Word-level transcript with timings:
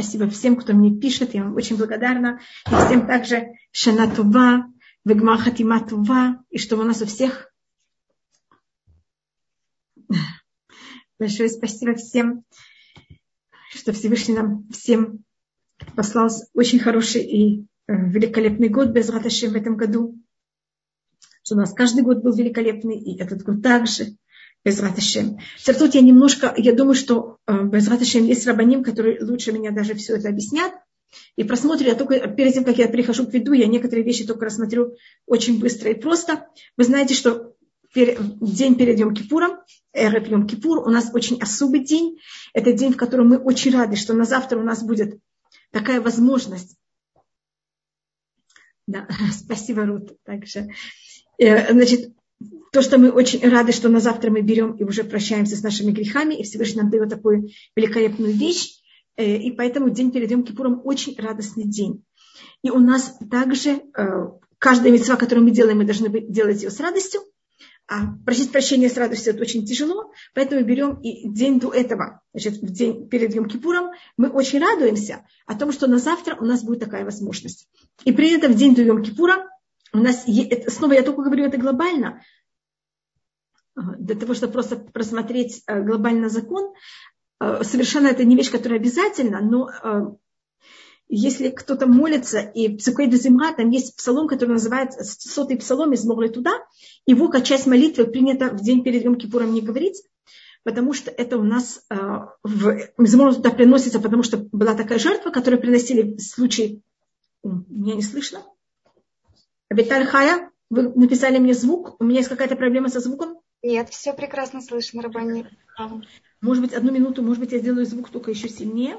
Спасибо 0.00 0.30
всем, 0.30 0.56
кто 0.56 0.72
мне 0.72 0.98
пишет. 0.98 1.34
Я 1.34 1.44
вам 1.44 1.56
очень 1.56 1.76
благодарна. 1.76 2.40
И 2.66 2.74
всем 2.74 3.06
также 3.06 3.52
Шанатува, 3.70 4.64
Вегмар 5.04 5.36
Хатима 5.36 5.86
И 6.48 6.56
чтобы 6.56 6.84
у 6.84 6.86
нас 6.86 7.02
у 7.02 7.06
всех 7.06 7.52
большое 11.18 11.50
спасибо 11.50 11.94
всем, 11.96 12.44
что 13.72 13.92
Всевышний 13.92 14.34
нам 14.34 14.66
всем 14.70 15.22
послал 15.94 16.30
очень 16.54 16.78
хороший 16.78 17.22
и 17.22 17.60
э, 17.60 17.64
великолепный 17.88 18.70
год 18.70 18.88
без 18.88 19.10
Раташем 19.10 19.52
в 19.52 19.56
этом 19.56 19.76
году. 19.76 20.18
Что 21.42 21.56
у 21.56 21.58
нас 21.58 21.74
каждый 21.74 22.04
год 22.04 22.22
был 22.22 22.34
великолепный, 22.34 22.98
и 22.98 23.20
этот 23.20 23.42
год 23.42 23.62
также. 23.62 24.16
Безрат 24.64 24.98
Ашем. 24.98 25.38
Тут 25.64 25.94
я 25.94 26.00
немножко, 26.00 26.52
я 26.56 26.74
думаю, 26.74 26.94
что 26.94 27.38
э, 27.46 27.64
Безрат 27.64 28.02
Ашем 28.02 28.24
есть 28.24 28.46
рабаним, 28.46 28.82
которые 28.82 29.22
лучше 29.24 29.52
меня 29.52 29.70
даже 29.70 29.94
все 29.94 30.16
это 30.16 30.28
объяснят. 30.28 30.72
И 31.36 31.44
просмотрю 31.44 31.88
я 31.88 31.94
только, 31.94 32.28
перед 32.28 32.54
тем, 32.54 32.64
как 32.64 32.78
я 32.78 32.88
прихожу 32.88 33.26
к 33.26 33.32
виду, 33.32 33.52
я 33.52 33.66
некоторые 33.66 34.04
вещи 34.04 34.26
только 34.26 34.44
рассмотрю 34.44 34.96
очень 35.26 35.58
быстро 35.58 35.90
и 35.90 35.94
просто. 35.94 36.46
Вы 36.76 36.84
знаете, 36.84 37.14
что 37.14 37.54
день 37.94 38.76
перед 38.76 38.98
Йом 38.98 39.14
Кипуром, 39.14 39.58
Эреп 39.92 40.28
Йом 40.28 40.46
Кипур, 40.46 40.78
у 40.78 40.90
нас 40.90 41.10
очень 41.12 41.40
особый 41.40 41.84
день. 41.84 42.18
Это 42.52 42.72
день, 42.72 42.92
в 42.92 42.96
котором 42.96 43.28
мы 43.28 43.38
очень 43.38 43.72
рады, 43.72 43.96
что 43.96 44.14
на 44.14 44.24
завтра 44.24 44.58
у 44.58 44.62
нас 44.62 44.82
будет 44.82 45.18
такая 45.72 46.00
возможность. 46.00 46.76
Да, 48.86 49.08
спасибо, 49.32 49.86
Рут. 49.86 50.22
Также. 50.24 50.68
Э, 51.38 51.72
значит, 51.72 52.12
то, 52.72 52.82
что 52.82 52.98
мы 52.98 53.10
очень 53.10 53.46
рады, 53.48 53.72
что 53.72 53.88
на 53.88 54.00
завтра 54.00 54.30
мы 54.30 54.40
берем 54.42 54.72
и 54.72 54.84
уже 54.84 55.04
прощаемся 55.04 55.56
с 55.56 55.62
нашими 55.62 55.92
грехами, 55.92 56.34
и 56.34 56.42
Всевышний 56.44 56.82
нам 56.82 56.90
дает 56.90 57.10
такую 57.10 57.50
великолепную 57.76 58.32
вещь, 58.32 58.80
э, 59.16 59.36
и 59.36 59.50
поэтому 59.52 59.90
день 59.90 60.12
перед 60.12 60.30
Йом 60.30 60.44
Кипуром 60.44 60.80
очень 60.84 61.16
радостный 61.18 61.64
день. 61.64 62.04
И 62.62 62.70
у 62.70 62.78
нас 62.78 63.18
также 63.30 63.70
э, 63.70 64.28
каждая 64.58 64.92
мецва, 64.92 65.16
которую 65.16 65.44
мы 65.44 65.50
делаем, 65.50 65.78
мы 65.78 65.84
должны 65.84 66.08
делать 66.28 66.62
ее 66.62 66.70
с 66.70 66.80
радостью, 66.80 67.20
а 67.88 68.06
просить 68.24 68.52
прощения 68.52 68.88
с 68.88 68.96
радостью 68.96 69.32
это 69.32 69.42
очень 69.42 69.66
тяжело, 69.66 70.12
поэтому 70.32 70.64
берем 70.64 71.00
и 71.00 71.28
день 71.28 71.58
до 71.58 71.72
этого, 71.72 72.22
значит, 72.32 72.62
в 72.62 72.72
день 72.72 73.08
перед 73.08 73.34
Йом 73.34 73.48
Кипуром, 73.48 73.90
мы 74.16 74.28
очень 74.28 74.60
радуемся 74.60 75.26
о 75.44 75.56
том, 75.56 75.72
что 75.72 75.88
на 75.88 75.98
завтра 75.98 76.36
у 76.36 76.44
нас 76.44 76.62
будет 76.62 76.78
такая 76.78 77.04
возможность. 77.04 77.68
И 78.04 78.12
при 78.12 78.30
этом 78.30 78.52
в 78.52 78.56
день 78.56 78.76
до 78.76 78.82
Йом 78.82 79.02
Кипура 79.02 79.49
у 79.92 79.98
нас, 79.98 80.24
снова 80.68 80.92
я 80.92 81.02
только 81.02 81.22
говорю 81.22 81.44
это 81.46 81.58
глобально, 81.58 82.22
для 83.98 84.16
того, 84.16 84.34
чтобы 84.34 84.52
просто 84.52 84.76
просмотреть 84.76 85.62
э, 85.66 85.82
глобально 85.82 86.28
закон, 86.28 86.72
э, 87.40 87.62
совершенно 87.64 88.08
это 88.08 88.24
не 88.24 88.36
вещь, 88.36 88.50
которая 88.50 88.78
обязательна, 88.78 89.40
но 89.40 89.70
э, 89.70 90.00
если 91.08 91.50
кто-то 91.50 91.86
молится, 91.86 92.40
и 92.40 92.76
Псукейда 92.76 93.16
Зимра, 93.16 93.52
там 93.52 93.70
есть 93.70 93.96
псалом, 93.96 94.28
который 94.28 94.50
называется 94.50 95.02
сотый 95.04 95.56
псалом 95.56 95.92
из 95.92 96.04
Могли 96.04 96.28
туда, 96.28 96.52
его 97.06 97.28
как 97.28 97.44
часть 97.44 97.66
молитвы 97.66 98.06
принято 98.06 98.50
в 98.50 98.62
день 98.62 98.84
перед 98.84 99.04
Йом 99.04 99.16
Кипуром 99.16 99.52
не 99.52 99.60
говорить, 99.60 100.02
потому 100.62 100.92
что 100.92 101.10
это 101.10 101.36
у 101.38 101.42
нас 101.42 101.84
в 101.88 102.90
Мизмор 102.96 103.34
туда 103.34 103.50
приносится, 103.50 103.98
потому 103.98 104.22
что 104.22 104.36
была 104.36 104.74
такая 104.74 104.98
жертва, 104.98 105.30
которую 105.30 105.60
приносили 105.60 106.14
в 106.14 106.20
случае... 106.20 106.82
Меня 107.42 107.94
не 107.94 108.02
слышно? 108.02 108.44
Абиталь 109.70 110.04
Хая, 110.04 110.50
вы 110.68 110.92
написали 110.94 111.38
мне 111.38 111.54
звук, 111.54 111.94
у 112.00 112.04
меня 112.04 112.18
есть 112.18 112.28
какая-то 112.28 112.56
проблема 112.56 112.88
со 112.88 112.98
звуком? 112.98 113.40
Нет, 113.62 113.88
все 113.90 114.12
прекрасно 114.12 114.60
слышно, 114.60 115.00
Рабани. 115.00 115.46
Может 116.40 116.64
быть, 116.64 116.72
одну 116.74 116.90
минуту, 116.90 117.22
может 117.22 117.40
быть, 117.40 117.52
я 117.52 117.58
сделаю 117.60 117.86
звук 117.86 118.10
только 118.10 118.32
еще 118.32 118.48
сильнее. 118.48 118.96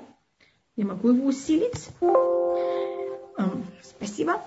Я 0.78 0.86
могу 0.86 1.10
его 1.10 1.28
усилить. 1.28 1.90
Спасибо. 3.84 4.42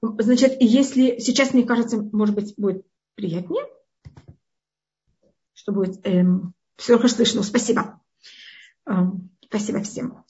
Значит, 0.00 0.56
если 0.60 1.18
сейчас, 1.18 1.52
мне 1.52 1.64
кажется, 1.64 1.98
может 2.00 2.34
быть, 2.34 2.54
будет 2.56 2.86
приятнее, 3.16 3.64
что 5.52 5.72
будет 5.72 6.00
эм, 6.06 6.54
все 6.76 6.96
хорошо 6.96 7.16
слышно. 7.16 7.42
Спасибо. 7.42 8.00
Эм, 8.86 9.30
спасибо 9.44 9.82
всем. 9.82 10.24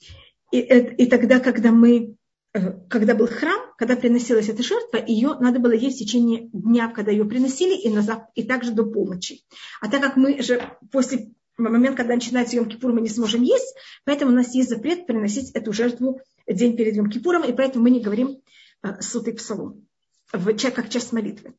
И, 0.50 0.58
и 0.58 1.06
тогда, 1.06 1.38
когда 1.38 1.70
мы 1.70 2.16
Э, 2.52 2.72
когда 2.88 3.14
был 3.14 3.28
храм, 3.28 3.60
когда 3.80 3.96
приносилась 3.96 4.50
эта 4.50 4.62
жертва, 4.62 4.98
ее 4.98 5.38
надо 5.40 5.58
было 5.58 5.72
есть 5.72 5.96
в 5.96 6.00
течение 6.00 6.50
дня, 6.52 6.88
когда 6.88 7.12
ее 7.12 7.24
приносили, 7.24 7.74
и, 7.74 7.88
на, 7.88 8.28
и 8.34 8.42
также 8.42 8.72
до 8.72 8.84
полночи. 8.84 9.40
А 9.80 9.88
так 9.88 10.02
как 10.02 10.18
мы 10.18 10.42
же 10.42 10.60
после 10.92 11.32
момента, 11.56 11.96
когда 11.96 12.14
начинается 12.14 12.56
Йом 12.56 12.68
Кипур, 12.68 12.92
мы 12.92 13.00
не 13.00 13.08
сможем 13.08 13.42
есть, 13.42 13.74
поэтому 14.04 14.32
у 14.32 14.34
нас 14.34 14.54
есть 14.54 14.68
запрет 14.68 15.06
приносить 15.06 15.52
эту 15.52 15.72
жертву 15.72 16.20
день 16.46 16.76
перед 16.76 16.94
Йом 16.94 17.08
Кипуром, 17.08 17.42
и 17.42 17.54
поэтому 17.54 17.84
мы 17.84 17.88
не 17.88 18.00
говорим 18.00 18.42
э, 18.82 19.00
сутый 19.00 19.32
псалом, 19.32 19.86
в, 20.30 20.54
как 20.72 20.90
часть 20.90 21.14
молитвы. 21.14 21.54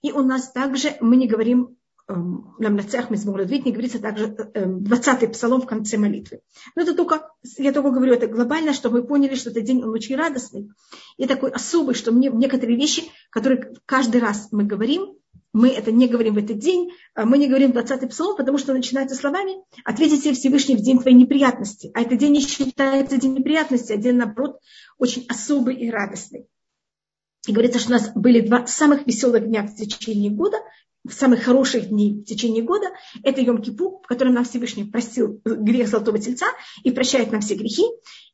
И 0.00 0.10
у 0.10 0.22
нас 0.22 0.50
также 0.50 0.96
мы 1.02 1.16
не 1.16 1.28
говорим 1.28 1.76
нам 2.08 2.76
на 2.76 2.82
цех 2.82 3.10
мы 3.10 3.18
смогли 3.18 3.44
видеть, 3.44 3.66
не 3.66 3.72
говорится 3.72 3.98
также 3.98 4.28
20-й 4.28 5.28
псалом 5.28 5.60
в 5.60 5.66
конце 5.66 5.98
молитвы. 5.98 6.40
Но 6.74 6.82
это 6.82 6.94
только, 6.94 7.30
я 7.58 7.72
только 7.72 7.90
говорю 7.90 8.14
это 8.14 8.26
глобально, 8.26 8.72
чтобы 8.72 9.02
вы 9.02 9.06
поняли, 9.06 9.34
что 9.34 9.50
этот 9.50 9.64
день 9.64 9.82
он 9.82 9.90
очень 9.90 10.16
радостный 10.16 10.70
и 11.18 11.26
такой 11.26 11.50
особый, 11.50 11.94
что 11.94 12.10
мне 12.10 12.30
некоторые 12.30 12.78
вещи, 12.78 13.04
которые 13.30 13.74
каждый 13.84 14.22
раз 14.22 14.48
мы 14.52 14.64
говорим, 14.64 15.16
мы 15.52 15.68
это 15.68 15.92
не 15.92 16.08
говорим 16.08 16.34
в 16.34 16.38
этот 16.38 16.58
день, 16.58 16.92
мы 17.14 17.36
не 17.38 17.46
говорим 17.46 17.72
20-й 17.72 18.08
псалом, 18.08 18.36
потому 18.36 18.58
что 18.58 18.72
начинается 18.72 19.16
словами 19.16 19.62
«Ответить 19.84 20.22
себе 20.22 20.34
Всевышний 20.34 20.76
в 20.76 20.80
день 20.80 21.00
твоей 21.00 21.16
неприятности». 21.16 21.90
А 21.94 22.00
этот 22.00 22.18
день 22.18 22.32
не 22.32 22.40
считается 22.40 23.16
день 23.18 23.34
неприятности, 23.34 23.92
а 23.92 23.96
день, 23.96 24.16
наоборот, 24.16 24.58
очень 24.98 25.26
особый 25.28 25.74
и 25.76 25.90
радостный. 25.90 26.46
И 27.46 27.52
говорится, 27.52 27.78
что 27.78 27.90
у 27.90 27.92
нас 27.92 28.12
были 28.14 28.40
два 28.40 28.66
самых 28.66 29.06
веселых 29.06 29.46
дня 29.46 29.62
в 29.62 29.74
течение 29.74 30.30
года, 30.30 30.58
самых 31.12 31.42
хороших 31.42 31.88
дней 31.88 32.20
в 32.20 32.24
течение 32.24 32.62
года, 32.62 32.86
это 33.22 33.40
Йом 33.40 33.62
Кипу, 33.62 34.00
в 34.02 34.06
котором 34.06 34.34
нам 34.34 34.44
Всевышний 34.44 34.84
простил 34.84 35.40
грех 35.44 35.88
Золотого 35.88 36.18
Тельца 36.18 36.46
и 36.84 36.90
прощает 36.90 37.32
нам 37.32 37.40
все 37.40 37.54
грехи. 37.54 37.84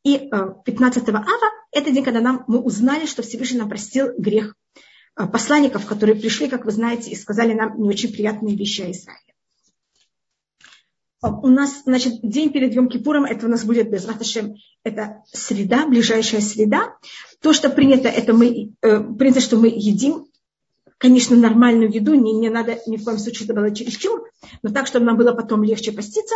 И 0.04 0.18
15 0.18 1.08
э, 1.08 1.12
ава– 1.12 1.50
это 1.72 1.90
день, 1.90 2.04
когда 2.04 2.20
нам, 2.20 2.44
мы 2.46 2.58
узнали, 2.60 3.06
что 3.06 3.22
Всевышний 3.22 3.58
нам 3.58 3.68
простил 3.68 4.08
грех 4.18 4.54
э, 5.16 5.26
посланников, 5.26 5.86
которые 5.86 6.16
пришли, 6.16 6.48
как 6.48 6.64
вы 6.64 6.70
знаете, 6.70 7.10
и 7.10 7.16
сказали 7.16 7.52
нам 7.54 7.80
не 7.80 7.88
очень 7.88 8.12
приятные 8.12 8.56
вещи 8.56 8.82
о 8.82 8.90
Израиле. 8.90 9.34
У 11.22 11.48
нас, 11.48 11.84
значит, 11.84 12.20
день 12.22 12.52
перед 12.52 12.74
Йом 12.74 12.90
Кипуром, 12.90 13.24
это 13.24 13.46
у 13.46 13.48
нас 13.48 13.64
будет 13.64 13.90
без 13.90 14.06
Раташем, 14.06 14.56
это 14.82 15.22
среда, 15.32 15.86
ближайшая 15.86 16.42
среда. 16.42 16.96
То, 17.40 17.54
что 17.54 17.70
принято, 17.70 18.08
это 18.08 18.34
мы, 18.34 18.74
э, 18.82 19.00
принято, 19.00 19.40
что 19.40 19.56
мы 19.56 19.68
едим 19.68 20.26
конечно, 21.04 21.36
нормальную 21.36 21.92
еду, 21.92 22.14
не, 22.14 22.32
не 22.32 22.48
надо 22.48 22.80
ни 22.86 22.96
в 22.96 23.04
коем 23.04 23.18
случае 23.18 23.44
это 23.44 23.52
было 23.52 23.74
чересчур, 23.74 24.24
но 24.62 24.70
так, 24.70 24.86
чтобы 24.86 25.04
нам 25.04 25.18
было 25.18 25.32
потом 25.34 25.62
легче 25.62 25.92
поститься. 25.92 26.34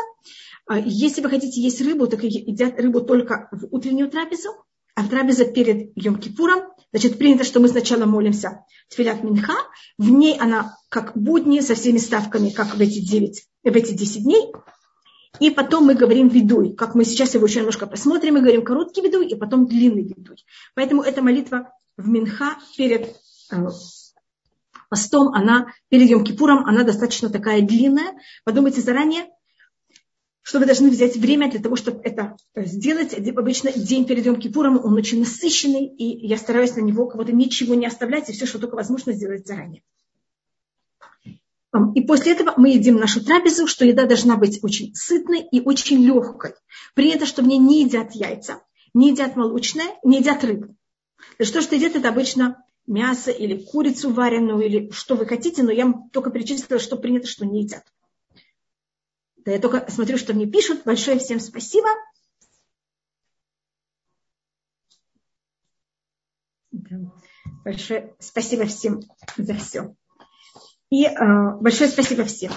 А, 0.67 0.79
если 0.79 1.23
вы 1.23 1.31
хотите 1.31 1.59
есть 1.63 1.81
рыбу, 1.81 2.07
так 2.07 2.23
едят 2.23 2.79
рыбу 2.79 3.01
только 3.01 3.49
в 3.51 3.69
утреннюю 3.71 4.11
трапезу, 4.11 4.51
а 4.95 5.05
в 5.05 5.09
трапеза 5.09 5.47
перед 5.47 5.97
Йом-Кипуром, 5.97 6.67
значит, 6.93 7.17
принято, 7.17 7.45
что 7.45 7.61
мы 7.61 7.69
сначала 7.69 8.05
молимся 8.05 8.67
Тфилят 8.91 9.25
Минха, 9.25 9.55
в 9.97 10.11
ней 10.11 10.37
она 10.39 10.77
как 10.91 11.17
будни, 11.17 11.61
со 11.61 11.75
всеми 11.75 11.97
ставками, 11.97 12.51
как 12.51 12.77
в 12.77 12.81
эти 12.83 13.01
9, 13.01 13.43
в 13.65 13.75
эти 13.75 13.95
10 13.95 14.23
дней, 14.23 14.53
и 15.41 15.49
потом 15.49 15.87
мы 15.87 15.95
говорим 15.95 16.29
видуй, 16.29 16.75
как 16.75 16.95
мы 16.95 17.07
сейчас 17.07 17.33
его 17.33 17.47
еще 17.47 17.61
немножко 17.61 17.87
посмотрим, 17.87 18.35
мы 18.35 18.41
говорим 18.41 18.63
короткий 18.63 19.01
видуй, 19.01 19.29
и 19.29 19.35
потом 19.35 19.67
длинный 19.67 20.03
видуй. 20.03 20.45
Поэтому 20.75 21.01
эта 21.01 21.23
молитва 21.23 21.73
в 21.97 22.07
Минха 22.07 22.59
перед 22.77 23.17
э, 23.51 23.67
постом, 24.89 25.29
она 25.35 25.73
перед 25.89 26.09
Йом 26.09 26.25
Кипуром, 26.25 26.65
она 26.67 26.85
достаточно 26.85 27.31
такая 27.31 27.63
длинная. 27.63 28.15
Подумайте 28.45 28.81
заранее, 28.81 29.27
что 30.43 30.59
вы 30.59 30.67
должны 30.67 30.89
взять 30.89 31.17
время 31.17 31.51
для 31.51 31.61
того, 31.61 31.77
чтобы 31.77 32.01
это 32.03 32.37
сделать. 32.57 33.13
Обычно 33.15 33.71
день 33.73 34.07
перед 34.07 34.25
Йом 34.25 34.37
Кипуром, 34.37 34.83
он 34.83 34.95
очень 34.95 35.21
насыщенный, 35.21 35.87
и 35.87 36.27
я 36.27 36.39
стараюсь 36.39 36.75
на 36.75 36.81
него 36.81 37.07
кого-то 37.07 37.33
ничего 37.33 37.75
не 37.75 37.87
оставлять, 37.87 38.31
и 38.31 38.33
все, 38.33 38.47
что 38.47 38.59
только 38.59 38.75
возможно, 38.75 39.13
сделать 39.13 39.47
заранее. 39.47 39.83
И 41.95 42.01
после 42.01 42.33
этого 42.33 42.55
мы 42.57 42.71
едим 42.71 42.97
нашу 42.97 43.23
трапезу, 43.23 43.67
что 43.67 43.85
еда 43.85 44.07
должна 44.07 44.37
быть 44.37 44.59
очень 44.63 44.95
сытной 44.95 45.43
и 45.43 45.61
очень 45.61 46.03
легкой. 46.03 46.55
При 46.95 47.11
этом, 47.11 47.27
что 47.27 47.43
мне 47.43 47.59
не 47.59 47.83
едят 47.83 48.15
яйца, 48.15 48.63
не 48.95 49.11
едят 49.11 49.37
молочное, 49.37 49.97
не 50.03 50.19
едят 50.19 50.43
рыбу. 50.45 50.75
Что, 51.43 51.61
что 51.61 51.75
едят, 51.75 51.95
это 51.95 52.09
обычно 52.09 52.65
мясо 52.89 53.31
или 53.31 53.63
курицу 53.63 54.13
вареную, 54.13 54.65
или 54.65 54.91
что 54.91 55.15
вы 55.15 55.27
хотите, 55.27 55.63
но 55.63 55.71
я 55.71 55.93
только 56.13 56.31
перечислила, 56.31 56.81
что 56.81 56.97
принято, 56.97 57.29
что 57.29 57.47
не 57.47 57.63
едят. 57.63 57.85
Да 59.37 59.53
я 59.53 59.61
только 59.61 59.91
смотрю, 59.91 60.19
что 60.19 60.35
мне 60.35 60.47
пишут. 60.47 60.83
Большое 60.85 61.19
всем 61.19 61.39
спасибо. 61.39 61.89
Большое 67.65 68.15
спасибо 68.19 68.65
всем 68.65 69.01
за 69.37 69.55
все. 69.55 69.95
И 70.91 71.05
э, 71.05 71.17
большое 71.61 71.91
спасибо 71.91 72.25
всем, 72.25 72.53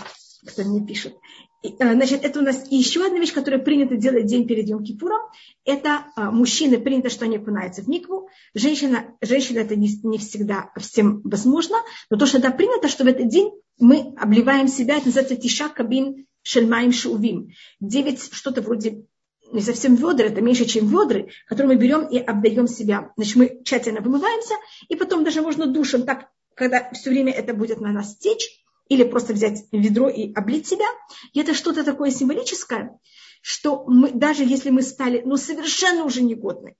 кто 0.45 0.63
мне 0.63 0.85
пишет. 0.85 1.15
Э, 1.63 1.93
значит, 1.93 2.23
это 2.23 2.39
у 2.39 2.43
нас 2.43 2.65
еще 2.69 3.05
одна 3.05 3.19
вещь, 3.19 3.33
которая 3.33 3.61
принято 3.61 3.95
делать 3.95 4.25
день 4.25 4.47
перед 4.47 4.67
Йом 4.67 4.83
Кипуром. 4.83 5.21
Это 5.65 6.05
а, 6.15 6.31
мужчины 6.31 6.79
принято, 6.79 7.09
что 7.09 7.25
они 7.25 7.37
окунаются 7.37 7.81
в 7.81 7.87
микву. 7.87 8.29
Женщина, 8.53 9.15
женщина 9.21 9.59
это 9.59 9.75
не, 9.75 9.89
не 10.03 10.17
всегда 10.17 10.71
всем 10.77 11.21
возможно, 11.23 11.77
но 12.09 12.17
то, 12.17 12.25
что 12.25 12.39
это 12.39 12.51
принято, 12.51 12.87
что 12.87 13.03
в 13.03 13.07
этот 13.07 13.27
день 13.27 13.51
мы 13.79 14.13
обливаем 14.17 14.67
себя, 14.67 14.97
это 14.97 15.07
называется 15.07 15.35
тишак 15.35 15.73
кабин 15.73 16.25
шельмаем 16.43 16.91
шувим. 16.91 17.51
Девять, 17.79 18.33
что-то 18.33 18.61
вроде 18.61 19.05
не 19.51 19.61
совсем 19.61 19.95
ведра, 19.95 20.27
это 20.27 20.41
меньше, 20.41 20.65
чем 20.65 20.87
ведры, 20.87 21.29
которые 21.45 21.75
мы 21.75 21.81
берем 21.81 22.07
и 22.07 22.17
обдаем 22.17 22.67
себя. 22.67 23.11
Значит, 23.17 23.35
мы 23.35 23.61
тщательно 23.63 24.01
вымываемся, 24.01 24.55
и 24.87 24.95
потом 24.95 25.23
даже 25.23 25.41
можно 25.41 25.67
душем, 25.67 26.03
так, 26.03 26.29
когда 26.55 26.89
все 26.93 27.09
время 27.09 27.33
это 27.33 27.53
будет 27.53 27.81
на 27.81 27.91
нас 27.91 28.17
течь, 28.17 28.60
или 28.91 29.05
просто 29.05 29.31
взять 29.31 29.63
ведро 29.71 30.09
и 30.09 30.33
облить 30.33 30.67
себя. 30.67 30.85
И 31.31 31.39
это 31.39 31.53
что-то 31.53 31.85
такое 31.85 32.11
символическое, 32.11 32.99
что 33.41 33.85
мы, 33.87 34.11
даже 34.11 34.43
если 34.43 34.69
мы 34.69 34.81
стали 34.81 35.21
ну, 35.23 35.37
совершенно 35.37 36.03
уже 36.03 36.21
негодны 36.21 36.75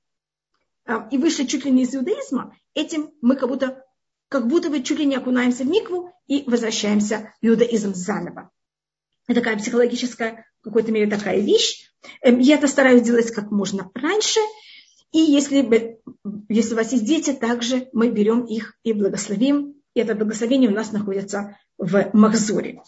а, 0.86 1.08
и 1.10 1.18
вышли 1.18 1.46
чуть 1.46 1.64
ли 1.64 1.72
не 1.72 1.84
из 1.84 1.96
иудаизма, 1.96 2.54
этим 2.74 3.12
мы 3.22 3.38
как 3.38 3.48
будто, 3.48 3.86
как 4.28 4.50
будто 4.50 4.70
бы 4.70 4.84
чуть 4.84 5.00
ли 5.00 5.06
не 5.06 5.16
окунаемся 5.16 5.64
в 5.64 5.68
микву 5.68 6.12
и 6.28 6.44
возвращаемся 6.48 7.34
в 7.42 7.48
иудаизм 7.48 7.94
заново. 7.94 8.52
Это 9.30 9.40
такая 9.40 9.56
психологическая, 9.58 10.46
в 10.60 10.66
какой-то 10.66 10.92
мере 10.92 11.10
такая 11.10 11.40
вещь. 11.40 11.94
Эм, 12.24 12.40
я 12.40 12.56
это 12.56 12.68
стараюсь 12.68 13.04
делать 13.04 13.32
как 13.32 13.52
можно 13.52 13.90
раньше. 13.96 14.42
И 15.14 15.20
если, 15.20 15.98
если 16.50 16.74
у 16.74 16.76
вас 16.76 16.92
есть 16.92 17.06
дети, 17.06 17.32
также 17.32 17.88
мы 17.94 18.10
берем 18.10 18.44
их 18.44 18.76
и 18.84 18.92
благословим. 18.92 19.76
И 19.94 20.02
это 20.02 20.14
благословение 20.14 20.70
у 20.70 20.74
нас 20.74 20.92
находится 20.92 21.58
в 21.82 22.12
Махзуре. 22.14 22.82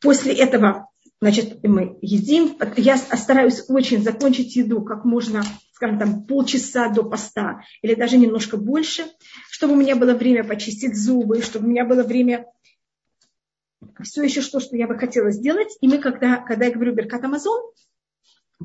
После 0.00 0.32
этого 0.34 0.88
значит, 1.20 1.62
мы 1.62 1.98
едим. 2.02 2.56
Я 2.76 2.96
стараюсь 2.96 3.64
очень 3.68 4.02
закончить 4.02 4.56
еду 4.56 4.82
как 4.82 5.04
можно, 5.04 5.44
скажем, 5.72 5.98
там 5.98 6.24
полчаса 6.24 6.88
до 6.88 7.04
поста 7.04 7.62
или 7.82 7.94
даже 7.94 8.16
немножко 8.16 8.56
больше, 8.56 9.04
чтобы 9.50 9.74
у 9.74 9.76
меня 9.76 9.96
было 9.96 10.14
время 10.14 10.44
почистить 10.44 10.96
зубы, 10.96 11.42
чтобы 11.42 11.66
у 11.66 11.70
меня 11.70 11.84
было 11.84 12.02
время 12.02 12.46
все 14.02 14.22
еще 14.22 14.40
что, 14.40 14.60
что 14.60 14.76
я 14.76 14.86
бы 14.86 14.98
хотела 14.98 15.30
сделать. 15.30 15.76
И 15.80 15.88
мы, 15.88 15.98
когда, 15.98 16.38
когда 16.38 16.66
я 16.66 16.72
говорю 16.72 16.94
Беркат 16.94 17.24
Амазон, 17.24 17.62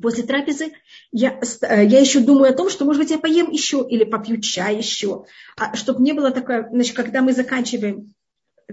после 0.02 0.24
трапезы, 0.24 0.74
я, 1.12 1.40
я 1.62 2.00
еще 2.00 2.22
думаю 2.22 2.52
о 2.52 2.56
том, 2.56 2.70
что, 2.70 2.86
может 2.86 3.02
быть, 3.02 3.12
я 3.12 3.20
поем 3.20 3.50
еще 3.50 3.86
или 3.88 4.04
попью 4.04 4.40
чай 4.40 4.78
еще, 4.78 5.26
а, 5.58 5.76
чтобы 5.76 6.02
не 6.02 6.14
было 6.14 6.32
такое, 6.32 6.70
значит, 6.72 6.96
когда 6.96 7.22
мы 7.22 7.34
заканчиваем 7.34 8.14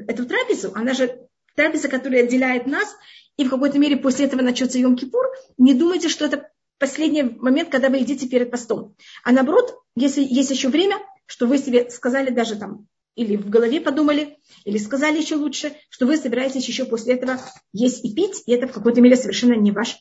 эту 0.07 0.27
трапезу, 0.27 0.73
она 0.75 0.95
же 0.95 1.29
трапеза, 1.55 1.89
которая 1.89 2.25
отделяет 2.25 2.67
нас, 2.67 2.89
и 3.37 3.45
в 3.45 3.51
какой-то 3.51 3.79
мере 3.79 3.97
после 3.97 4.27
этого 4.27 4.43
начнется 4.43 4.79
Йом-Кипур, 4.79 5.25
не 5.59 5.75
думайте, 5.75 6.09
что 6.09 6.25
это 6.25 6.51
последний 6.79 7.23
момент, 7.23 7.71
когда 7.71 7.89
вы 7.89 7.99
едите 7.99 8.29
перед 8.29 8.51
постом. 8.51 8.95
А 9.25 9.33
наоборот, 9.33 9.79
если 9.97 10.23
есть 10.23 10.51
еще 10.51 10.69
время, 10.69 10.97
что 11.27 11.47
вы 11.47 11.59
себе 11.59 11.91
сказали 11.91 12.31
даже 12.31 12.57
там, 12.57 12.87
или 13.15 13.37
в 13.37 13.51
голове 13.51 13.81
подумали, 13.81 14.39
или 14.65 14.79
сказали 14.79 15.19
еще 15.19 15.37
лучше, 15.37 15.73
что 15.91 16.07
вы 16.07 16.17
собираетесь 16.17 16.67
еще 16.69 16.85
после 16.85 17.15
этого 17.15 17.41
есть 17.73 18.05
и 18.05 18.15
пить, 18.15 18.43
и 18.47 18.53
это 18.53 18.69
в 18.69 18.73
какой-то 18.73 19.01
мере 19.01 19.17
совершенно 19.17 19.55
не 19.55 19.73
ваш 19.73 19.99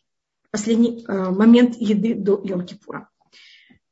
последний 0.51 1.03
э, 1.03 1.29
момент 1.31 1.75
еды 1.79 2.13
до 2.13 2.35
Йом-Кипура. 2.35 3.07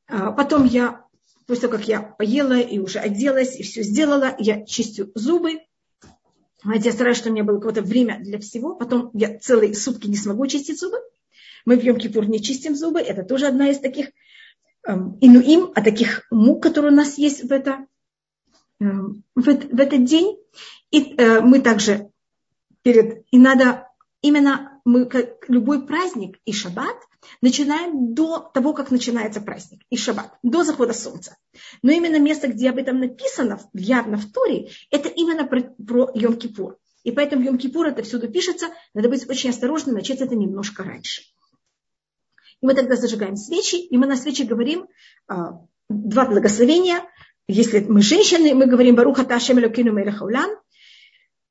Э, 0.08 0.32
потом 0.38 0.66
я, 0.66 1.06
после 1.48 1.68
того, 1.68 1.78
как 1.78 1.88
я 1.88 2.02
поела 2.02 2.60
и 2.60 2.78
уже 2.80 3.00
оделась, 3.00 3.60
и 3.60 3.64
все 3.64 3.82
сделала, 3.82 4.36
я 4.38 4.64
чистю 4.66 5.12
зубы, 5.16 5.60
я 6.74 6.92
стараюсь, 6.92 7.18
чтобы 7.18 7.32
у 7.32 7.34
меня 7.36 7.44
было 7.44 7.58
какое-то 7.58 7.82
время 7.82 8.20
для 8.20 8.40
всего. 8.40 8.76
Потом 8.76 9.12
я 9.14 9.38
целые 9.38 9.74
сутки 9.76 10.08
не 10.08 10.18
смогу 10.18 10.48
чистить 10.48 10.80
зубы. 10.80 10.98
Мы 11.66 11.78
в 11.78 11.84
Йом-Кипур 11.84 12.26
не 12.26 12.42
чистим 12.42 12.76
зубы. 12.76 13.00
Это 13.00 13.24
тоже 13.24 13.48
одна 13.48 13.70
из 13.70 13.80
таких 13.80 14.12
эм, 14.88 15.18
инуим, 15.22 15.72
а 15.76 15.82
таких 15.82 16.26
мук, 16.32 16.64
которые 16.64 16.92
у 16.92 16.96
нас 16.96 17.18
есть 17.18 17.44
в, 17.44 17.52
это, 17.52 17.86
эм, 18.80 19.24
в, 19.36 19.44
в 19.44 19.80
этот 19.80 20.06
день. 20.06 20.38
И 20.92 21.16
э, 21.16 21.42
мы 21.42 21.62
также 21.62 22.10
перед... 22.82 23.26
И 23.32 23.38
надо 23.38 23.88
именно 24.22 24.80
мы, 24.86 25.06
как 25.06 25.50
любой 25.50 25.86
праздник 25.86 26.40
и 26.46 26.54
шаббат, 26.54 26.96
начинаем 27.42 28.14
до 28.14 28.40
того, 28.54 28.74
как 28.74 28.92
начинается 28.92 29.42
праздник 29.42 29.82
и 29.90 29.98
шаббат, 29.98 30.38
до 30.44 30.64
захода 30.64 30.94
солнца. 30.94 31.38
Но 31.82 31.92
именно 31.92 32.20
место, 32.20 32.48
где 32.48 32.70
об 32.70 32.78
этом 32.78 33.00
написано 33.00 33.60
явно 33.74 34.18
в 34.18 34.32
Торе, 34.32 34.70
это 34.92 35.10
именно 35.10 35.46
про, 35.46 35.62
про 35.62 36.12
Йом-Кипур. 36.14 36.76
И 37.04 37.12
поэтому 37.12 37.44
Йом-Кипур 37.44 37.86
это 37.86 38.04
всюду 38.04 38.28
пишется, 38.28 38.68
надо 38.94 39.10
быть 39.10 39.30
очень 39.30 39.52
осторожным, 39.52 39.96
начать 39.96 40.22
это 40.22 40.36
немножко 40.36 40.84
раньше. 40.84 41.22
И 42.62 42.66
мы 42.66 42.74
тогда 42.74 42.96
зажигаем 42.96 43.36
свечи, 43.36 43.76
и 43.76 43.98
мы 43.98 44.08
на 44.08 44.16
свечи 44.16 44.44
говорим 44.44 44.88
а, 45.28 45.62
два 45.90 46.26
благословения. 46.26 47.04
Если 47.48 47.80
мы 47.80 48.02
женщины, 48.02 48.56
мы 48.56 48.66
говорим 48.66 48.96
Баруха 48.96 49.24
Ташем 49.24 49.60
Элокину 49.60 49.92
Мелехаулан, 49.92 50.58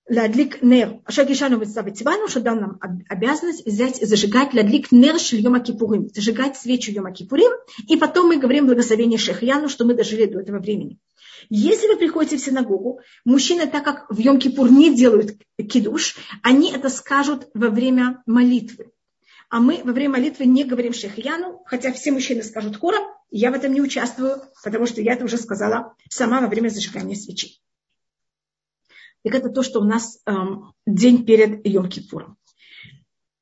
להדליק 0.10 0.64
נר, 0.64 0.94
אשר 1.06 1.24
גישנו 1.24 1.60
מצווה 1.60 1.84
וציוונו, 1.86 2.28
что 2.28 2.40
дал 2.40 2.56
нам 2.56 2.80
обязанность 3.10 3.66
взять 3.66 4.02
и 4.02 4.06
зажигать 4.06 4.54
лядлик 4.54 4.92
нер 4.92 5.20
шельема 5.20 5.60
кипурим, 5.60 6.10
зажигать 6.14 6.58
свечу 6.58 6.92
Йома 6.92 7.12
Кипурим, 7.12 7.52
и 7.88 7.96
потом 7.96 8.28
мы 8.28 8.38
говорим 8.38 8.66
благословение 8.66 9.20
Шехьяну, 9.20 9.70
что 9.70 9.86
мы 9.86 9.94
дожили 9.94 10.26
до 10.26 10.40
этого 10.40 10.58
времени. 10.58 10.98
Если 11.50 11.88
вы 11.88 11.98
приходите 11.98 12.38
в 12.38 12.42
синагогу, 12.42 13.02
мужчины, 13.24 13.68
так 13.68 13.84
как 13.84 14.06
в 14.10 14.18
Йом 14.18 14.40
Кипур 14.40 14.72
не 14.72 14.96
делают 14.96 15.38
кидуш, 15.58 16.18
они 16.42 16.72
это 16.72 16.90
скажут 16.90 17.48
во 17.54 17.70
время 17.70 18.24
молитвы. 18.26 18.92
А 19.50 19.60
мы 19.60 19.82
во 19.84 19.94
время 19.94 20.14
молитвы 20.14 20.46
не 20.46 20.64
говорим 20.64 20.94
Шехьяну, 20.94 21.62
хотя 21.66 21.92
все 21.94 22.12
мужчины 22.12 22.42
скажут 22.44 22.78
хором, 22.78 23.04
я 23.30 23.52
в 23.52 23.54
этом 23.54 23.74
не 23.74 23.82
участвую, 23.82 24.42
потому 24.64 24.88
что 24.88 25.02
я 25.02 25.14
это 25.14 25.26
уже 25.26 25.38
сказала 25.38 25.94
сама 26.10 26.42
во 26.42 26.48
время 26.48 26.70
зажигания 26.70 27.16
свечи 27.16 27.60
так 29.25 29.35
это 29.35 29.51
то, 29.51 29.63
что 29.63 29.81
у 29.81 29.85
нас 29.85 30.19
эм, 30.27 30.73
день 30.87 31.25
перед 31.25 31.67
Йом-Кипуром. 31.67 32.37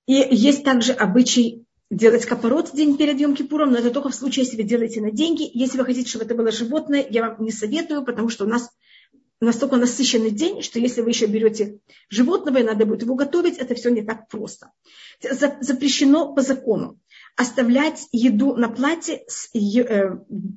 И 0.07 0.15
есть 0.15 0.65
также 0.65 0.93
обычай 0.93 1.65
делать 1.91 2.25
капорот 2.25 2.71
день 2.73 2.97
перед 2.97 3.21
Йом-Кипуром, 3.21 3.67
но 3.67 3.79
это 3.79 3.91
только 3.91 4.09
в 4.09 4.15
случае, 4.15 4.45
если 4.45 4.57
вы 4.57 4.63
делаете 4.63 5.01
на 5.01 5.11
деньги. 5.11 5.51
Если 5.53 5.79
вы 5.79 5.85
хотите, 5.85 6.09
чтобы 6.09 6.25
это 6.25 6.35
было 6.35 6.51
животное, 6.51 7.07
я 7.09 7.29
вам 7.29 7.45
не 7.45 7.53
советую, 7.53 8.05
потому 8.05 8.29
что 8.29 8.45
у 8.45 8.49
нас 8.49 8.71
настолько 9.41 9.77
насыщенный 9.77 10.31
день, 10.31 10.63
что 10.63 10.79
если 10.79 11.03
вы 11.03 11.11
еще 11.11 11.27
берете 11.27 11.81
животного 12.09 12.59
и 12.59 12.63
надо 12.63 12.87
будет 12.87 13.03
его 13.03 13.15
готовить, 13.15 13.59
это 13.59 13.75
все 13.75 13.91
не 13.91 14.03
так 14.03 14.29
просто. 14.29 14.71
Запрещено 15.21 16.33
по 16.33 16.43
закону 16.43 16.99
оставлять 17.37 18.09
еду 18.13 18.55
на 18.57 18.69
платье 18.69 19.25
э, 19.55 20.11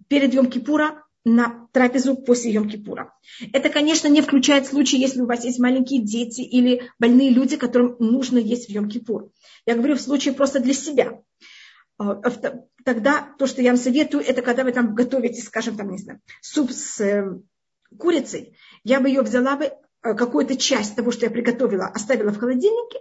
перед 0.08 0.34
Йом-Кипура 0.34 1.00
на 1.26 1.68
трапезу 1.74 2.16
после 2.16 2.54
Йом-Кипура. 2.54 3.10
Это, 3.52 3.70
конечно, 3.70 4.08
не 4.08 4.22
включает 4.22 4.68
случай, 4.68 4.98
если 4.98 5.22
у 5.22 5.26
вас 5.26 5.44
есть 5.44 5.60
маленькие 5.60 6.02
дети 6.02 6.42
или 6.42 6.90
больные 7.00 7.32
люди, 7.32 7.58
которым 7.58 7.96
нужно 8.00 8.38
есть 8.38 8.70
в 8.70 8.72
Йом-Кипур. 8.72 9.32
Я 9.66 9.76
говорю 9.76 9.96
в 9.96 10.02
случае 10.02 10.36
просто 10.36 10.60
для 10.60 10.74
себя. 10.74 11.20
А, 11.98 12.22
тогда 12.86 13.34
то, 13.40 13.48
что 13.48 13.62
я 13.64 13.72
вам 13.72 13.80
советую, 13.80 14.24
это 14.24 14.44
когда 14.44 14.64
вы 14.64 14.72
там 14.72 14.94
готовите, 14.94 15.42
скажем, 15.42 15.76
там, 15.76 15.92
не 15.92 15.98
знаю, 15.98 16.22
суп 16.42 16.72
с 16.72 17.02
э, 17.02 17.40
курицей, 17.98 18.56
я 18.84 19.00
бы 19.00 19.08
ее 19.08 19.22
взяла 19.22 19.56
бы, 19.56 19.66
э, 19.66 20.14
какую-то 20.14 20.56
часть 20.56 20.96
того, 20.96 21.12
что 21.12 21.26
я 21.26 21.32
приготовила, 21.32 21.88
оставила 21.88 22.32
в 22.32 22.38
холодильнике, 22.38 23.00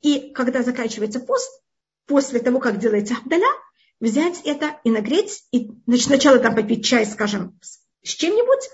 и 0.00 0.32
когда 0.32 0.62
заканчивается 0.62 1.20
пост, 1.20 1.50
после 2.06 2.40
того, 2.40 2.58
как 2.58 2.78
делается 2.78 3.16
абдаля, 3.20 3.52
взять 4.00 4.42
это 4.44 4.78
и 4.84 4.90
нагреть, 4.90 5.44
и 5.52 5.70
сначала 5.98 6.38
там 6.38 6.54
попить 6.54 6.84
чай, 6.84 7.06
скажем, 7.06 7.58
с 8.02 8.10
чем-нибудь, 8.10 8.68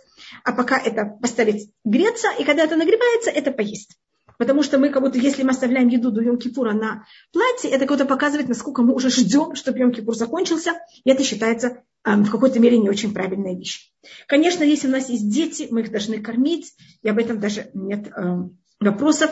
а 0.44 0.52
пока 0.52 0.78
это 0.78 1.06
поставить 1.20 1.70
греться, 1.84 2.28
и 2.38 2.44
когда 2.44 2.64
это 2.64 2.76
нагревается, 2.76 3.30
это 3.30 3.50
поесть. 3.50 3.96
Потому 4.36 4.62
что 4.62 4.78
мы 4.78 4.90
как 4.90 5.02
будто, 5.02 5.18
если 5.18 5.44
мы 5.44 5.50
оставляем 5.50 5.88
еду 5.88 6.10
до 6.10 6.22
Йом-Кипура 6.22 6.72
на 6.72 7.06
платье, 7.32 7.70
это 7.70 7.86
как-то 7.86 8.04
показывает, 8.04 8.48
насколько 8.48 8.82
мы 8.82 8.92
уже 8.92 9.08
ждем, 9.08 9.54
чтобы 9.54 9.78
Йом-Кипур 9.78 10.14
закончился, 10.14 10.72
и 11.04 11.10
это 11.10 11.22
считается 11.22 11.82
э, 12.04 12.16
в 12.16 12.30
какой-то 12.30 12.58
мере 12.58 12.78
не 12.78 12.90
очень 12.90 13.14
правильная 13.14 13.54
вещь. 13.54 13.92
Конечно, 14.26 14.64
если 14.64 14.88
у 14.88 14.90
нас 14.90 15.08
есть 15.08 15.30
дети, 15.30 15.68
мы 15.70 15.82
их 15.82 15.92
должны 15.92 16.20
кормить, 16.20 16.74
и 17.02 17.08
об 17.08 17.18
этом 17.18 17.38
даже 17.38 17.70
нет 17.74 18.08
э, 18.08 18.48
вопросов. 18.80 19.30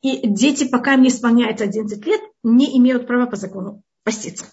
И 0.00 0.26
дети, 0.26 0.64
пока 0.64 0.94
им 0.94 1.02
не 1.02 1.08
исполняется 1.08 1.64
11 1.64 2.04
лет, 2.06 2.20
не 2.42 2.76
имеют 2.78 3.06
права 3.06 3.26
по 3.26 3.36
закону 3.36 3.82
поститься. 4.02 4.46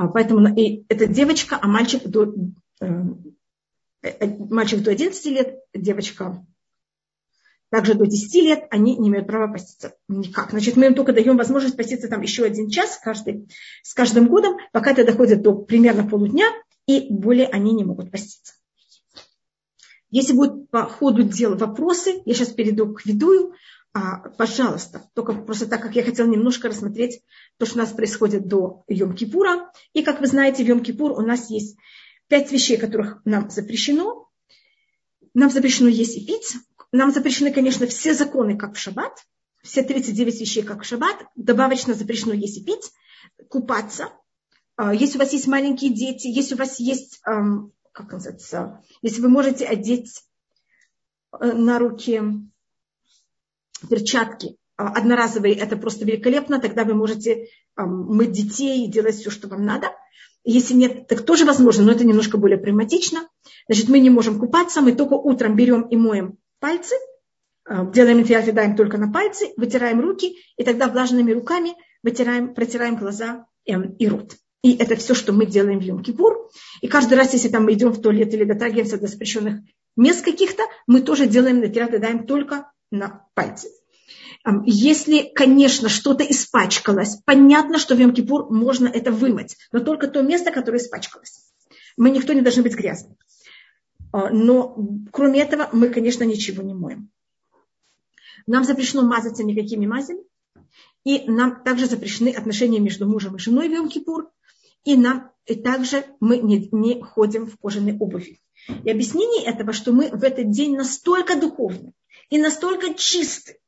А, 0.00 0.08
поэтому 0.08 0.48
и 0.56 0.86
это 0.88 1.06
девочка, 1.06 1.58
а 1.60 1.68
мальчик 1.68 2.02
до, 2.08 2.34
э, 2.80 2.86
э, 4.02 4.26
мальчик 4.48 4.80
до 4.80 4.92
11 4.92 5.26
лет, 5.26 5.58
девочка 5.74 6.42
также 7.70 7.92
до 7.92 8.06
10 8.06 8.34
лет, 8.42 8.66
они 8.70 8.96
не 8.96 9.10
имеют 9.10 9.26
права 9.26 9.52
поститься 9.52 9.94
никак. 10.08 10.52
Значит, 10.52 10.76
мы 10.76 10.86
им 10.86 10.94
только 10.94 11.12
даем 11.12 11.36
возможность 11.36 11.76
поститься 11.76 12.08
там 12.08 12.22
еще 12.22 12.44
один 12.44 12.70
час 12.70 12.98
каждый, 13.04 13.46
с 13.82 13.92
каждым 13.92 14.28
годом, 14.28 14.56
пока 14.72 14.92
это 14.92 15.04
доходит 15.04 15.42
до 15.42 15.52
примерно 15.54 16.08
полудня, 16.08 16.46
и 16.86 17.08
более 17.10 17.48
они 17.48 17.74
не 17.74 17.84
могут 17.84 18.10
поститься. 18.10 18.54
Если 20.08 20.32
будут 20.32 20.70
по 20.70 20.86
ходу 20.86 21.24
дела 21.24 21.56
вопросы, 21.56 22.22
я 22.24 22.32
сейчас 22.32 22.48
перейду 22.48 22.94
к 22.94 23.04
видую, 23.04 23.52
а, 23.92 24.18
пожалуйста, 24.30 25.10
только 25.14 25.32
просто 25.32 25.66
так, 25.66 25.82
как 25.82 25.96
я 25.96 26.04
хотела 26.04 26.28
немножко 26.28 26.68
рассмотреть 26.68 27.22
то, 27.58 27.66
что 27.66 27.76
у 27.76 27.78
нас 27.78 27.90
происходит 27.90 28.46
до 28.46 28.84
Йом-Кипура. 28.88 29.66
И, 29.92 30.02
как 30.02 30.20
вы 30.20 30.28
знаете, 30.28 30.64
в 30.64 30.68
Йом-Кипур 30.68 31.10
у 31.10 31.22
нас 31.22 31.50
есть 31.50 31.76
пять 32.28 32.52
вещей, 32.52 32.76
которых 32.76 33.20
нам 33.24 33.50
запрещено. 33.50 34.28
Нам 35.34 35.50
запрещено 35.50 35.88
есть 35.88 36.16
и 36.16 36.24
пить. 36.24 36.54
Нам 36.92 37.12
запрещены, 37.12 37.52
конечно, 37.52 37.86
все 37.86 38.14
законы, 38.14 38.56
как 38.56 38.74
в 38.74 38.78
шаббат. 38.78 39.24
Все 39.62 39.82
39 39.82 40.40
вещей, 40.40 40.62
как 40.62 40.82
в 40.82 40.86
шаббат. 40.86 41.26
Добавочно 41.34 41.94
запрещено 41.94 42.32
есть 42.32 42.58
и 42.58 42.64
пить, 42.64 42.92
купаться. 43.48 44.12
А, 44.76 44.94
если 44.94 45.16
у 45.16 45.20
вас 45.20 45.32
есть 45.32 45.48
маленькие 45.48 45.92
дети, 45.92 46.28
если 46.28 46.54
у 46.54 46.58
вас 46.58 46.78
есть, 46.78 47.20
как 47.22 48.12
называется, 48.12 48.84
если 49.02 49.20
вы 49.20 49.28
можете 49.28 49.66
одеть 49.66 50.22
э, 51.32 51.52
на 51.52 51.78
руки 51.78 52.22
перчатки 53.88 54.56
а, 54.76 54.88
одноразовые, 54.88 55.54
это 55.54 55.76
просто 55.76 56.04
великолепно, 56.04 56.60
тогда 56.60 56.84
вы 56.84 56.94
можете 56.94 57.48
мыть 57.76 58.32
детей 58.32 58.84
и 58.84 58.90
делать 58.90 59.16
все, 59.16 59.30
что 59.30 59.48
вам 59.48 59.64
надо. 59.64 59.88
Если 60.44 60.74
нет, 60.74 61.06
так 61.06 61.22
тоже 61.22 61.44
возможно, 61.44 61.84
но 61.84 61.92
это 61.92 62.04
немножко 62.04 62.38
более 62.38 62.58
прагматично. 62.58 63.28
Значит, 63.66 63.88
мы 63.88 63.98
не 63.98 64.10
можем 64.10 64.38
купаться, 64.38 64.80
мы 64.80 64.92
только 64.92 65.14
утром 65.14 65.54
берем 65.54 65.82
и 65.82 65.96
моем 65.96 66.38
пальцы, 66.60 66.94
а, 67.64 67.84
делаем 67.86 68.20
инфиат 68.20 68.52
даем 68.54 68.76
только 68.76 68.98
на 68.98 69.12
пальцы, 69.12 69.52
вытираем 69.56 70.00
руки, 70.00 70.36
и 70.56 70.64
тогда 70.64 70.88
влажными 70.88 71.32
руками 71.32 71.74
вытираем, 72.02 72.54
протираем 72.54 72.96
глаза 72.96 73.46
эм, 73.66 73.94
и 73.94 74.08
рот. 74.08 74.36
И 74.62 74.76
это 74.76 74.96
все, 74.96 75.14
что 75.14 75.32
мы 75.32 75.46
делаем 75.46 75.80
в 75.80 75.82
Йом-Кипур. 75.82 76.50
И 76.80 76.88
каждый 76.88 77.14
раз, 77.14 77.32
если 77.32 77.48
там 77.48 77.64
мы 77.64 77.72
идем 77.72 77.92
в 77.92 78.00
туалет 78.00 78.34
или 78.34 78.44
дотрагиваемся 78.44 78.98
до 78.98 79.06
запрещенных 79.06 79.60
мест 79.96 80.22
каких-то, 80.22 80.64
мы 80.86 81.00
тоже 81.00 81.26
делаем 81.26 81.60
натират 81.60 81.98
даем 81.98 82.26
только 82.26 82.70
на 82.90 83.26
пальцы. 83.34 83.68
Если, 84.64 85.30
конечно, 85.34 85.88
что-то 85.88 86.24
испачкалось, 86.24 87.16
понятно, 87.24 87.78
что 87.78 87.94
в 87.94 88.00
Йом-Кипур 88.00 88.50
можно 88.50 88.88
это 88.88 89.12
вымыть, 89.12 89.56
но 89.70 89.80
только 89.80 90.08
то 90.08 90.22
место, 90.22 90.50
которое 90.50 90.78
испачкалось. 90.78 91.52
Мы 91.96 92.10
никто 92.10 92.32
не 92.32 92.40
должны 92.40 92.62
быть 92.62 92.74
грязными. 92.74 93.16
А, 94.12 94.30
но 94.30 94.76
кроме 95.12 95.40
этого 95.40 95.68
мы, 95.72 95.90
конечно, 95.90 96.24
ничего 96.24 96.62
не 96.62 96.74
моем. 96.74 97.10
Нам 98.46 98.64
запрещено 98.64 99.02
мазаться 99.02 99.44
никакими 99.44 99.86
мазями. 99.86 100.24
И 101.04 101.30
нам 101.30 101.62
также 101.62 101.86
запрещены 101.86 102.30
отношения 102.30 102.78
между 102.78 103.06
мужем 103.06 103.36
и 103.36 103.38
женой 103.38 103.68
в 103.68 103.72
Йом-Кипур. 103.72 104.28
И 104.84 104.96
нам 104.96 105.30
и 105.46 105.54
также 105.54 106.04
мы 106.20 106.38
не, 106.38 106.68
не 106.72 107.02
ходим 107.02 107.46
в 107.46 107.58
кожаной 107.58 107.96
обуви. 107.98 108.40
И 108.84 108.90
объяснение 108.90 109.44
этого, 109.44 109.72
что 109.72 109.92
мы 109.92 110.08
в 110.08 110.22
этот 110.24 110.50
день 110.50 110.76
настолько 110.76 111.38
духовны 111.38 111.92
и 112.30 112.38
настолько 112.38 112.94
чисты, 112.94 113.58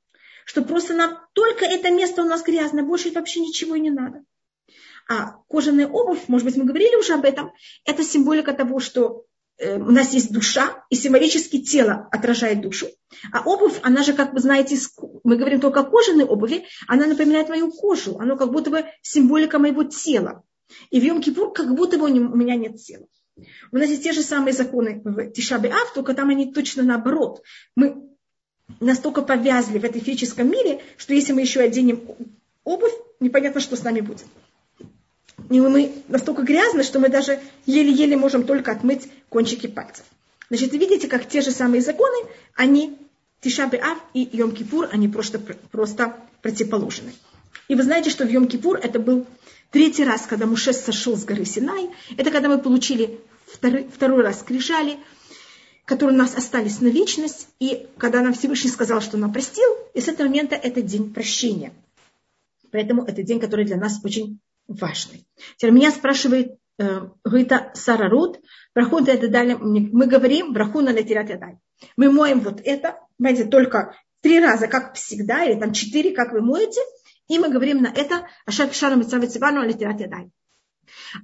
что 0.45 0.63
просто 0.63 0.95
нам 0.95 1.19
только 1.35 1.65
это 1.65 1.91
место 1.91 2.23
у 2.23 2.27
нас 2.27 2.43
грязно, 2.43 2.83
больше 2.83 3.11
вообще 3.11 3.41
ничего 3.41 3.75
и 3.75 3.81
не 3.81 3.91
надо. 3.91 4.25
А 5.09 5.37
кожаная 5.49 5.89
обувь, 5.89 6.29
может 6.29 6.47
быть, 6.47 6.57
мы 6.57 6.65
говорили 6.65 6.97
уже 6.97 7.15
об 7.15 7.25
этом, 7.25 7.53
это 7.85 8.05
символика 8.05 8.53
того, 8.53 8.79
что 8.79 9.25
э, 9.59 9.77
у 9.77 9.91
нас 9.91 10.15
есть 10.15 10.33
душа, 10.33 10.85
и 10.91 10.95
символически 10.95 11.61
тело 11.61 12.09
отражает 12.13 12.61
душу. 12.61 12.87
А 13.33 13.43
обувь, 13.43 13.79
она 13.83 14.03
же, 14.03 14.13
как 14.13 14.33
вы 14.33 14.39
знаете, 14.39 14.79
мы 15.25 15.37
говорим 15.37 15.61
только 15.61 15.81
о 15.81 15.85
кожаной 15.85 16.25
обуви, 16.25 16.67
она 16.87 17.07
напоминает 17.07 17.49
мою 17.49 17.71
кожу, 17.73 18.19
она 18.19 18.37
как 18.37 18.53
будто 18.53 18.71
бы 18.71 18.85
символика 19.03 19.59
моего 19.59 19.83
тела. 19.83 20.45
И 20.91 21.01
в 21.01 21.05
Йом-Кипур 21.05 21.53
как 21.53 21.75
будто 21.75 21.99
бы 21.99 22.07
у 22.07 22.37
меня 22.37 22.55
нет 22.55 22.77
тела. 22.77 23.07
У 23.73 23.77
нас 23.77 23.89
есть 23.89 24.03
те 24.03 24.13
же 24.13 24.23
самые 24.23 24.53
законы 24.53 25.01
в 25.05 25.31
Тишабе 25.33 25.71
Ав, 25.71 25.93
только 25.95 26.15
там 26.15 26.31
они 26.31 26.53
точно 26.53 26.83
наоборот. 26.83 27.43
Мы 27.75 28.12
настолько 28.81 29.23
повязли 29.23 29.79
в 29.79 29.85
этой 29.85 30.01
физическом 30.01 30.51
мире, 30.51 30.81
что 30.97 31.15
если 31.15 31.33
мы 31.33 31.41
еще 31.41 31.61
оденем 31.61 32.01
обувь, 32.65 32.93
непонятно, 33.21 33.61
что 33.61 33.77
с 33.77 33.83
нами 33.83 34.01
будет. 34.01 34.27
И 35.51 35.61
мы 35.61 35.93
настолько 36.09 36.43
грязны, 36.43 36.83
что 36.83 36.99
мы 36.99 37.09
даже 37.09 37.41
еле-еле 37.67 38.17
можем 38.17 38.45
только 38.45 38.73
отмыть 38.73 39.09
кончики 39.29 39.67
пальцев. 39.67 40.05
Значит, 40.49 40.73
видите, 40.73 41.09
как 41.09 41.29
те 41.29 41.41
же 41.41 41.51
самые 41.51 41.83
законы, 41.83 42.29
они 42.55 42.99
Тишабы 43.41 43.77
Ав 43.79 43.99
и 44.15 44.25
Йом-Кипур, 44.25 44.89
они 44.93 45.09
просто, 45.09 45.41
просто 45.71 46.17
противоположны. 46.43 47.13
И 47.69 47.75
вы 47.75 47.83
знаете, 47.83 48.11
что 48.11 48.25
в 48.25 48.29
Йом-Кипур 48.29 48.79
это 48.81 48.99
был 48.99 49.27
третий 49.71 50.05
раз, 50.05 50.27
когда 50.27 50.47
Муше 50.47 50.73
сошел 50.73 51.17
с 51.17 51.25
горы 51.25 51.45
Синай. 51.45 51.91
Это 52.17 52.31
когда 52.31 52.49
мы 52.49 52.59
получили 52.59 53.19
второй, 53.47 53.89
второй 53.93 54.23
раз 54.23 54.41
скрижали– 54.41 54.99
которые 55.85 56.15
у 56.15 56.19
нас 56.19 56.37
остались 56.37 56.81
на 56.81 56.89
вечность, 56.89 57.49
и 57.59 57.89
когда 57.99 58.23
нам 58.23 58.35
Всевышний 58.35 58.71
сказал, 58.71 59.01
что 59.01 59.17
нам 59.17 59.33
простил, 59.33 59.69
и 59.95 60.01
с 60.01 60.09
этого 60.09 60.29
момента 60.29 60.55
это 60.55 60.81
день 60.83 61.13
прощения. 61.13 61.73
Поэтому 62.71 63.05
это 63.05 63.23
день, 63.23 63.41
который 63.41 63.65
для 63.65 63.77
нас 63.77 64.01
очень 64.05 64.39
важный. 64.69 65.27
Теперь 65.57 65.73
меня 65.73 65.91
спрашивает 65.91 66.57
э, 66.79 67.09
Сара 67.75 68.09
Рут, 68.09 68.41
брахун 68.75 69.07
это 69.07 69.29
дали, 69.29 69.55
мы 69.55 70.07
говорим 70.07 70.53
брахун 70.53 70.85
на 70.85 70.93
летират 70.93 71.29
ядай. 71.29 71.59
Мы 71.97 72.11
моем 72.11 72.41
вот 72.41 72.61
это, 72.65 72.99
знаете, 73.19 73.45
только 73.45 73.95
три 74.21 74.41
раза, 74.41 74.69
как 74.69 74.95
всегда, 74.95 75.45
или 75.45 75.59
там 75.59 75.73
четыре, 75.73 76.13
как 76.13 76.33
вы 76.33 76.41
моете, 76.41 76.81
и 77.29 77.39
мы 77.39 77.51
говорим 77.51 77.83
на 77.83 77.89
это 77.89 78.27
Ашак 78.47 78.73
Шарам 78.73 79.03
Ицавицивану 79.03 79.61
Алитират 79.61 80.01
Ядай. 80.01 80.31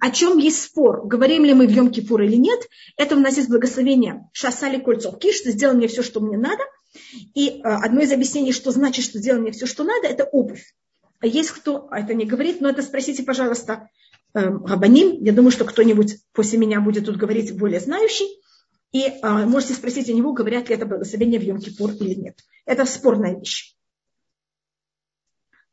О 0.01 0.11
чем 0.11 0.39
есть 0.39 0.63
спор, 0.63 1.07
говорим 1.07 1.45
ли 1.45 1.55
мы 1.55 1.67
в 1.67 1.71
Йом 1.71 1.91
Кипур 1.91 2.23
или 2.23 2.37
нет, 2.37 2.61
это 2.97 3.17
у 3.17 3.21
нас 3.21 3.37
есть 3.37 3.49
благословение 3.49 4.29
Шасали 4.33 4.79
Кольцов 4.79 5.19
Киш, 5.19 5.37
что 5.37 5.51
сделал 5.51 5.77
мне 5.77 5.89
все, 5.89 6.03
что 6.03 6.21
мне 6.21 6.37
надо. 6.37 6.63
И 7.35 7.49
э, 7.49 7.63
одно 7.63 8.01
из 8.01 8.13
объяснений, 8.13 8.53
что 8.53 8.71
значит, 8.71 9.05
что 9.05 9.19
сделал 9.19 9.41
мне 9.41 9.53
все, 9.53 9.67
что 9.67 9.85
надо, 9.85 10.09
это 10.09 10.25
обувь. 10.25 10.75
А 11.21 11.27
есть 11.27 11.51
кто 11.51 11.89
это 11.91 12.15
не 12.15 12.25
говорит, 12.25 12.61
но 12.61 12.69
это 12.69 12.83
спросите, 12.83 13.23
пожалуйста, 13.23 13.89
э, 14.35 14.41
Рабаним. 14.41 15.23
Я 15.23 15.33
думаю, 15.33 15.51
что 15.51 15.65
кто-нибудь 15.65 16.19
после 16.33 16.59
меня 16.59 16.81
будет 16.81 17.07
тут 17.07 17.17
говорить 17.17 17.57
более 17.57 17.81
знающий. 17.81 18.29
И 18.93 19.03
э, 19.03 19.45
можете 19.47 19.75
спросить 19.75 20.09
у 20.09 20.15
него, 20.15 20.33
говорят 20.33 20.69
ли 20.69 20.75
это 20.75 20.87
благословение 20.87 21.41
в 21.41 21.43
Йом 21.43 21.61
Кипур 21.61 21.91
или 21.93 22.15
нет. 22.15 22.39
Это 22.65 22.85
спорная 22.87 23.39
вещь. 23.39 23.75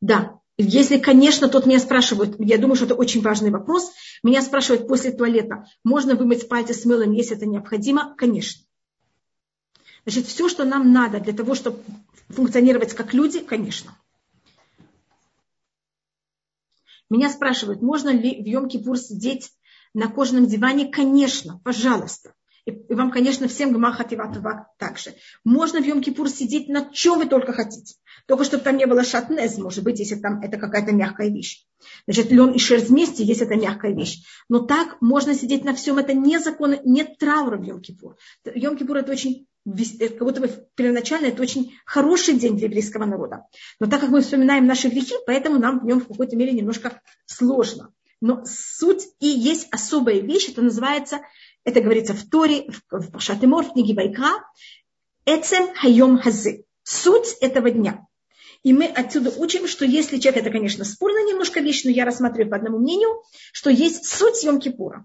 Да, 0.00 0.40
если, 0.58 0.98
конечно, 0.98 1.48
тот 1.48 1.66
меня 1.66 1.78
спрашивает, 1.78 2.36
я 2.38 2.56
думаю, 2.56 2.76
что 2.76 2.86
это 2.86 2.94
очень 2.94 3.20
важный 3.20 3.50
вопрос, 3.50 3.92
меня 4.22 4.40
спрашивают 4.40 4.88
после 4.88 5.12
туалета, 5.12 5.66
можно 5.84 6.14
вымыть 6.14 6.48
пальцы 6.48 6.72
с 6.72 6.84
мылом, 6.86 7.12
если 7.12 7.36
это 7.36 7.44
необходимо? 7.44 8.14
Конечно. 8.16 8.64
Значит, 10.06 10.26
все, 10.26 10.48
что 10.48 10.64
нам 10.64 10.92
надо 10.92 11.20
для 11.20 11.32
того, 11.32 11.54
чтобы 11.54 11.80
функционировать 12.28 12.94
как 12.94 13.12
люди, 13.12 13.40
конечно. 13.40 13.98
Меня 17.10 17.28
спрашивают, 17.28 17.82
можно 17.82 18.08
ли 18.08 18.42
в 18.42 18.46
Йом-Кипур 18.46 18.96
сидеть 18.96 19.52
на 19.94 20.08
кожаном 20.08 20.46
диване? 20.46 20.90
Конечно, 20.90 21.60
пожалуйста. 21.64 22.35
И 22.66 22.94
вам, 22.94 23.12
конечно, 23.12 23.46
всем 23.46 23.72
гмахативатова 23.72 24.72
также. 24.76 25.14
Можно 25.44 25.80
в 25.80 25.86
Йом-Кипур 25.86 26.28
сидеть 26.28 26.68
на 26.68 26.90
чем 26.92 27.18
вы 27.18 27.26
только 27.26 27.52
хотите. 27.52 27.94
Только 28.26 28.42
чтобы 28.42 28.64
там 28.64 28.76
не 28.76 28.86
было 28.86 29.04
шатнез, 29.04 29.56
может 29.56 29.84
быть, 29.84 30.00
если 30.00 30.16
там 30.16 30.42
это 30.42 30.58
какая-то 30.58 30.92
мягкая 30.92 31.30
вещь. 31.30 31.64
Значит, 32.06 32.32
лен 32.32 32.50
и 32.50 32.58
шерсть 32.58 32.88
вместе, 32.88 33.22
если 33.22 33.46
это 33.46 33.54
мягкая 33.54 33.94
вещь. 33.94 34.24
Но 34.48 34.58
так 34.58 35.00
можно 35.00 35.32
сидеть 35.34 35.64
на 35.64 35.74
всем. 35.74 35.98
Это 35.98 36.12
не 36.12 36.40
закон, 36.40 36.74
нет 36.84 37.18
траура 37.18 37.56
в 37.56 37.62
Йом-Кипур. 37.62 38.16
Йом-Кипур 38.44 38.98
это 38.98 39.12
очень 39.12 39.46
как 39.64 40.18
будто 40.18 40.40
бы 40.40 40.50
первоначально 40.76 41.26
это 41.26 41.42
очень 41.42 41.74
хороший 41.84 42.34
день 42.34 42.56
для 42.56 42.66
еврейского 42.66 43.04
народа. 43.04 43.46
Но 43.80 43.86
так 43.86 44.00
как 44.00 44.10
мы 44.10 44.20
вспоминаем 44.20 44.66
наши 44.66 44.88
грехи, 44.88 45.14
поэтому 45.26 45.58
нам 45.58 45.80
в 45.80 45.84
нем 45.84 46.00
в 46.00 46.06
какой-то 46.06 46.36
мере 46.36 46.52
немножко 46.52 47.00
сложно. 47.26 47.92
Но 48.20 48.44
суть 48.46 49.04
и 49.20 49.26
есть 49.26 49.68
особая 49.72 50.20
вещь, 50.20 50.48
это 50.48 50.62
называется 50.62 51.20
это 51.66 51.80
говорится 51.80 52.14
в 52.14 52.28
Торе, 52.30 52.70
в 52.90 53.10
Пашатемор, 53.10 53.64
в 53.64 53.72
книге 53.72 53.94
Вайкра. 53.94 54.44
Эцем 55.26 55.74
хайом 55.74 56.18
хазе. 56.18 56.62
Суть 56.84 57.36
этого 57.40 57.70
дня. 57.72 58.06
И 58.62 58.72
мы 58.72 58.86
отсюда 58.86 59.32
учим, 59.36 59.66
что 59.66 59.84
если 59.84 60.18
человек, 60.18 60.42
это, 60.42 60.52
конечно, 60.52 60.84
спорная 60.84 61.24
немножко 61.24 61.58
вещь, 61.60 61.82
но 61.84 61.90
я 61.90 62.04
рассматриваю 62.04 62.50
по 62.50 62.56
одному 62.56 62.78
мнению, 62.78 63.20
что 63.52 63.70
есть 63.70 64.06
суть 64.06 64.44
Йом-Кипура. 64.44 65.02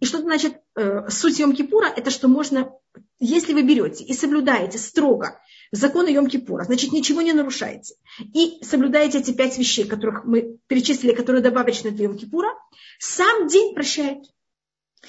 И 0.00 0.04
что 0.04 0.18
значит 0.18 0.60
э, 0.76 1.08
суть 1.08 1.40
Йом-Кипура? 1.40 1.86
Это 1.96 2.10
что 2.10 2.28
можно, 2.28 2.70
если 3.18 3.54
вы 3.54 3.62
берете 3.62 4.04
и 4.04 4.12
соблюдаете 4.12 4.76
строго 4.76 5.40
законы 5.72 6.14
Йом-Кипура, 6.14 6.64
значит, 6.64 6.92
ничего 6.92 7.22
не 7.22 7.32
нарушаете, 7.32 7.94
и 8.34 8.58
соблюдаете 8.62 9.20
эти 9.20 9.32
пять 9.32 9.56
вещей, 9.56 9.84
которых 9.84 10.24
мы 10.24 10.58
перечислили, 10.66 11.14
которые 11.14 11.42
добавочны 11.42 11.90
для 11.90 12.06
Йом-Кипура, 12.06 12.50
сам 12.98 13.48
день 13.48 13.74
прощает. 13.74 14.24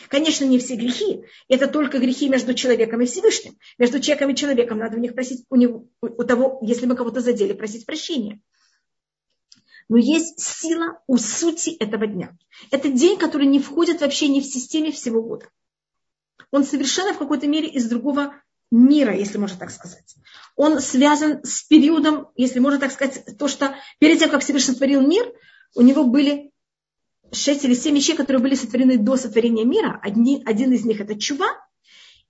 Конечно, 0.10 0.46
не 0.46 0.60
все 0.60 0.76
грехи. 0.76 1.24
Это 1.48 1.68
только 1.68 2.00
грехи 2.00 2.30
между 2.30 2.54
человеком 2.54 3.02
и 3.02 3.06
Всевышним. 3.06 3.58
Между 3.78 4.00
человеком 4.00 4.32
и 4.32 4.36
человеком 4.36 4.78
надо 4.80 4.98
у 4.98 5.00
них 5.00 5.14
просить, 5.14 5.46
у, 5.50 5.56
него, 5.56 5.88
у 6.02 6.24
того, 6.24 6.60
если 6.62 6.86
мы 6.86 6.96
кого-то 6.96 7.22
задели, 7.22 7.54
просить 7.54 7.86
прощения. 7.86 8.42
Но 9.88 9.98
есть 9.98 10.40
сила 10.40 11.00
у 11.08 11.18
сути 11.18 11.72
этого 11.72 12.08
дня. 12.08 12.36
Это 12.72 12.90
день, 12.90 13.18
который 13.18 13.46
не 13.46 13.60
входит 13.60 14.02
вообще 14.02 14.28
ни 14.28 14.40
в 14.40 14.46
системе 14.46 14.92
всего 14.92 15.22
года. 15.22 15.48
Он 16.52 16.64
совершенно 16.64 17.14
в 17.14 17.18
какой-то 17.18 17.48
мере 17.48 17.68
из 17.68 17.88
другого 17.88 18.34
мира, 18.72 19.16
если 19.16 19.38
можно 19.38 19.58
так 19.58 19.72
сказать. 19.72 20.16
Он 20.56 20.80
связан 20.80 21.44
с 21.44 21.64
периодом, 21.64 22.30
если 22.36 22.60
можно 22.60 22.80
так 22.80 22.92
сказать, 22.92 23.38
то, 23.38 23.48
что 23.48 23.76
перед 24.00 24.20
тем, 24.20 24.30
как 24.30 24.42
Всевышний 24.42 24.74
сотворил 24.74 25.02
мир, 25.02 25.32
у 25.76 25.82
него 25.82 26.06
были 26.06 26.52
шесть 27.36 27.66
или 27.66 27.74
семь 27.74 27.96
вещей, 27.96 28.16
которые 28.16 28.42
были 28.42 28.56
сотворены 28.56 28.98
до 28.98 29.18
сотворения 29.18 29.66
мира. 29.66 30.00
Одни, 30.02 30.42
один 30.46 30.72
из 30.74 30.86
них 30.86 31.02
это 31.02 31.20
чува. 31.20 31.48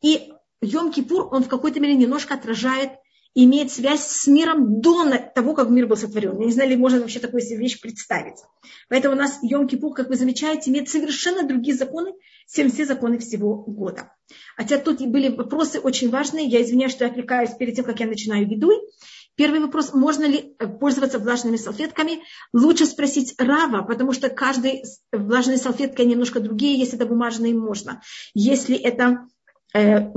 И 0.01 0.31
Йом-Кипур, 0.63 1.29
он 1.31 1.43
в 1.43 1.47
какой-то 1.47 1.79
мере 1.79 1.95
немножко 1.95 2.33
отражает 2.33 2.91
имеет 3.35 3.71
связь 3.71 4.01
с 4.01 4.27
миром 4.27 4.79
до 4.81 5.05
того, 5.35 5.53
как 5.53 5.69
мир 5.69 5.88
был 5.88 5.97
сотворен. 5.97 6.39
Я 6.39 6.45
не 6.45 6.51
знаю, 6.53 6.69
ли 6.69 6.77
можно 6.77 7.01
вообще 7.01 7.19
такую 7.19 7.41
себе 7.41 7.57
вещь 7.57 7.81
представить. 7.81 8.38
Поэтому 8.88 9.15
у 9.15 9.17
нас 9.17 9.39
Йом-Кипур, 9.43 9.93
как 9.93 10.09
вы 10.09 10.15
замечаете, 10.15 10.71
имеет 10.71 10.89
совершенно 10.89 11.45
другие 11.45 11.75
законы, 11.75 12.13
чем 12.51 12.71
все 12.71 12.85
законы 12.85 13.19
всего 13.19 13.57
года. 13.57 14.13
Хотя 14.55 14.77
тут 14.77 15.01
были 15.01 15.27
вопросы 15.27 15.79
очень 15.81 16.09
важные. 16.09 16.47
Я 16.47 16.62
извиняюсь, 16.62 16.93
что 16.93 17.03
я 17.03 17.12
отвлекаюсь 17.12 17.51
перед 17.51 17.75
тем, 17.75 17.83
как 17.83 18.00
я 18.00 18.07
начинаю 18.07 18.47
ведуй. 18.47 18.79
Первый 19.35 19.59
вопрос, 19.59 19.93
можно 19.93 20.25
ли 20.25 20.55
пользоваться 20.79 21.19
влажными 21.19 21.57
салфетками? 21.57 22.23
Лучше 22.53 22.85
спросить 22.85 23.35
Рава, 23.37 23.81
потому 23.83 24.13
что 24.13 24.29
каждой 24.29 24.83
влажной 25.11 25.57
салфеткой 25.57 26.05
немножко 26.05 26.39
другие. 26.39 26.79
Если 26.79 26.95
это 26.95 27.05
бумажные, 27.05 27.53
можно. 27.53 28.01
Если 28.33 28.77
это 28.77 29.27
Э, 29.75 30.09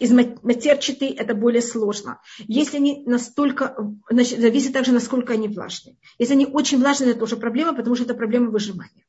из 0.00 0.10
матерчатый 0.10 1.10
это 1.10 1.32
более 1.32 1.62
сложно. 1.62 2.20
Если 2.48 2.78
они 2.78 3.04
настолько, 3.06 3.76
значит, 4.10 4.40
зависит 4.40 4.72
также, 4.72 4.90
насколько 4.90 5.34
они 5.34 5.46
влажные. 5.46 5.96
Если 6.18 6.34
они 6.34 6.46
очень 6.46 6.78
влажные, 6.78 7.10
это 7.10 7.20
тоже 7.20 7.36
проблема, 7.36 7.76
потому 7.76 7.94
что 7.94 8.06
это 8.06 8.14
проблема 8.14 8.50
выжимания. 8.50 9.04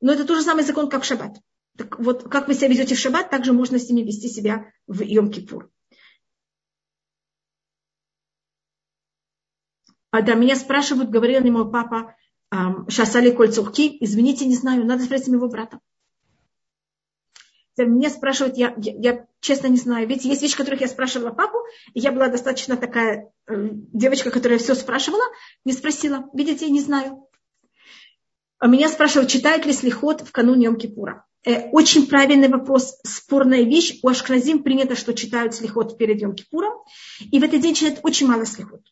Но 0.00 0.12
это 0.12 0.24
тот 0.24 0.36
же 0.36 0.44
самый 0.44 0.62
закон, 0.62 0.88
как 0.88 1.02
в 1.02 1.06
шаббат. 1.06 1.38
Так 1.76 1.98
вот, 1.98 2.28
как 2.30 2.46
вы 2.46 2.54
себя 2.54 2.68
ведете 2.68 2.94
в 2.94 3.00
шаббат, 3.00 3.30
также 3.30 3.52
можно 3.52 3.80
с 3.80 3.88
ними 3.90 4.06
вести 4.06 4.28
себя 4.28 4.66
в 4.86 5.00
Йом-Кипур. 5.00 5.64
Да, 10.20 10.34
меня 10.34 10.56
спрашивают, 10.56 11.10
говорил 11.10 11.40
мне 11.40 11.50
мой 11.50 11.70
папа, 11.70 12.14
Шасали 12.88 13.30
Кольцурки, 13.30 13.96
извините, 14.00 14.44
не 14.44 14.56
знаю, 14.56 14.84
надо 14.84 15.04
спросить 15.04 15.28
моего 15.28 15.48
брата. 15.48 15.80
Мне 17.78 18.10
спрашивают, 18.10 18.58
я, 18.58 18.74
я, 18.76 18.92
я 18.98 19.26
честно 19.40 19.68
не 19.68 19.78
знаю. 19.78 20.06
Ведь 20.06 20.26
есть 20.26 20.42
вещи, 20.42 20.56
которых 20.56 20.82
я 20.82 20.88
спрашивала 20.88 21.30
папу, 21.30 21.56
и 21.94 22.00
я 22.00 22.12
была 22.12 22.28
достаточно 22.28 22.76
такая 22.76 23.32
э, 23.46 23.68
девочка, 23.72 24.30
которая 24.30 24.58
все 24.58 24.74
спрашивала, 24.74 25.22
не 25.64 25.72
спросила. 25.72 26.28
Видите, 26.34 26.66
я 26.66 26.70
не 26.70 26.80
знаю. 26.80 27.26
А 28.58 28.66
меня 28.66 28.90
спрашивают, 28.90 29.30
читают 29.30 29.64
ли 29.64 29.72
слихот 29.72 30.20
в 30.20 30.30
канун 30.32 30.60
Йом-Кипура. 30.60 31.22
Э, 31.46 31.70
очень 31.70 32.06
правильный 32.06 32.48
вопрос, 32.48 32.98
спорная 33.04 33.62
вещь. 33.62 33.98
У 34.02 34.08
Ашкназим 34.08 34.62
принято, 34.62 34.94
что 34.94 35.14
читают 35.14 35.54
слихот 35.54 35.96
перед 35.96 36.22
Йом-Кипуром. 36.22 36.84
И 37.30 37.38
в 37.38 37.42
этот 37.42 37.62
день 37.62 37.74
читают 37.74 38.00
очень 38.02 38.28
мало 38.28 38.44
слихот. 38.44 38.82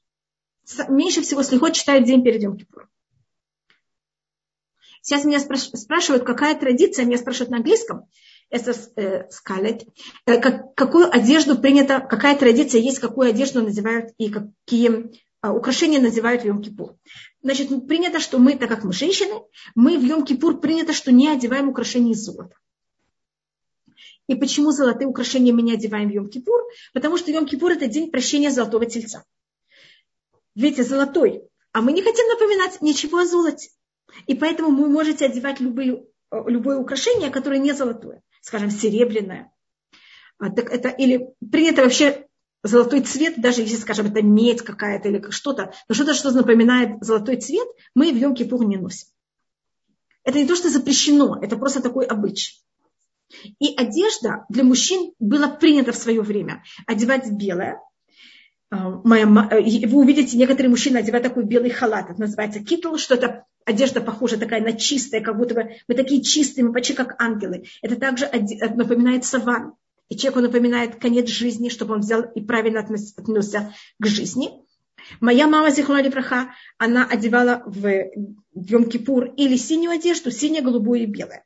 Меньше 0.89 1.23
всего 1.23 1.43
слихот 1.43 1.75
читают 1.75 2.05
день 2.05 2.23
перед 2.23 2.43
Йом-Кипуром. 2.43 2.87
Сейчас 5.03 5.25
меня 5.25 5.41
спрашивают, 5.41 6.25
какая 6.25 6.59
традиция, 6.59 7.07
меня 7.07 7.19
спрашивают 7.19 7.51
на 7.51 7.57
английском 7.59 8.09
это 8.51 8.75
э, 8.97 9.29
э, 10.27 10.41
как, 10.41 10.75
какую 10.75 11.11
одежду 11.11 11.57
принято, 11.59 12.01
какая 12.01 12.37
традиция 12.37 12.81
есть, 12.81 12.99
какую 12.99 13.31
одежду 13.31 13.63
надевают 13.63 14.13
и 14.19 14.29
какие 14.29 15.13
а, 15.41 15.55
украшения 15.55 16.01
надевают 16.01 16.43
в 16.43 16.47
Йом-Кипур. 16.47 16.97
Значит, 17.43 17.87
принято, 17.87 18.19
что 18.19 18.39
мы, 18.39 18.57
так 18.57 18.69
как 18.69 18.85
мы 18.85 18.93
женщины, 18.93 19.41
мы 19.75 19.99
в 19.99 20.05
Йом-Кипур 20.05 20.61
принято, 20.61 20.93
что 20.93 21.13
не 21.13 21.29
одеваем 21.29 21.69
украшения 21.69 22.13
из 22.13 22.25
золота. 22.25 22.57
И 24.27 24.35
почему 24.35 24.71
золотые 24.73 25.09
украшения 25.09 25.53
мы 25.53 25.63
не 25.63 25.73
одеваем 25.73 26.11
в 26.11 26.13
Йом-Кипур? 26.13 26.61
Потому 26.93 27.17
что 27.17 27.31
Йом-Кипур– 27.31 27.71
это 27.73 27.87
день 27.87 28.11
прощения 28.11 28.51
золотого 28.51 28.85
тельца. 28.87 29.25
Видите, 30.61 30.85
золотой. 30.85 31.43
А 31.73 31.83
мы 31.83 31.93
не 31.93 32.03
хотим 32.03 32.27
напоминать 32.29 32.81
ничего 32.81 33.19
о 33.19 33.27
золоте. 33.27 33.71
И 34.27 34.35
поэтому 34.35 34.77
вы 34.77 34.89
можете 34.89 35.27
одевать 35.27 35.61
любые, 35.61 36.05
любое 36.31 36.79
украшение, 36.79 37.31
которое 37.31 37.59
не 37.59 37.73
золотое 37.73 38.23
скажем, 38.41 38.71
серебряное. 38.71 39.53
А, 40.39 40.51
так 40.51 40.71
это, 40.71 40.89
или 40.89 41.29
принято 41.51 41.83
вообще 41.83 42.27
золотой 42.63 43.03
цвет, 43.03 43.41
даже 43.41 43.63
если, 43.63 43.77
скажем, 43.77 44.07
это 44.07 44.23
медь 44.23 44.63
какая-то 44.63 45.09
или 45.09 45.31
что-то, 45.31 45.73
но 45.89 45.95
что-то, 45.95 46.15
что 46.15 46.31
напоминает 46.31 47.03
золотой 47.03 47.37
цвет, 47.37 47.69
мы 47.95 48.13
в 48.13 48.17
Йом-Кипур 48.17 48.65
не 48.65 48.77
носим. 48.77 49.09
Это 50.25 50.39
не 50.39 50.47
то, 50.47 50.57
что 50.57 50.69
запрещено, 50.69 51.39
это 51.41 51.57
просто 51.57 51.83
такой 51.83 52.07
обычай. 52.07 52.63
И 53.59 53.75
одежда 53.77 54.45
для 54.49 54.65
мужчин 54.65 55.13
была 55.19 55.49
принята 55.49 55.93
в 55.93 55.97
свое 55.97 56.21
время. 56.21 56.65
Одевать 56.87 57.31
белое. 57.31 57.81
А, 58.71 59.01
моя, 59.03 59.25
э, 59.51 59.87
вы 59.87 59.99
увидите, 59.99 60.37
некоторые 60.37 60.71
мужчины 60.71 60.99
одевают 60.99 61.25
такой 61.27 61.45
белый 61.45 61.71
халат, 61.71 62.11
это 62.11 62.21
называется 62.21 62.61
китл, 62.61 62.97
что 62.97 63.15
это 63.15 63.45
одежда 63.65 64.01
похожа 64.01 64.39
такая 64.39 64.63
на 64.63 64.73
чистая, 64.73 65.21
как 65.21 65.37
будто 65.37 65.55
бы 65.55 65.71
мы 65.89 65.95
такие 65.95 66.23
чистые, 66.23 66.65
мы 66.65 66.73
почти 66.73 66.95
как 66.95 67.21
ангелы. 67.21 67.65
Это 67.83 67.97
также 67.97 68.31
напоминает 68.75 69.25
саван. 69.25 69.75
И 70.09 70.17
человеку 70.17 70.41
напоминает 70.41 70.97
конец 70.97 71.29
жизни, 71.29 71.69
чтобы 71.69 71.95
он 71.95 72.01
взял 72.01 72.23
и 72.23 72.41
правильно 72.41 72.81
отнесся 72.81 73.73
к 73.99 74.07
жизни. 74.07 74.51
Моя 75.21 75.47
мама 75.47 75.71
Зихуна 75.71 76.03
Лепраха, 76.03 76.51
она 76.79 77.07
одевала 77.07 77.63
в 77.65 77.87
Йом-Кипур 78.55 79.35
или 79.37 79.57
синюю 79.57 79.93
одежду, 79.93 80.31
синюю, 80.31 80.65
голубую 80.65 81.03
и 81.03 81.07
белую. 81.07 81.43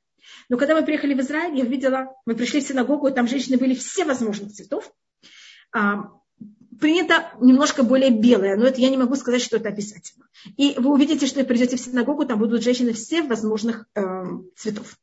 Но 0.48 0.56
когда 0.56 0.74
мы 0.74 0.84
приехали 0.84 1.14
в 1.14 1.20
Израиль, 1.20 1.58
я 1.58 1.64
видела, 1.64 2.14
мы 2.26 2.34
пришли 2.34 2.60
в 2.60 2.66
синагогу, 2.66 3.10
там 3.10 3.28
женщины 3.28 3.58
были 3.58 3.74
все 3.74 4.04
возможных 4.04 4.52
цветов 4.52 4.90
принято 6.80 7.32
немножко 7.40 7.82
более 7.82 8.10
белое, 8.10 8.56
но 8.56 8.66
это 8.66 8.80
я 8.80 8.90
не 8.90 8.96
могу 8.96 9.14
сказать, 9.16 9.42
что 9.42 9.56
это 9.56 9.68
обязательно. 9.68 10.26
И 10.56 10.74
вы 10.76 10.92
увидите, 10.92 11.26
что 11.26 11.42
придете 11.44 11.76
в 11.76 11.80
синагогу, 11.80 12.24
там 12.24 12.38
будут 12.38 12.62
женщины 12.62 12.92
всех 12.92 13.26
возможных 13.26 13.86
э, 13.94 14.24
цветов. 14.56 14.96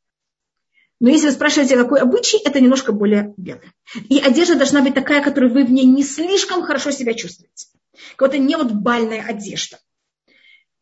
Но 0.99 1.09
если 1.09 1.27
вы 1.27 1.31
спрашиваете, 1.31 1.77
какой 1.77 1.99
обычай, 1.99 2.37
это 2.37 2.59
немножко 2.59 2.91
более 2.91 3.33
белое. 3.35 3.73
И 4.07 4.19
одежда 4.19 4.55
должна 4.55 4.83
быть 4.83 4.93
такая, 4.93 5.23
которую 5.23 5.51
вы 5.51 5.65
в 5.65 5.71
ней 5.71 5.85
не 5.85 6.03
слишком 6.03 6.61
хорошо 6.61 6.91
себя 6.91 7.15
чувствуете. 7.15 7.67
Какая-то 8.15 8.37
не 8.37 8.55
вот 8.55 8.71
бальная 8.71 9.25
одежда. 9.25 9.79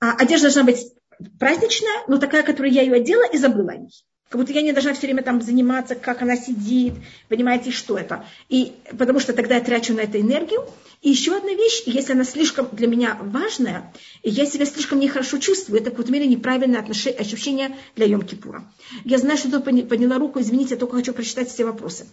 А 0.01 0.11
одежда 0.13 0.47
должна 0.47 0.63
быть 0.63 0.93
праздничная, 1.39 2.03
но 2.07 2.17
такая, 2.17 2.43
которую 2.43 2.73
я 2.73 2.81
ее 2.81 2.95
одела 2.95 3.23
и 3.31 3.37
забыла 3.37 3.71
о 3.71 3.77
ней. 3.77 3.91
Как 4.29 4.39
будто 4.39 4.53
я 4.53 4.61
не 4.61 4.73
должна 4.73 4.93
все 4.93 5.07
время 5.07 5.23
там 5.23 5.41
заниматься, 5.41 5.95
как 5.95 6.21
она 6.21 6.37
сидит, 6.37 6.93
понимаете, 7.29 7.71
что 7.71 7.97
это. 7.97 8.27
И, 8.47 8.75
потому 8.95 9.19
что 9.19 9.33
тогда 9.33 9.55
я 9.55 9.61
трачу 9.61 9.95
на 9.95 10.01
это 10.01 10.21
энергию. 10.21 10.67
И 11.01 11.09
еще 11.09 11.35
одна 11.35 11.51
вещь, 11.53 11.81
если 11.87 12.13
она 12.13 12.23
слишком 12.23 12.69
для 12.71 12.85
меня 12.85 13.17
важная, 13.19 13.91
и 14.21 14.29
я 14.29 14.45
себя 14.45 14.67
слишком 14.67 14.99
нехорошо 14.99 15.39
чувствую, 15.39 15.81
это, 15.81 15.89
в 15.89 15.93
какой-то 15.93 16.11
мере, 16.11 16.27
неправильное 16.27 16.79
отношение, 16.79 17.19
ощущение 17.19 17.75
для 17.95 18.05
Йом-Кипура. 18.05 18.61
Я 19.03 19.17
знаю, 19.17 19.37
что 19.39 19.49
тут 19.49 19.63
подняла 19.63 20.19
руку, 20.19 20.39
извините, 20.39 20.75
я 20.75 20.79
только 20.79 20.97
хочу 20.97 21.11
прочитать 21.11 21.49
все 21.49 21.65
вопросы. 21.65 22.05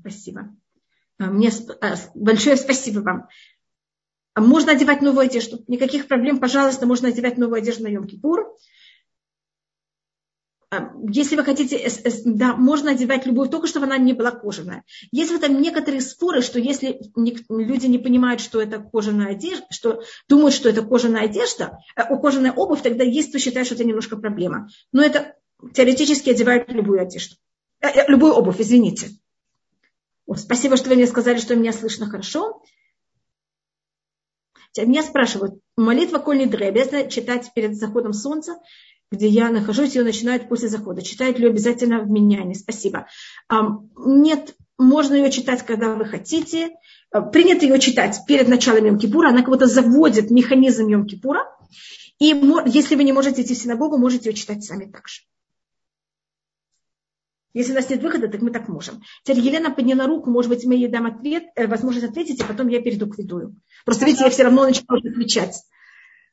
Спасибо. 0.00 0.56
А, 1.18 1.26
мне 1.26 1.50
а, 1.82 1.96
большое 2.14 2.56
спасибо 2.56 3.00
вам. 3.00 3.28
А 4.32 4.40
можно 4.40 4.72
одевать 4.72 5.02
новую 5.02 5.24
одежду. 5.26 5.62
Никаких 5.66 6.08
проблем, 6.08 6.38
пожалуйста, 6.38 6.86
можно 6.86 7.08
одевать 7.08 7.36
новую 7.36 7.58
одежду 7.58 7.84
на 7.84 7.88
Йом-Кипур. 7.88 8.56
А, 10.76 10.92
если 11.10 11.36
вы 11.36 11.44
хотите, 11.44 11.88
да, 12.24 12.54
можно 12.54 12.90
одевать 12.90 13.26
любую, 13.26 13.48
только 13.48 13.66
чтобы 13.66 13.86
она 13.86 13.96
не 13.96 14.12
была 14.12 14.30
кожаная. 14.30 14.84
Если 15.10 15.38
там 15.38 15.60
некоторые 15.60 16.00
споры, 16.00 16.42
что 16.42 16.58
если 16.58 17.00
люди 17.48 17.86
не 17.86 17.98
понимают, 17.98 18.40
что 18.40 18.60
это 18.60 18.78
кожаная 18.78 19.32
одежда, 19.32 19.66
что 19.70 20.02
думают, 20.28 20.54
что 20.54 20.68
это 20.68 20.82
кожаная 20.82 21.22
одежда, 21.22 21.78
э, 21.96 22.02
кожаная 22.20 22.52
обувь, 22.52 22.82
тогда 22.82 23.04
есть, 23.04 23.30
кто 23.30 23.38
считает, 23.38 23.66
что 23.66 23.74
это 23.74 23.84
немножко 23.84 24.16
проблема. 24.16 24.68
Но 24.92 25.02
это 25.02 25.34
теоретически 25.72 26.30
одевают 26.30 26.70
любую 26.70 27.00
одежду. 27.00 27.36
Э, 27.80 27.88
э, 27.88 28.04
любую 28.08 28.34
обувь, 28.34 28.60
извините. 28.60 29.08
О, 30.26 30.34
спасибо, 30.34 30.76
что 30.76 30.90
вы 30.90 30.96
мне 30.96 31.06
сказали, 31.06 31.38
что 31.38 31.56
меня 31.56 31.72
слышно 31.72 32.06
хорошо. 32.06 32.62
Меня 34.76 35.02
спрашивают, 35.02 35.58
молитва 35.76 36.18
Кольни 36.18 36.44
Дре 36.44 36.66
обязательно 36.66 37.10
читать 37.10 37.50
перед 37.54 37.76
заходом 37.76 38.12
солнца 38.12 38.58
где 39.10 39.28
я 39.28 39.50
нахожусь, 39.50 39.94
ее 39.94 40.02
начинают 40.02 40.48
после 40.48 40.68
захода. 40.68 41.02
Читают 41.02 41.38
ли 41.38 41.46
обязательно 41.46 42.00
в 42.00 42.10
меняне? 42.10 42.54
Спасибо. 42.54 43.06
Нет, 43.96 44.54
можно 44.78 45.14
ее 45.14 45.30
читать, 45.30 45.64
когда 45.64 45.94
вы 45.94 46.04
хотите. 46.04 46.70
А, 47.10 47.22
принято 47.22 47.64
ее 47.64 47.78
читать 47.78 48.20
перед 48.26 48.48
началом 48.48 48.84
Йом-Кипура. 48.84 49.28
Она 49.28 49.42
как 49.42 49.58
то 49.58 49.66
заводит 49.66 50.30
механизм 50.30 50.86
Йом-Кипура. 50.88 51.44
И 52.18 52.26
если 52.66 52.96
вы 52.96 53.04
не 53.04 53.12
можете 53.12 53.42
идти 53.42 53.54
в 53.54 53.58
синагогу, 53.58 53.98
можете 53.98 54.30
ее 54.30 54.34
читать 54.34 54.64
сами 54.64 54.86
также. 54.86 55.22
Если 57.54 57.72
у 57.72 57.74
нас 57.74 57.88
нет 57.88 58.02
выхода, 58.02 58.28
так 58.28 58.42
мы 58.42 58.50
так 58.50 58.68
можем. 58.68 59.02
Теперь 59.24 59.42
Елена 59.42 59.70
подняла 59.70 60.06
руку, 60.06 60.30
может 60.30 60.50
быть, 60.50 60.66
мы 60.66 60.74
ей 60.74 60.88
дам 60.88 61.06
ответ, 61.06 61.44
э, 61.54 61.66
возможность 61.66 62.06
ответить, 62.06 62.40
и 62.40 62.44
потом 62.44 62.68
я 62.68 62.82
перейду 62.82 63.06
к 63.06 63.16
виду. 63.16 63.54
Просто, 63.86 64.04
видите, 64.04 64.24
я 64.24 64.30
все 64.30 64.42
равно 64.42 64.64
начинаю 64.64 65.00
отвечать. 65.00 65.62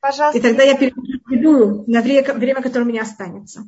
Пожалуйста. 0.04 0.38
И 0.38 0.42
тогда 0.42 0.62
я 0.64 0.76
перейду 0.76 1.90
на 1.90 2.02
время, 2.02 2.34
время, 2.34 2.60
которое 2.60 2.84
у 2.84 2.88
меня 2.88 3.00
останется. 3.00 3.66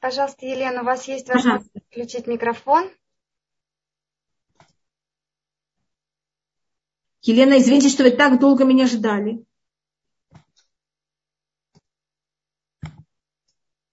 Пожалуйста, 0.00 0.44
Елена, 0.44 0.80
у 0.80 0.84
вас 0.84 1.06
есть 1.06 1.28
возможность 1.28 1.70
включить 1.86 2.26
микрофон. 2.26 2.90
Елена, 7.22 7.56
извините, 7.58 7.88
что 7.88 8.02
вы 8.02 8.10
так 8.10 8.40
долго 8.40 8.64
меня 8.64 8.88
ждали. 8.88 9.44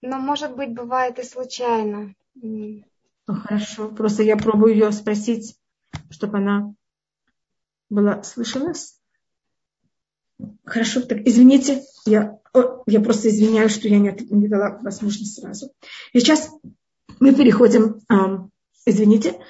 Но, 0.00 0.18
может 0.18 0.56
быть, 0.56 0.74
бывает 0.74 1.20
и 1.20 1.22
случайно. 1.22 2.12
Ну, 2.34 2.82
хорошо, 3.28 3.88
просто 3.90 4.24
я 4.24 4.36
пробую 4.36 4.72
ее 4.72 4.90
спросить, 4.90 5.56
чтобы 6.10 6.38
она 6.38 6.74
была 7.88 8.24
слышана. 8.24 8.74
Хорошо, 10.64 11.00
так 11.00 11.26
извините, 11.26 11.82
я, 12.06 12.38
я 12.86 13.00
просто 13.00 13.28
извиняюсь, 13.28 13.72
что 13.72 13.88
я 13.88 13.98
не, 13.98 14.16
не 14.30 14.48
дала 14.48 14.78
возможность 14.82 15.40
сразу. 15.40 15.72
И 16.12 16.20
сейчас 16.20 16.50
мы 17.18 17.34
переходим, 17.34 18.00
эм, 18.08 18.50
извините. 18.86 19.40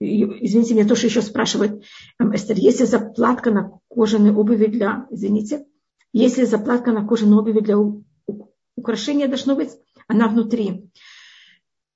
Извините, 0.00 0.74
меня 0.74 0.86
тоже 0.86 1.06
еще 1.06 1.22
спрашивают, 1.22 1.84
эм, 2.20 2.34
Эстер, 2.34 2.56
есть 2.56 2.80
ли 2.80 2.86
заплатка 2.86 3.50
на 3.50 3.78
кожаной 3.88 4.32
обуви 4.32 4.66
для, 4.66 5.06
извините, 5.10 5.66
если 6.12 6.44
заплатка 6.44 6.92
на 6.92 7.06
кожаной 7.06 7.38
обуви 7.38 7.60
для 7.60 7.76
украшения 8.76 9.26
должно 9.26 9.56
быть, 9.56 9.70
она 10.06 10.28
внутри. 10.28 10.90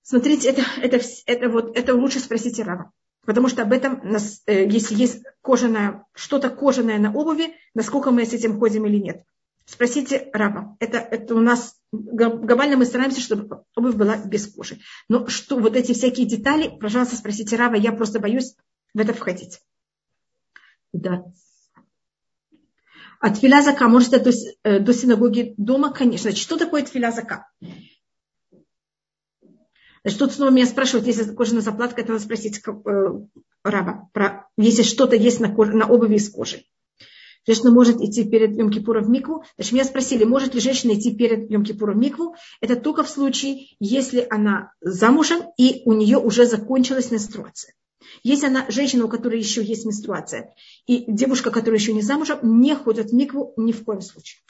Смотрите, 0.02 0.48
это, 0.48 0.62
это, 0.80 1.00
это, 1.26 1.48
вот, 1.50 1.76
это 1.76 1.94
лучше 1.94 2.18
спросите 2.18 2.62
Рава. 2.62 2.92
Потому 3.28 3.48
что 3.48 3.60
об 3.60 3.74
этом, 3.74 4.00
э, 4.46 4.64
если 4.64 4.94
есть 4.94 5.22
кожаное, 5.42 6.06
что-то 6.14 6.48
кожаное 6.48 6.98
на 6.98 7.12
обуви, 7.12 7.56
насколько 7.74 8.10
мы 8.10 8.24
с 8.24 8.32
этим 8.32 8.58
ходим 8.58 8.86
или 8.86 8.96
нет. 8.96 9.22
Спросите 9.66 10.30
раба. 10.32 10.78
Это, 10.80 10.96
это 10.96 11.34
у 11.34 11.40
нас 11.40 11.76
глобально 11.92 12.78
мы 12.78 12.86
стараемся, 12.86 13.20
чтобы 13.20 13.64
обувь 13.76 13.96
была 13.96 14.16
без 14.16 14.46
кожи. 14.46 14.78
Но 15.10 15.26
что 15.26 15.58
вот 15.58 15.76
эти 15.76 15.92
всякие 15.92 16.26
детали, 16.26 16.74
пожалуйста, 16.80 17.16
спросите 17.16 17.56
раба. 17.56 17.76
Я 17.76 17.92
просто 17.92 18.18
боюсь 18.18 18.56
в 18.94 18.98
это 18.98 19.12
входить. 19.12 19.60
Да. 20.94 21.26
От 23.20 23.36
филязака 23.36 23.88
может 23.88 24.12
до, 24.12 24.30
э, 24.62 24.78
до 24.78 24.94
синагоги 24.94 25.52
дома, 25.58 25.92
конечно. 25.92 26.34
Что 26.34 26.56
такое 26.56 26.82
филязака? 26.86 27.50
Значит, 30.02 30.18
тут 30.18 30.32
снова 30.32 30.50
меня 30.50 30.66
спрашивают, 30.66 31.06
если 31.06 31.24
кожаная 31.34 31.62
заплатка, 31.62 32.00
это 32.00 32.12
надо 32.12 32.24
спросить 32.24 32.60
э, 32.66 32.72
раба. 33.64 34.08
Про, 34.12 34.48
если 34.56 34.82
что-то 34.82 35.16
есть 35.16 35.40
на, 35.40 35.52
коже, 35.54 35.72
на 35.72 35.86
обуви 35.86 36.16
из 36.16 36.30
кожи. 36.30 36.64
Женщина 37.46 37.70
может 37.70 38.00
идти 38.02 38.24
перед 38.24 38.56
Йом 38.56 38.70
Кипуром 38.70 39.04
в 39.04 39.08
микву. 39.08 39.42
Значит, 39.56 39.72
меня 39.72 39.84
спросили, 39.84 40.24
может 40.24 40.54
ли 40.54 40.60
женщина 40.60 40.92
идти 40.92 41.14
перед 41.14 41.50
Йом 41.50 41.64
Кипуром 41.64 41.96
в 41.96 41.98
микву. 41.98 42.36
Это 42.60 42.76
только 42.76 43.02
в 43.02 43.08
случае, 43.08 43.68
если 43.80 44.26
она 44.28 44.72
замужем 44.80 45.42
и 45.56 45.82
у 45.86 45.92
нее 45.92 46.18
уже 46.18 46.46
закончилась 46.46 47.10
менструация. 47.10 47.74
Если 48.22 48.46
она 48.46 48.66
женщина, 48.68 49.06
у 49.06 49.08
которой 49.08 49.38
еще 49.38 49.62
есть 49.62 49.84
менструация, 49.84 50.54
и 50.86 51.04
девушка, 51.10 51.50
которая 51.50 51.80
еще 51.80 51.92
не 51.92 52.02
замужем, 52.02 52.38
не 52.60 52.74
ходит 52.74 53.10
в 53.10 53.14
микву 53.14 53.54
ни 53.56 53.72
в 53.72 53.84
коем 53.84 54.02
случае 54.02 54.40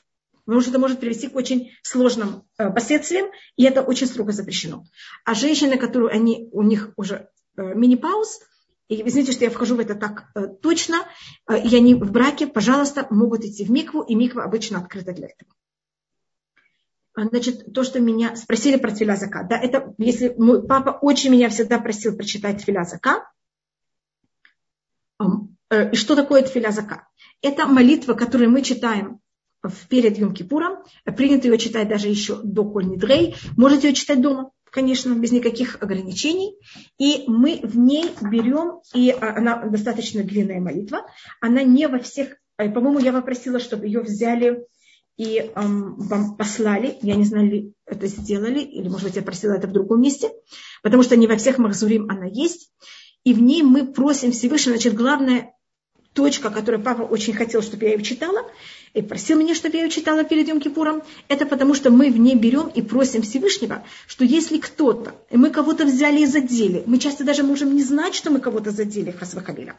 потому 0.48 0.62
что 0.62 0.70
это 0.70 0.78
может 0.78 0.98
привести 0.98 1.28
к 1.28 1.36
очень 1.36 1.72
сложным 1.82 2.44
э, 2.56 2.70
последствиям, 2.70 3.26
и 3.56 3.64
это 3.64 3.82
очень 3.82 4.06
строго 4.06 4.32
запрещено. 4.32 4.86
А 5.26 5.34
женщины, 5.34 5.76
которые 5.76 6.10
они, 6.10 6.48
у 6.52 6.62
них 6.62 6.94
уже 6.96 7.28
э, 7.58 7.74
мини-пауз, 7.74 8.40
и 8.88 9.06
извините, 9.06 9.32
что 9.32 9.44
я 9.44 9.50
вхожу 9.50 9.76
в 9.76 9.80
это 9.80 9.94
так 9.94 10.30
э, 10.34 10.46
точно, 10.46 11.06
и 11.50 11.76
они 11.76 11.94
в 11.94 12.10
браке, 12.10 12.46
пожалуйста, 12.46 13.06
могут 13.10 13.44
идти 13.44 13.62
в 13.62 13.70
микву, 13.70 14.00
и 14.00 14.14
миква 14.14 14.42
обычно 14.42 14.78
открыта 14.78 15.12
для 15.12 15.26
этого. 15.26 15.52
Значит, 17.14 17.74
то, 17.74 17.84
что 17.84 18.00
меня 18.00 18.34
спросили 18.34 18.78
про 18.78 18.90
тфиля 18.90 19.16
зака. 19.16 19.42
Да, 19.42 19.58
это, 19.58 19.94
если 19.98 20.34
мой 20.38 20.66
папа 20.66 20.98
очень 21.02 21.30
меня 21.30 21.50
всегда 21.50 21.78
просил 21.78 22.16
прочитать 22.16 22.62
тфиля 22.62 22.84
зака. 22.84 23.30
И 25.92 25.94
что 25.96 26.16
такое 26.16 26.40
тфиля 26.42 26.70
зака? 26.70 27.06
Это 27.42 27.66
молитва, 27.66 28.14
которую 28.14 28.50
мы 28.50 28.62
читаем 28.62 29.20
перед 29.88 30.18
Йом-Кипуром. 30.18 30.84
Принято 31.16 31.48
ее 31.48 31.58
читать 31.58 31.88
даже 31.88 32.08
еще 32.08 32.40
до 32.42 32.64
Коль 32.64 32.96
Дрей. 32.96 33.36
Можете 33.56 33.88
ее 33.88 33.94
читать 33.94 34.20
дома, 34.20 34.50
конечно, 34.70 35.14
без 35.14 35.32
никаких 35.32 35.82
ограничений. 35.82 36.54
И 36.98 37.24
мы 37.26 37.60
в 37.62 37.76
ней 37.76 38.10
берем, 38.20 38.80
и 38.94 39.10
а, 39.10 39.36
она 39.36 39.64
достаточно 39.66 40.22
длинная 40.22 40.60
молитва, 40.60 41.06
она 41.40 41.62
не 41.62 41.88
во 41.88 41.98
всех, 41.98 42.36
э, 42.58 42.70
по-моему, 42.70 42.98
я 43.00 43.12
попросила, 43.12 43.58
чтобы 43.58 43.86
ее 43.86 44.00
взяли 44.00 44.66
и 45.16 45.50
эм, 45.54 45.96
вам 45.96 46.36
послали, 46.36 46.96
я 47.02 47.16
не 47.16 47.24
знаю, 47.24 47.50
ли 47.50 47.72
это 47.86 48.06
сделали, 48.06 48.60
или, 48.60 48.88
может 48.88 49.08
быть, 49.08 49.16
я 49.16 49.22
просила 49.22 49.54
это 49.54 49.66
в 49.66 49.72
другом 49.72 50.00
месте, 50.00 50.30
потому 50.82 51.02
что 51.02 51.16
не 51.16 51.26
во 51.26 51.36
всех 51.36 51.58
Махзурим 51.58 52.08
она 52.08 52.26
есть, 52.26 52.70
и 53.24 53.34
в 53.34 53.42
ней 53.42 53.62
мы 53.62 53.92
просим 53.92 54.30
Всевышнего, 54.30 54.76
значит, 54.76 54.94
главное, 54.94 55.52
точка, 56.12 56.50
которую 56.50 56.82
папа 56.82 57.02
очень 57.02 57.32
хотел, 57.32 57.62
чтобы 57.62 57.84
я 57.84 57.94
ее 57.94 58.02
читала, 58.02 58.42
и 58.94 59.02
просил 59.02 59.38
меня, 59.38 59.54
чтобы 59.54 59.76
я 59.76 59.84
ее 59.84 59.90
читала 59.90 60.24
перед 60.24 60.48
Йом 60.48 60.60
Кипуром, 60.60 61.02
это 61.28 61.46
потому 61.46 61.74
что 61.74 61.90
мы 61.90 62.10
в 62.10 62.18
ней 62.18 62.34
берем 62.34 62.68
и 62.68 62.82
просим 62.82 63.22
Всевышнего, 63.22 63.84
что 64.06 64.24
если 64.24 64.58
кто-то, 64.58 65.14
и 65.30 65.36
мы 65.36 65.50
кого-то 65.50 65.84
взяли 65.84 66.20
и 66.20 66.26
задели, 66.26 66.82
мы 66.86 66.98
часто 66.98 67.24
даже 67.24 67.42
можем 67.42 67.74
не 67.74 67.82
знать, 67.82 68.14
что 68.14 68.30
мы 68.30 68.40
кого-то 68.40 68.70
задели, 68.70 69.10
Хасвахабиля. 69.10 69.76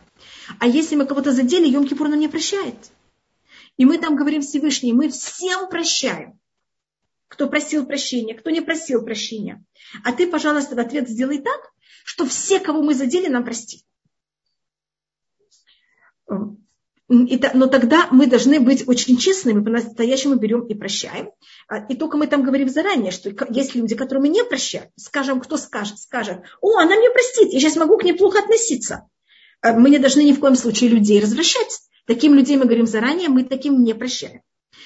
А 0.59 0.67
если 0.67 0.95
мы 0.95 1.05
кого-то 1.05 1.31
задели, 1.31 1.67
Йом 1.67 1.87
Кипур 1.87 2.07
нам 2.07 2.19
не 2.19 2.27
прощает. 2.27 2.75
И 3.77 3.85
мы 3.85 3.97
там 3.97 4.15
говорим 4.15 4.41
Всевышний, 4.41 4.93
мы 4.93 5.09
всем 5.09 5.69
прощаем. 5.69 6.39
Кто 7.27 7.47
просил 7.47 7.85
прощения, 7.85 8.33
кто 8.33 8.49
не 8.49 8.61
просил 8.61 9.03
прощения. 9.03 9.63
А 10.03 10.11
ты, 10.11 10.27
пожалуйста, 10.27 10.75
в 10.75 10.79
ответ 10.79 11.07
сделай 11.07 11.37
так, 11.37 11.71
что 12.03 12.25
все, 12.25 12.59
кого 12.59 12.81
мы 12.81 12.95
задели, 12.95 13.27
нам 13.27 13.43
прости 13.43 13.83
но 17.09 17.65
тогда 17.65 18.07
мы 18.11 18.27
должны 18.27 18.59
быть 18.59 18.87
очень 18.87 19.17
честными, 19.17 19.63
по-настоящему 19.63 20.35
берем 20.35 20.61
и 20.67 20.75
прощаем. 20.75 21.31
А, 21.67 21.79
и 21.79 21.95
только 21.95 22.17
мы 22.17 22.27
там 22.27 22.43
говорим 22.43 22.69
заранее, 22.69 23.11
что 23.11 23.31
есть 23.49 23.73
люди, 23.73 23.95
которые 23.95 24.21
мы 24.21 24.29
не 24.29 24.43
прощаем. 24.43 24.89
Скажем, 24.95 25.41
кто 25.41 25.57
скажет, 25.57 25.97
скажет, 25.97 26.41
о, 26.61 26.77
она 26.77 26.95
мне 26.95 27.09
простит, 27.09 27.51
я 27.51 27.59
сейчас 27.59 27.77
могу 27.77 27.97
к 27.97 28.03
ней 28.03 28.13
плохо 28.13 28.39
относиться. 28.39 29.09
А, 29.61 29.73
мы 29.73 29.89
не 29.89 29.97
должны 29.97 30.21
ни 30.21 30.33
в 30.33 30.39
коем 30.39 30.55
случае 30.55 30.91
людей 30.91 31.19
развращать. 31.19 31.79
Таким 32.05 32.35
людей 32.35 32.57
мы 32.57 32.65
говорим 32.65 32.85
заранее, 32.85 33.29
мы 33.29 33.43
таким 33.43 33.83
не 33.83 33.95
прощаем. 33.95 34.41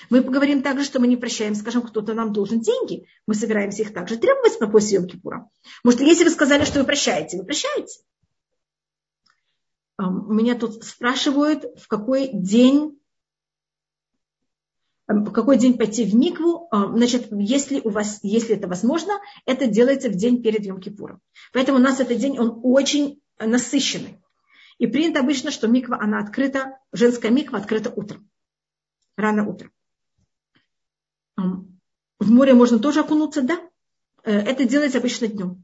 Мы 0.09 0.21
поговорим 0.21 0.61
также, 0.61 0.85
что 0.85 0.99
мы 0.99 1.07
не 1.07 1.17
прощаем, 1.17 1.55
скажем, 1.55 1.81
кто-то 1.81 2.13
нам 2.13 2.31
должен 2.31 2.61
деньги, 2.61 3.05
мы 3.27 3.35
собираемся 3.35 3.81
их 3.81 3.93
также 3.93 4.17
требовать 4.17 4.57
по 4.59 4.67
после 4.67 4.97
Йом 4.97 5.07
Кипура. 5.07 5.49
Может, 5.83 6.01
если 6.01 6.23
вы 6.23 6.29
сказали, 6.29 6.63
что 6.63 6.79
вы 6.79 6.85
прощаете, 6.85 7.37
вы 7.37 7.43
прощаете. 7.43 7.99
Меня 10.09 10.55
тут 10.55 10.83
спрашивают, 10.83 11.65
в 11.79 11.87
какой 11.87 12.29
день 12.33 12.99
в 15.05 15.31
какой 15.31 15.57
день 15.57 15.77
пойти 15.77 16.05
в 16.05 16.15
микву, 16.15 16.69
значит, 16.71 17.27
если 17.31 17.81
у 17.81 17.89
вас, 17.89 18.19
если 18.23 18.55
это 18.55 18.67
возможно, 18.69 19.19
это 19.45 19.67
делается 19.67 20.09
в 20.09 20.15
день 20.15 20.41
перед 20.41 20.65
Йом-Кипуром. 20.65 21.19
Поэтому 21.51 21.77
у 21.77 21.81
нас 21.81 21.99
этот 21.99 22.17
день, 22.17 22.39
он 22.39 22.61
очень 22.63 23.21
насыщенный. 23.37 24.21
И 24.77 24.87
принято 24.87 25.19
обычно, 25.19 25.51
что 25.51 25.67
миква, 25.67 25.99
она 26.01 26.19
открыта, 26.19 26.79
женская 26.93 27.31
миква 27.31 27.59
открыта 27.59 27.91
утром, 27.93 28.29
рано 29.17 29.47
утром. 29.47 29.71
В 31.35 32.31
море 32.31 32.53
можно 32.53 32.79
тоже 32.79 33.01
окунуться, 33.01 33.41
да? 33.41 33.59
Э, 34.23 34.31
это 34.31 34.65
делается 34.65 34.99
обычно 34.99 35.27
днем 35.27 35.63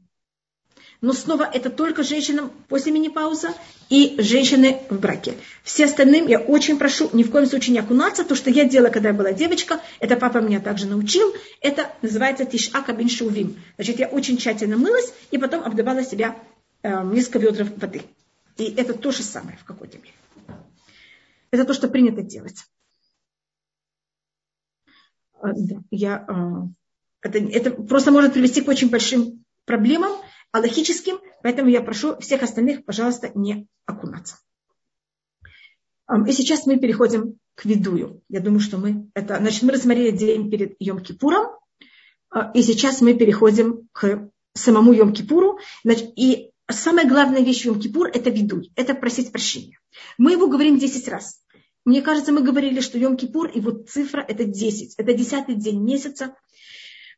но 1.00 1.12
снова 1.12 1.44
это 1.44 1.70
только 1.70 2.02
женщинам 2.02 2.52
после 2.68 2.92
мини-пауза 2.92 3.54
и 3.88 4.16
женщины 4.18 4.82
в 4.90 4.98
браке. 4.98 5.34
Все 5.62 5.86
остальным 5.86 6.26
я 6.26 6.38
очень 6.38 6.78
прошу 6.78 7.08
ни 7.12 7.22
в 7.22 7.30
коем 7.30 7.46
случае 7.46 7.74
не 7.74 7.78
окунаться. 7.78 8.24
То, 8.24 8.34
что 8.34 8.50
я 8.50 8.64
делала, 8.64 8.90
когда 8.90 9.08
я 9.08 9.14
была 9.14 9.32
девочка, 9.32 9.80
это 9.98 10.16
папа 10.16 10.38
меня 10.38 10.60
также 10.60 10.86
научил. 10.86 11.34
Это 11.60 11.90
называется 12.02 12.44
тишака 12.44 12.92
бин 12.92 13.08
шувим. 13.08 13.56
Значит, 13.76 13.98
я 13.98 14.08
очень 14.08 14.36
тщательно 14.36 14.76
мылась 14.76 15.12
и 15.30 15.38
потом 15.38 15.62
обдавала 15.62 16.02
себя 16.04 16.36
э, 16.82 17.02
несколько 17.04 17.38
ведер 17.38 17.72
воды. 17.76 18.02
И 18.58 18.64
это 18.76 18.92
то 18.92 19.10
же 19.10 19.22
самое 19.22 19.56
в 19.56 19.64
какой-то 19.64 19.96
мере. 19.96 20.14
Это 21.50 21.64
то, 21.64 21.72
что 21.72 21.88
принято 21.88 22.22
делать. 22.22 22.64
Э, 25.42 25.48
я, 25.90 26.26
э, 26.28 27.26
это, 27.26 27.38
это 27.38 27.70
просто 27.70 28.12
может 28.12 28.34
привести 28.34 28.60
к 28.60 28.68
очень 28.68 28.90
большим 28.90 29.44
проблемам, 29.64 30.12
аллахическим, 30.52 31.20
поэтому 31.42 31.68
я 31.68 31.80
прошу 31.80 32.18
всех 32.18 32.42
остальных, 32.42 32.84
пожалуйста, 32.84 33.30
не 33.34 33.66
окунаться. 33.86 34.36
И 36.26 36.32
сейчас 36.32 36.66
мы 36.66 36.78
переходим 36.78 37.38
к 37.54 37.64
видую. 37.64 38.22
Я 38.28 38.40
думаю, 38.40 38.60
что 38.60 38.78
мы 38.78 39.08
это... 39.14 39.38
Значит, 39.38 39.62
мы 39.62 39.72
рассмотрели 39.72 40.16
день 40.16 40.50
перед 40.50 40.80
Йом-Кипуром, 40.80 41.56
а, 42.30 42.50
и 42.52 42.62
сейчас 42.62 43.00
мы 43.00 43.14
переходим 43.14 43.88
к 43.92 44.30
самому 44.54 44.92
Йом-Кипуру. 44.92 45.58
Значит, 45.84 46.12
и 46.16 46.50
самая 46.68 47.08
главная 47.08 47.42
вещь 47.42 47.66
Йом-Кипур– 47.66 48.08
это 48.12 48.30
видуй, 48.30 48.72
это 48.74 48.94
просить 48.94 49.30
прощения. 49.30 49.78
Мы 50.18 50.32
его 50.32 50.48
говорим 50.48 50.78
10 50.78 51.08
раз. 51.08 51.40
Мне 51.84 52.02
кажется, 52.02 52.32
мы 52.32 52.42
говорили, 52.42 52.80
что 52.80 52.98
Йом-Кипур, 52.98 53.50
его 53.54 53.70
цифра– 53.70 54.24
это 54.28 54.44
10. 54.44 54.94
Это 54.96 55.12
десятый 55.12 55.54
день 55.54 55.82
месяца. 55.82 56.34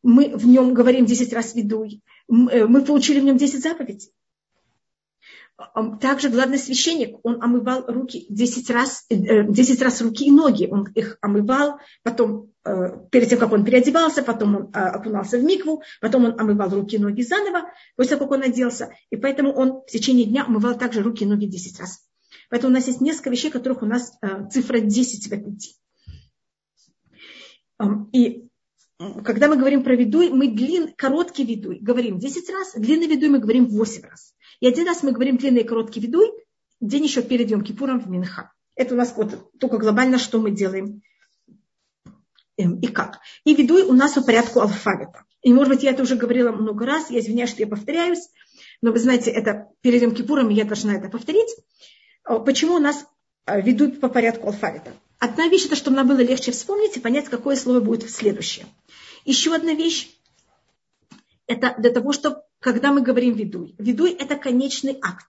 Мы 0.02 0.36
в 0.36 0.46
нем 0.46 0.74
говорим 0.74 1.06
10 1.06 1.32
раз 1.32 1.54
видуй. 1.54 2.02
Э, 2.28 2.66
мы 2.66 2.82
получили 2.84 3.20
в 3.20 3.24
нем 3.24 3.36
10 3.36 3.62
заповедей. 3.62 4.12
Также 6.00 6.28
главный 6.28 6.58
священник, 6.58 7.18
он 7.22 7.40
омывал 7.40 7.84
руки 7.86 8.26
10 8.28 8.70
раз, 8.70 9.04
10 9.08 9.80
э, 9.80 9.84
раз 9.84 10.00
руки 10.00 10.26
и 10.26 10.30
ноги. 10.30 10.66
Он 10.68 10.90
их 10.94 11.18
омывал, 11.20 11.78
потом, 12.02 12.50
э, 12.64 12.98
перед 13.10 13.28
тем, 13.28 13.38
как 13.38 13.52
он 13.52 13.64
переодевался, 13.64 14.22
потом 14.22 14.56
он 14.56 14.70
окунался 14.72 15.38
в 15.38 15.44
микву, 15.44 15.82
потом 16.00 16.24
он 16.24 16.40
омывал 16.40 16.70
руки 16.70 16.96
и 16.96 16.98
ноги 16.98 17.22
заново, 17.22 17.70
после 17.96 18.16
того, 18.16 18.28
как 18.28 18.38
он 18.38 18.44
оделся. 18.44 18.90
И 19.10 19.16
поэтому 19.16 19.52
он 19.52 19.82
в 19.82 19.86
течение 19.86 20.26
дня 20.26 20.44
омывал 20.44 20.76
также 20.76 21.02
руки 21.02 21.24
и 21.24 21.28
ноги 21.28 21.46
10 21.46 21.78
раз. 21.78 22.00
Поэтому 22.50 22.72
у 22.72 22.74
нас 22.74 22.86
есть 22.86 23.00
несколько 23.00 23.30
вещей, 23.30 23.50
которых 23.50 23.82
у 23.82 23.86
нас 23.86 24.18
цифра 24.50 24.80
10 24.80 25.28
в 25.28 25.32
этом 25.32 25.56
дне. 25.56 25.72
И 28.12 28.48
когда 29.24 29.48
мы 29.48 29.56
говорим 29.56 29.82
про 29.82 29.94
видуй, 29.94 30.30
мы 30.30 30.48
длин, 30.48 30.92
короткий 30.96 31.44
видуй 31.44 31.78
говорим 31.80 32.18
10 32.18 32.50
раз, 32.50 32.74
длинный 32.74 33.06
видуй 33.06 33.28
мы 33.28 33.38
говорим 33.38 33.66
8 33.66 34.02
раз. 34.02 34.34
И 34.60 34.66
один 34.66 34.86
раз 34.86 35.02
мы 35.02 35.12
говорим 35.12 35.38
длинный 35.38 35.62
и 35.62 35.66
короткий 35.66 36.00
видуй, 36.00 36.30
день 36.80 37.04
еще 37.04 37.22
перед 37.22 37.50
Йом 37.50 37.62
Кипуром 37.62 38.00
в 38.00 38.08
Минха. 38.08 38.52
Это 38.74 38.94
у 38.94 38.96
нас 38.96 39.14
вот 39.16 39.50
только 39.58 39.78
глобально, 39.78 40.18
что 40.18 40.38
мы 40.38 40.50
делаем 40.50 41.02
эм, 42.56 42.80
и 42.80 42.86
как. 42.86 43.18
И 43.44 43.54
видуй 43.54 43.82
у 43.82 43.92
нас 43.92 44.12
по 44.12 44.22
порядку 44.22 44.60
алфавита. 44.60 45.24
И, 45.42 45.52
может 45.52 45.74
быть, 45.74 45.82
я 45.82 45.90
это 45.90 46.02
уже 46.02 46.16
говорила 46.16 46.52
много 46.52 46.86
раз, 46.86 47.10
я 47.10 47.18
извиняюсь, 47.18 47.50
что 47.50 47.60
я 47.60 47.66
повторяюсь, 47.66 48.28
но 48.80 48.92
вы 48.92 48.98
знаете, 48.98 49.30
это 49.30 49.68
перед 49.80 50.02
Йом 50.02 50.14
Кипуром 50.14 50.48
я 50.48 50.64
должна 50.64 50.94
это 50.94 51.08
повторить. 51.08 51.54
Почему 52.24 52.74
у 52.74 52.78
нас 52.78 53.04
э, 53.46 53.60
ведут 53.60 54.00
по 54.00 54.08
порядку 54.08 54.46
алфавита? 54.46 54.92
Одна 55.22 55.46
вещь, 55.46 55.66
это 55.66 55.76
чтобы 55.76 55.98
нам 55.98 56.08
было 56.08 56.18
легче 56.18 56.50
вспомнить 56.50 56.96
и 56.96 57.00
понять, 57.00 57.26
какое 57.26 57.54
слово 57.54 57.78
будет 57.78 58.10
следующее. 58.10 58.66
Еще 59.24 59.54
одна 59.54 59.72
вещь, 59.72 60.10
это 61.46 61.76
для 61.78 61.90
того, 61.90 62.12
чтобы, 62.12 62.42
когда 62.58 62.90
мы 62.90 63.02
говорим 63.02 63.34
«ведуй», 63.34 63.76
«ведуй»– 63.78 64.10
это 64.18 64.34
конечный 64.34 64.98
акт. 65.00 65.24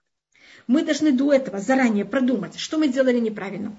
Мы 0.66 0.82
должны 0.82 1.12
до 1.12 1.32
этого 1.32 1.60
заранее 1.60 2.04
продумать, 2.04 2.58
что 2.58 2.76
мы 2.76 2.88
делали 2.88 3.20
неправильно. 3.20 3.76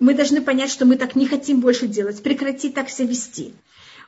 Мы 0.00 0.14
должны 0.14 0.40
понять, 0.40 0.70
что 0.70 0.86
мы 0.86 0.96
так 0.96 1.14
не 1.16 1.26
хотим 1.26 1.60
больше 1.60 1.86
делать, 1.86 2.22
прекратить 2.22 2.72
так 2.72 2.88
себя 2.88 3.08
вести. 3.08 3.52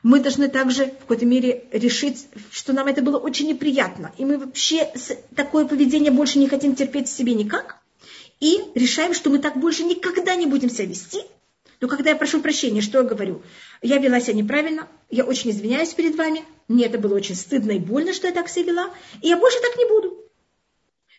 Мы 0.01 0.21
должны 0.21 0.47
также 0.47 0.87
в 0.87 0.97
какой-то 1.01 1.27
мере 1.27 1.65
решить, 1.71 2.27
что 2.49 2.73
нам 2.73 2.87
это 2.87 3.03
было 3.03 3.19
очень 3.19 3.49
неприятно. 3.49 4.11
И 4.17 4.25
мы 4.25 4.39
вообще 4.39 4.91
такое 5.35 5.65
поведение 5.65 6.11
больше 6.11 6.39
не 6.39 6.47
хотим 6.47 6.73
терпеть 6.73 7.07
в 7.07 7.15
себе 7.15 7.35
никак 7.35 7.78
и 8.39 8.61
решаем, 8.75 9.13
что 9.13 9.29
мы 9.29 9.39
так 9.39 9.57
больше 9.57 9.83
никогда 9.83 10.35
не 10.35 10.45
будем 10.45 10.69
себя 10.69 10.85
вести. 10.85 11.21
Но 11.81 11.87
когда 11.87 12.09
я 12.09 12.15
прошу 12.15 12.41
прощения, 12.41 12.81
что 12.81 12.99
я 12.99 13.03
говорю? 13.03 13.41
Я 13.81 13.97
вела 13.97 14.19
себя 14.19 14.33
неправильно, 14.33 14.87
я 15.09 15.23
очень 15.23 15.51
извиняюсь 15.51 15.93
перед 15.93 16.15
вами, 16.15 16.43
мне 16.67 16.85
это 16.85 16.97
было 16.97 17.15
очень 17.15 17.35
стыдно 17.35 17.71
и 17.71 17.79
больно, 17.79 18.13
что 18.13 18.27
я 18.27 18.33
так 18.33 18.49
себя 18.49 18.71
вела, 18.71 18.93
и 19.21 19.29
я 19.29 19.37
больше 19.37 19.59
так 19.61 19.77
не 19.77 19.85
буду. 19.85 20.25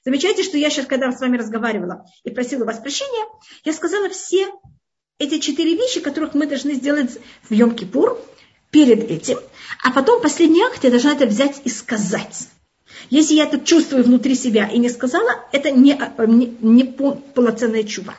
Замечайте, 0.04 0.42
что 0.42 0.58
я 0.58 0.70
сейчас, 0.70 0.86
когда 0.86 1.12
с 1.12 1.20
вами 1.20 1.36
разговаривала 1.36 2.06
и 2.24 2.30
просила 2.30 2.64
вас 2.64 2.78
прощения, 2.78 3.26
я 3.64 3.72
сказала 3.72 4.08
все 4.08 4.50
эти 5.18 5.38
четыре 5.38 5.76
вещи, 5.76 6.00
которых 6.00 6.34
мы 6.34 6.46
должны 6.46 6.74
сделать 6.74 7.18
в 7.42 7.52
Йом-Кипур 7.52 8.18
перед 8.70 9.10
этим, 9.10 9.38
а 9.82 9.92
потом 9.92 10.22
последний 10.22 10.62
акт 10.62 10.82
я 10.84 10.90
должна 10.90 11.12
это 11.12 11.26
взять 11.26 11.60
и 11.64 11.68
сказать. 11.68 12.48
Если 13.08 13.34
я 13.34 13.44
это 13.44 13.58
чувствую 13.60 14.04
внутри 14.04 14.34
себя 14.34 14.68
и 14.68 14.78
не 14.78 14.90
сказала, 14.90 15.30
это 15.52 15.70
не, 15.70 15.92
э, 15.92 16.26
не, 16.26 16.56
не 16.60 16.84
полноценная 16.84 17.84
чува. 17.84 18.16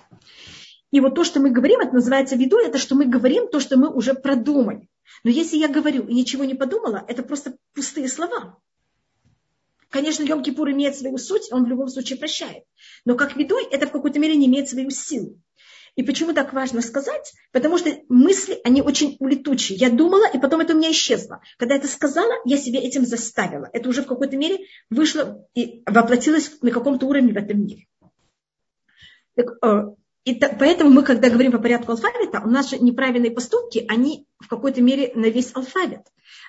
И 0.91 1.00
вот 1.00 1.15
то, 1.15 1.24
что 1.24 1.39
мы 1.39 1.52
говорим, 1.52 1.80
это 1.80 1.94
называется 1.94 2.36
виду, 2.36 2.58
это 2.58 2.78
что 2.78 2.96
мы 2.96 3.06
говорим 3.06 3.48
то, 3.48 3.60
что 3.60 3.78
мы 3.78 3.89
уже 3.89 4.13
продумали. 4.13 4.89
Но 5.24 5.30
если 5.30 5.58
я 5.58 5.67
говорю 5.67 6.08
и 6.08 6.13
ничего 6.13 6.44
не 6.44 6.56
подумала, 6.56 7.06
это 7.08 7.24
просто 7.24 7.56
пустые 7.74 8.08
слова. 8.08 8.58
Конечно, 9.89 10.24
Йом 10.24 10.41
Кипур 10.41 10.72
имеет 10.72 10.96
свою 10.96 11.17
суть, 11.17 11.52
он 11.52 11.65
в 11.65 11.67
любом 11.67 11.89
случае 11.89 12.17
прощает. 12.17 12.63
Но 13.06 13.15
как 13.15 13.36
видуй, 13.36 13.65
это 13.70 13.88
в 13.88 13.91
какой-то 13.91 14.20
мере 14.20 14.36
не 14.36 14.48
имеет 14.48 14.70
свою 14.70 14.89
силу. 14.89 15.38
И 15.95 16.04
почему 16.04 16.34
так 16.34 16.54
важно 16.54 16.82
сказать? 16.82 17.34
Потому 17.51 17.77
что 17.77 17.91
мысли, 18.08 18.60
они 18.63 18.82
очень 18.82 19.17
улетучие. 19.19 19.77
Я 19.77 19.89
думала, 19.89 20.25
и 20.32 20.39
потом 20.39 20.62
это 20.62 20.73
у 20.73 20.77
меня 20.77 20.91
исчезло. 20.91 21.41
Когда 21.58 21.75
это 21.75 21.88
сказала, 21.88 22.34
я 22.45 22.58
себе 22.58 22.80
этим 22.80 23.06
заставила. 23.06 23.69
Это 23.73 23.89
уже 23.89 24.04
в 24.04 24.08
какой-то 24.08 24.38
мере 24.38 24.60
вышло 24.89 25.45
и 25.54 25.84
воплотилось 25.86 26.58
на 26.62 26.71
каком-то 26.71 27.06
уровне 27.08 27.34
в 27.34 27.38
этом 27.38 27.65
мире. 27.65 27.88
Так, 29.36 29.47
э, 29.63 29.95
и 30.23 30.36
так, 30.36 30.60
поэтому 30.60 30.91
мы, 30.91 31.04
когда 31.04 31.30
говорим 31.30 31.51
по 31.51 31.58
порядку 31.58 31.91
алфавита, 31.91 32.41
у 32.45 32.49
нас 32.49 32.69
же 32.69 32.80
неправильные 32.80 33.32
поступки, 33.32 33.86
они 33.89 34.27
в 34.39 34.47
какой-то 34.47 34.82
мере 34.82 35.12
на 35.15 35.25
весь 35.25 35.51
алфавит. 35.56 36.01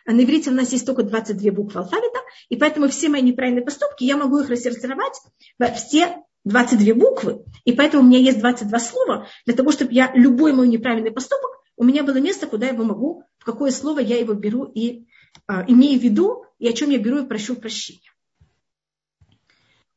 А 0.05 0.13
на 0.13 0.23
иврите 0.23 0.51
у 0.51 0.55
нас 0.55 0.73
есть 0.73 0.85
только 0.85 1.03
22 1.03 1.53
буквы 1.53 1.81
алфавита, 1.81 2.19
и 2.49 2.57
поэтому 2.57 2.89
все 2.89 3.09
мои 3.09 3.23
неправильные 3.23 3.65
поступки, 3.65 4.05
я 4.05 4.17
могу 4.17 4.41
их 4.41 4.51
рассортировать 4.51 5.21
во 5.59 5.69
все 5.69 6.23
22 6.45 6.95
буквы, 6.95 7.45
и 7.65 7.73
поэтому 7.73 8.03
у 8.03 8.07
меня 8.07 8.19
есть 8.19 8.41
22 8.41 8.79
слова 8.81 9.27
для 9.47 9.55
того, 9.55 9.73
чтобы 9.73 9.93
я 9.93 10.13
любой 10.15 10.53
мой 10.53 10.69
неправильный 10.69 11.13
поступок, 11.13 11.51
у 11.77 11.85
меня 11.85 12.03
было 12.03 12.19
место, 12.19 12.47
куда 12.47 12.67
я 12.67 12.73
его 12.73 12.85
могу, 12.85 13.25
в 13.39 13.45
какое 13.45 13.71
слово 13.71 14.01
я 14.01 14.19
его 14.19 14.35
беру 14.35 14.65
и 14.65 15.07
а, 15.47 15.65
имею 15.67 15.99
в 15.99 16.03
виду, 16.03 16.45
и 16.59 16.69
о 16.69 16.73
чем 16.73 16.91
я 16.91 16.99
беру 16.99 17.19
и 17.19 17.27
прошу 17.27 17.57
прощения. 17.57 18.13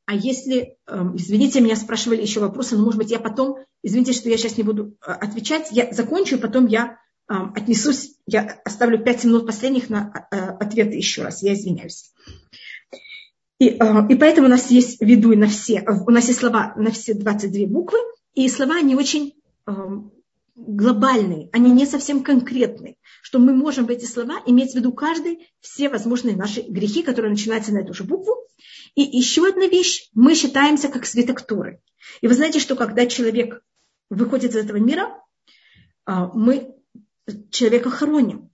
А 0.06 0.14
если, 0.14 0.78
эм, 0.88 1.16
извините, 1.16 1.62
меня 1.62 1.76
спрашивали 1.76 2.22
еще 2.22 2.40
вопросы, 2.40 2.78
но, 2.78 2.84
может 2.84 3.00
быть, 3.00 3.10
я 3.10 3.20
потом, 3.20 3.58
извините, 3.82 4.14
что 4.14 4.30
я 4.30 4.38
сейчас 4.38 4.58
не 4.58 4.64
буду 4.64 4.96
э, 5.02 5.12
отвечать, 5.12 5.70
я 5.72 5.92
закончу, 5.92 6.38
потом 6.38 6.68
я 6.68 7.00
эм, 7.28 7.54
отнесусь, 7.56 8.12
я 8.28 8.62
оставлю 8.66 9.04
5 9.04 9.24
минут 9.26 9.48
последних 9.48 9.90
на 9.90 10.28
э, 10.32 10.38
ответы 10.38 10.96
еще 10.96 11.24
раз, 11.24 11.42
я 11.42 11.54
извиняюсь. 11.54 12.12
И, 13.60 13.70
э, 13.70 14.08
и 14.10 14.16
поэтому 14.16 14.48
у 14.48 14.50
нас 14.50 14.70
есть 14.70 15.02
виду 15.02 15.36
на 15.38 15.48
все, 15.48 15.84
у 16.06 16.12
нас 16.12 16.28
есть 16.28 16.40
слова 16.40 16.74
на 16.76 16.92
все 16.92 17.14
22 17.14 17.68
буквы, 17.68 18.00
и 18.34 18.50
слова, 18.50 18.76
они 18.76 18.96
очень 18.96 19.34
эм, 19.66 20.12
глобальные, 20.56 21.50
они 21.54 21.72
не 21.72 21.86
совсем 21.86 22.24
конкретные, 22.24 22.98
что 23.22 23.40
мы 23.40 23.54
можем 23.54 23.86
в 23.86 23.90
эти 23.90 24.06
слова 24.06 24.42
иметь 24.46 24.74
в 24.74 24.76
виду 24.76 24.92
каждый 24.92 25.50
все 25.62 25.90
возможные 25.90 26.36
наши 26.36 26.62
грехи, 26.62 27.02
которые 27.02 27.32
начинаются 27.32 27.74
на 27.74 27.80
эту 27.80 27.94
же 27.94 28.04
букву. 28.04 28.36
И 28.96 29.02
еще 29.02 29.48
одна 29.48 29.68
вещь, 29.68 30.10
мы 30.14 30.36
считаемся 30.36 30.88
как 30.90 31.06
святокторы. 31.06 31.82
И 32.22 32.28
вы 32.28 32.34
знаете, 32.34 32.60
что 32.60 32.76
когда 32.76 33.06
человек 33.06 33.62
выходит 34.10 34.52
из 34.52 34.58
этого 34.58 34.78
мира, 34.78 35.22
а, 36.06 36.28
мы 36.28 36.76
человека 37.50 37.90
хороним. 37.90 38.52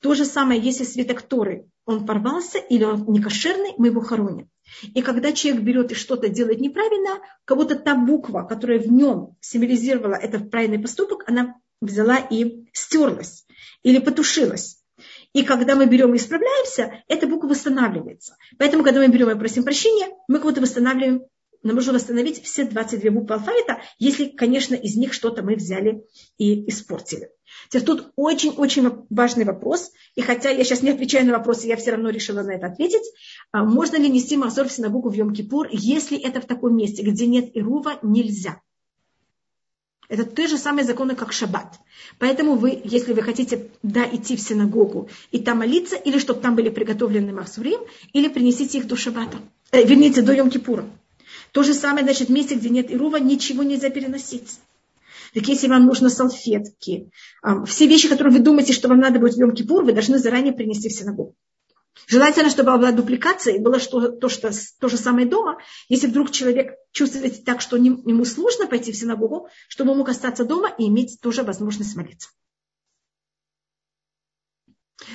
То 0.00 0.14
же 0.14 0.24
самое, 0.24 0.60
если 0.60 0.84
святокторы 0.84 1.69
он 1.90 2.06
порвался 2.06 2.58
или 2.58 2.84
он 2.84 3.04
не 3.08 3.20
кошерный, 3.20 3.74
мы 3.78 3.88
его 3.88 4.00
хороним. 4.00 4.48
И 4.94 5.02
когда 5.02 5.32
человек 5.32 5.62
берет 5.62 5.92
и 5.92 5.94
что-то 5.94 6.28
делает 6.28 6.60
неправильно, 6.60 7.20
как 7.44 7.58
будто 7.58 7.74
та 7.74 7.94
буква, 7.94 8.42
которая 8.42 8.78
в 8.78 8.90
нем 8.90 9.36
символизировала 9.40 10.14
этот 10.14 10.50
правильный 10.50 10.78
поступок, 10.78 11.24
она 11.26 11.56
взяла 11.80 12.18
и 12.18 12.64
стерлась 12.72 13.46
или 13.82 13.98
потушилась. 13.98 14.78
И 15.32 15.44
когда 15.44 15.76
мы 15.76 15.86
берем 15.86 16.12
и 16.14 16.18
исправляемся, 16.18 17.02
эта 17.08 17.26
буква 17.26 17.48
восстанавливается. 17.48 18.36
Поэтому, 18.58 18.84
когда 18.84 19.00
мы 19.00 19.08
берем 19.08 19.30
и 19.30 19.38
просим 19.38 19.64
прощения, 19.64 20.08
мы 20.28 20.38
как 20.38 20.46
будто 20.46 20.60
восстанавливаем, 20.60 21.22
нам 21.62 21.76
нужно 21.76 21.92
восстановить 21.92 22.42
все 22.42 22.64
22 22.64 23.10
буквы 23.10 23.34
алфавита, 23.34 23.82
если, 23.98 24.26
конечно, 24.26 24.74
из 24.74 24.96
них 24.96 25.12
что-то 25.12 25.42
мы 25.42 25.56
взяли 25.56 26.04
и 26.38 26.68
испортили. 26.68 27.30
Теперь 27.68 27.86
тут 27.86 28.12
очень-очень 28.16 29.06
важный 29.10 29.44
вопрос, 29.44 29.92
и 30.14 30.22
хотя 30.22 30.50
я 30.50 30.64
сейчас 30.64 30.82
не 30.82 30.90
отвечаю 30.90 31.26
на 31.26 31.32
вопросы, 31.32 31.66
я 31.66 31.76
все 31.76 31.92
равно 31.92 32.10
решила 32.10 32.42
на 32.42 32.52
это 32.52 32.66
ответить. 32.66 33.02
А 33.52 33.64
можно 33.64 33.96
ли 33.96 34.08
нести 34.08 34.36
мазор 34.36 34.68
в 34.68 34.72
синагогу 34.72 35.10
в 35.10 35.14
Йом-Кипур, 35.14 35.68
если 35.70 36.18
это 36.18 36.40
в 36.40 36.46
таком 36.46 36.76
месте, 36.76 37.02
где 37.02 37.26
нет 37.26 37.50
Ирува, 37.54 37.98
нельзя. 38.02 38.60
Это 40.10 40.24
те 40.24 40.48
же 40.48 40.58
самые 40.58 40.84
законы, 40.84 41.14
как 41.14 41.32
шаббат. 41.32 41.78
Поэтому 42.18 42.56
вы, 42.56 42.80
если 42.84 43.12
вы 43.12 43.22
хотите 43.22 43.68
да, 43.84 44.04
идти 44.04 44.34
в 44.34 44.40
синагогу 44.40 45.08
и 45.30 45.38
там 45.38 45.58
молиться, 45.58 45.94
или 45.94 46.18
чтобы 46.18 46.40
там 46.40 46.56
были 46.56 46.68
приготовлены 46.68 47.32
махсурим, 47.32 47.80
или 48.12 48.26
принесите 48.28 48.78
их 48.78 48.88
до 48.88 48.96
шаббата. 48.96 49.38
Э, 49.70 49.84
верните, 49.84 50.22
до 50.22 50.34
Йом-Кипура. 50.34 50.84
То 51.52 51.62
же 51.62 51.74
самое, 51.74 52.04
значит, 52.04 52.28
в 52.28 52.32
месте, 52.32 52.56
где 52.56 52.70
нет 52.70 52.92
Ирува, 52.92 53.18
ничего 53.18 53.62
нельзя 53.62 53.88
переносить. 53.88 54.58
Так 55.34 55.46
если 55.46 55.68
вам 55.68 55.86
нужны 55.86 56.10
салфетки, 56.10 57.10
все 57.66 57.86
вещи, 57.86 58.08
которые 58.08 58.34
вы 58.34 58.40
думаете, 58.40 58.72
что 58.72 58.88
вам 58.88 58.98
надо 58.98 59.18
будет 59.18 59.34
в 59.34 59.40
Йом-Кипур, 59.40 59.84
вы 59.84 59.92
должны 59.92 60.18
заранее 60.18 60.52
принести 60.52 60.88
в 60.88 60.92
синагогу. 60.92 61.36
Желательно, 62.06 62.50
чтобы 62.50 62.76
была 62.76 62.92
дупликация, 62.92 63.54
и 63.54 63.58
было 63.58 63.78
что, 63.78 64.08
то, 64.08 64.28
что, 64.28 64.50
то 64.80 64.88
же 64.88 64.96
самое 64.96 65.26
дома. 65.26 65.58
Если 65.88 66.06
вдруг 66.06 66.30
человек 66.30 66.74
чувствует 66.92 67.44
так, 67.44 67.60
что 67.60 67.76
ему 67.76 68.24
сложно 68.24 68.66
пойти 68.66 68.92
в 68.92 68.96
синагогу, 68.96 69.48
чтобы 69.68 69.92
он 69.92 69.98
мог 69.98 70.08
остаться 70.08 70.44
дома 70.44 70.68
и 70.78 70.86
иметь 70.88 71.20
тоже 71.20 71.42
возможность 71.42 71.96
молиться. 71.96 72.30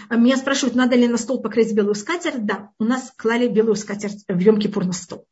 Меня 0.09 0.37
спрашивают, 0.37 0.75
надо 0.75 0.95
ли 0.95 1.07
на 1.07 1.17
стол 1.17 1.41
покрыть 1.41 1.73
белую 1.73 1.95
скатерть. 1.95 2.45
Да, 2.45 2.71
у 2.79 2.83
нас 2.83 3.11
клали 3.15 3.47
белую 3.47 3.75
скатерть 3.75 4.23
в 4.27 4.37
Йом-Кипур 4.37 4.83
на 4.83 4.93
стол. 4.93 5.25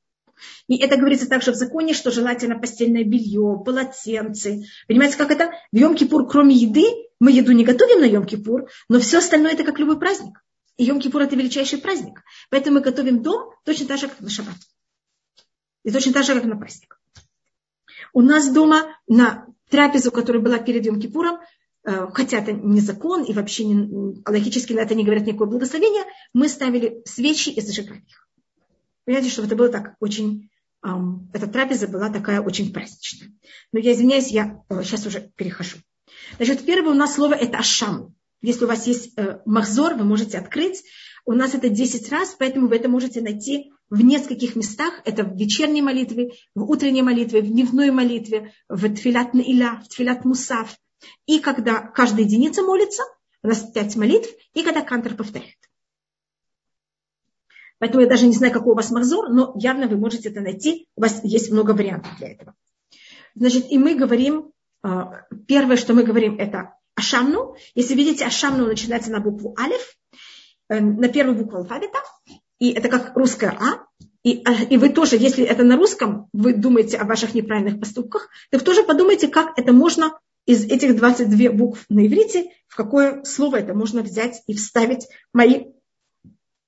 И 0.67 0.77
это 0.77 0.97
говорится 0.97 1.27
также 1.27 1.51
в 1.51 1.55
законе, 1.55 1.93
что 1.93 2.11
желательно 2.11 2.57
постельное 2.57 3.03
белье, 3.03 3.61
полотенце. 3.65 4.63
Понимаете, 4.87 5.17
как 5.17 5.31
это? 5.31 5.51
В 5.71 5.75
Йом-Кипур, 5.75 6.27
кроме 6.29 6.55
еды, 6.55 6.85
мы 7.19 7.31
еду 7.31 7.51
не 7.51 7.63
готовим 7.63 8.01
на 8.01 8.09
Йом-Кипур, 8.09 8.67
но 8.89 8.99
все 8.99 9.19
остальное 9.19 9.53
это 9.53 9.63
как 9.63 9.79
любой 9.79 9.99
праздник. 9.99 10.43
И 10.77 10.87
Йом-Кипур– 10.89 11.21
это 11.23 11.35
величайший 11.35 11.79
праздник. 11.79 12.23
Поэтому 12.49 12.77
мы 12.77 12.81
готовим 12.81 13.21
дом 13.21 13.51
точно 13.63 13.87
так 13.87 13.99
же, 13.99 14.07
как 14.07 14.19
на 14.21 14.29
шаббат. 14.29 14.55
И 15.83 15.91
точно 15.91 16.13
так 16.13 16.23
же, 16.23 16.33
как 16.33 16.45
на 16.45 16.57
праздник. 16.57 16.99
У 18.13 18.21
нас 18.21 18.51
дома 18.51 18.97
на 19.07 19.45
трапезу, 19.69 20.11
которая 20.11 20.41
была 20.41 20.59
перед 20.59 20.85
Йом-Кипуром, 20.85 21.39
э, 21.83 22.07
хотя 22.13 22.39
это 22.39 22.51
не 22.51 22.79
закон 22.79 23.23
и 23.23 23.33
вообще 23.33 23.65
не, 23.65 24.21
логически 24.25 24.73
на 24.73 24.79
это 24.79 24.95
не 24.95 25.03
говорят 25.03 25.25
никакое 25.25 25.47
благословение, 25.47 26.03
мы 26.33 26.47
ставили 26.47 27.01
свечи 27.05 27.49
и 27.49 27.61
зажигали 27.61 27.99
их. 27.99 28.27
Понимаете, 29.05 29.29
что 29.29 29.43
это 29.43 29.55
было 29.55 29.69
так 29.69 29.95
очень... 29.99 30.49
Эм, 30.85 31.29
эта 31.33 31.47
трапеза 31.47 31.87
была 31.87 32.09
такая 32.09 32.41
очень 32.41 32.73
праздничная. 32.73 33.31
Но 33.71 33.79
я 33.79 33.93
извиняюсь, 33.93 34.27
я 34.27 34.63
э, 34.69 34.83
сейчас 34.83 35.05
уже 35.05 35.31
перехожу. 35.35 35.77
Значит, 36.37 36.65
первое 36.65 36.91
у 36.91 36.95
нас 36.95 37.15
слово 37.15 37.33
это 37.33 37.59
ашам. 37.59 38.15
Если 38.41 38.65
у 38.65 38.67
вас 38.67 38.87
есть 38.87 39.13
э, 39.17 39.39
махзор, 39.45 39.95
вы 39.95 40.03
можете 40.03 40.37
открыть. 40.37 40.83
У 41.25 41.31
нас 41.31 41.53
это 41.53 41.69
10 41.69 42.11
раз, 42.11 42.35
поэтому 42.37 42.67
вы 42.67 42.75
это 42.75 42.89
можете 42.89 43.21
найти 43.21 43.71
в 43.89 44.01
нескольких 44.01 44.55
местах. 44.55 45.01
Это 45.05 45.23
в 45.23 45.37
вечерней 45.37 45.81
молитве, 45.81 46.33
в 46.53 46.69
утренней 46.69 47.01
молитве, 47.01 47.41
в 47.41 47.47
дневной 47.47 47.91
молитве, 47.91 48.53
в 48.67 48.93
тфилят 48.93 49.33
наиля, 49.33 49.81
в 49.85 49.87
тфилят 49.87 50.25
мусав. 50.25 50.75
И 51.25 51.39
когда 51.39 51.79
каждая 51.81 52.25
единица 52.25 52.63
молится, 52.63 53.03
у 53.41 53.47
нас 53.47 53.59
пять 53.73 53.95
молитв, 53.95 54.29
и 54.53 54.63
когда 54.63 54.81
кантор 54.81 55.15
повторяет. 55.15 55.57
Поэтому 57.83 58.01
я 58.01 58.07
даже 58.07 58.27
не 58.27 58.33
знаю, 58.33 58.53
какой 58.53 58.71
у 58.71 58.75
вас 58.77 58.91
махзор, 58.91 59.29
но 59.29 59.51
явно 59.57 59.89
вы 59.89 59.97
можете 59.97 60.29
это 60.29 60.39
найти. 60.39 60.87
У 60.95 61.01
вас 61.01 61.19
есть 61.25 61.51
много 61.51 61.71
вариантов 61.71 62.13
для 62.17 62.29
этого. 62.29 62.55
Значит, 63.35 63.69
и 63.69 63.77
мы 63.77 63.95
говорим, 63.95 64.53
а, 64.81 65.25
первое, 65.49 65.75
что 65.75 65.93
мы 65.93 66.03
говорим, 66.03 66.37
это 66.39 66.75
Ашамну. 66.95 67.57
Если 67.75 67.93
видите, 67.93 68.23
Ашамну 68.23 68.67
начинается 68.67 69.11
на 69.11 69.19
букву 69.19 69.53
Алиф, 69.59 69.97
э, 70.69 70.79
на 70.79 71.09
первую 71.09 71.37
букву 71.37 71.57
алфавита. 71.57 71.97
И 72.57 72.71
это 72.71 72.87
как 72.87 73.17
русская 73.17 73.49
А. 73.49 73.85
И, 74.23 74.37
э, 74.47 74.63
и 74.69 74.77
вы 74.77 74.87
тоже, 74.87 75.17
если 75.17 75.43
это 75.43 75.65
на 75.65 75.75
русском, 75.75 76.29
вы 76.31 76.53
думаете 76.53 76.95
о 76.95 77.03
ваших 77.03 77.33
неправильных 77.33 77.81
поступках, 77.81 78.29
так 78.49 78.63
тоже 78.63 78.83
подумайте, 78.83 79.27
как 79.27 79.59
это 79.59 79.73
можно 79.73 80.17
из 80.45 80.63
этих 80.63 80.95
22 80.95 81.51
букв 81.51 81.83
на 81.89 82.07
иврите, 82.07 82.49
в 82.69 82.77
какое 82.77 83.25
слово 83.25 83.57
это 83.57 83.73
можно 83.73 84.03
взять 84.03 84.41
и 84.47 84.53
вставить 84.53 85.09
мои, 85.33 85.65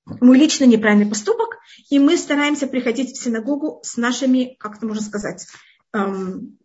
мой 0.06 0.38
личный 0.38 0.68
неправильный 0.68 1.08
поступок. 1.08 1.58
И 1.89 2.00
мы 2.00 2.18
стараемся 2.18 2.68
приходить 2.68 3.15
в 3.15 3.22
синагогу 3.22 3.80
с 3.84 3.98
нашими, 3.98 4.56
как 4.60 4.78
это 4.78 4.86
можно 4.86 5.04
сказать, 5.04 5.48
эм, 5.94 6.58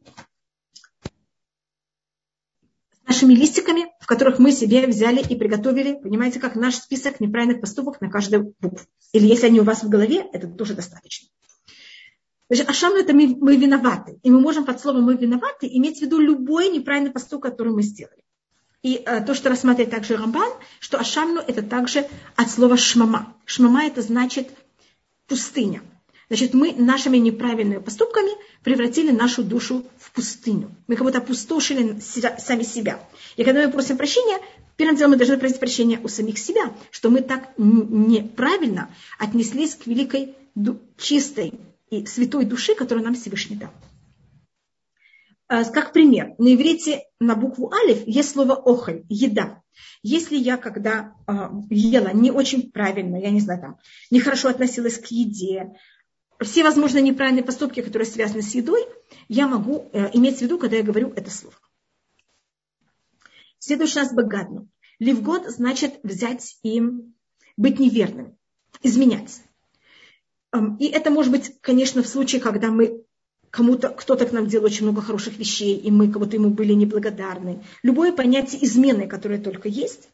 нашими 3.07 3.35
листиками, 3.35 3.87
в 4.01 4.07
которых 4.07 4.39
мы 4.39 4.53
себе 4.53 4.87
взяли 4.87 5.21
и 5.21 5.37
приготовили, 5.37 5.95
понимаете, 6.01 6.39
как 6.39 6.55
наш 6.55 6.77
список 6.77 7.21
неправильных 7.21 7.61
поступок 7.61 8.01
на 8.01 8.11
каждую 8.11 8.55
букву. 8.61 8.87
Или 9.13 9.27
если 9.27 9.47
они 9.47 9.61
у 9.61 9.65
вас 9.65 9.83
в 9.83 9.89
голове, 9.89 10.27
это 10.33 10.47
тоже 10.47 10.75
достаточно. 10.75 11.29
Значит, 12.49 12.69
ашам 12.69 12.95
это 12.95 13.13
мы, 13.13 13.37
мы 13.37 13.57
виноваты. 13.57 14.19
И 14.23 14.31
мы 14.31 14.41
можем 14.41 14.65
под 14.65 14.81
словом 14.81 15.05
мы 15.05 15.17
виноваты 15.17 15.69
иметь 15.69 15.99
в 15.99 16.03
виду 16.03 16.19
любой 16.19 16.69
неправильный 16.69 17.13
поступок, 17.13 17.53
который 17.53 17.73
мы 17.73 17.83
сделали. 17.83 18.23
И 18.83 19.03
э, 19.05 19.21
то, 19.25 19.35
что 19.35 19.51
рассматривает 19.51 19.91
также 19.91 20.17
Рамбан, 20.17 20.51
что 20.79 20.99
ашамну 20.99 21.41
это 21.41 21.63
также 21.63 22.07
от 22.37 22.51
слова 22.51 22.77
шмама. 22.77 23.35
Шмама 23.45 23.85
это 23.85 24.01
значит 24.01 24.49
пустыня. 25.27 25.83
Значит, 26.29 26.55
мы 26.55 26.73
нашими 26.73 27.17
неправильными 27.17 27.81
поступками 27.81 28.31
превратили 28.63 29.11
нашу 29.11 29.43
душу 29.43 29.85
в 29.99 30.13
пустыню. 30.13 30.71
Мы 30.87 30.95
как 30.95 31.05
будто 31.05 31.19
опустошили 31.19 31.99
сами 32.01 32.63
себя. 32.63 33.01
И 33.37 33.43
когда 33.43 33.67
мы 33.67 33.73
просим 33.73 33.97
прощения, 33.97 34.39
первым 34.77 34.97
делом 34.97 35.11
мы 35.11 35.17
должны 35.17 35.37
просить 35.39 35.59
прощения 35.59 36.01
у 36.03 36.09
самих 36.09 36.39
себя, 36.39 36.73
что 36.93 37.11
мы 37.11 37.21
так 37.21 37.51
неправильно 37.59 38.91
отнеслись 39.19 39.75
к 39.75 39.87
великой, 39.87 40.37
чистой 40.97 41.55
и 41.91 42.07
святой 42.07 42.45
души, 42.45 42.75
которую 42.75 43.05
нам 43.05 43.15
Всевышний 43.15 43.57
дал. 43.57 43.71
А, 45.53 45.65
как 45.65 45.93
пример, 45.93 46.37
на 46.39 46.55
иврите 46.55 47.03
на 47.19 47.35
букву 47.35 47.73
алиф 47.73 48.07
есть 48.07 48.31
слово 48.31 48.55
охоль, 48.55 49.05
еда. 49.09 49.65
Если 50.01 50.37
я 50.37 50.57
когда 50.57 51.17
э, 51.27 51.33
ела 51.71 52.13
не 52.13 52.31
очень 52.31 52.71
правильно, 52.71 53.17
я 53.17 53.31
не 53.31 53.41
знаю, 53.41 53.61
там, 53.61 53.79
нехорошо 54.13 54.49
относилась 54.49 55.01
к 55.01 55.07
еде, 55.07 55.73
все 56.41 56.63
возможные 56.63 57.03
неправильные 57.03 57.43
поступки, 57.43 57.83
которые 57.83 58.07
связаны 58.07 58.43
с 58.43 58.55
едой, 58.55 58.87
я 59.27 59.49
могу 59.49 59.91
э, 59.93 60.11
иметь 60.13 60.39
в 60.39 60.43
виду, 60.43 60.57
когда 60.57 60.77
я 60.77 60.85
говорю 60.85 61.13
это 61.17 61.33
слово. 61.33 61.57
Следующий 63.59 63.99
у 63.99 64.03
нас 64.03 64.15
богатно. 64.15 64.69
Ливгод 65.01 65.51
значит 65.51 65.99
взять 66.05 66.59
и 66.63 66.81
быть 67.57 67.81
неверным, 67.81 68.39
изменять. 68.85 69.43
И 70.79 70.87
это 70.87 71.11
может 71.11 71.33
быть, 71.33 71.61
конечно, 71.61 72.05
в 72.05 72.07
случае, 72.07 72.41
когда 72.41 72.71
мы 72.71 73.05
кому-то, 73.51 73.89
кто-то 73.89 74.27
к 74.27 74.33
нам 74.33 74.47
делал 74.47 74.67
очень 74.67 74.85
много 74.85 75.03
хороших 75.03 75.39
вещей, 75.39 75.77
и 75.77 75.91
мы 75.91 76.11
кого-то 76.11 76.37
ему 76.37 76.51
были 76.51 76.73
неблагодарны. 76.73 77.63
Любое 77.83 78.13
понятие 78.13 78.65
измены, 78.65 79.07
которое 79.07 79.39
только 79.39 79.69
есть, 79.69 80.09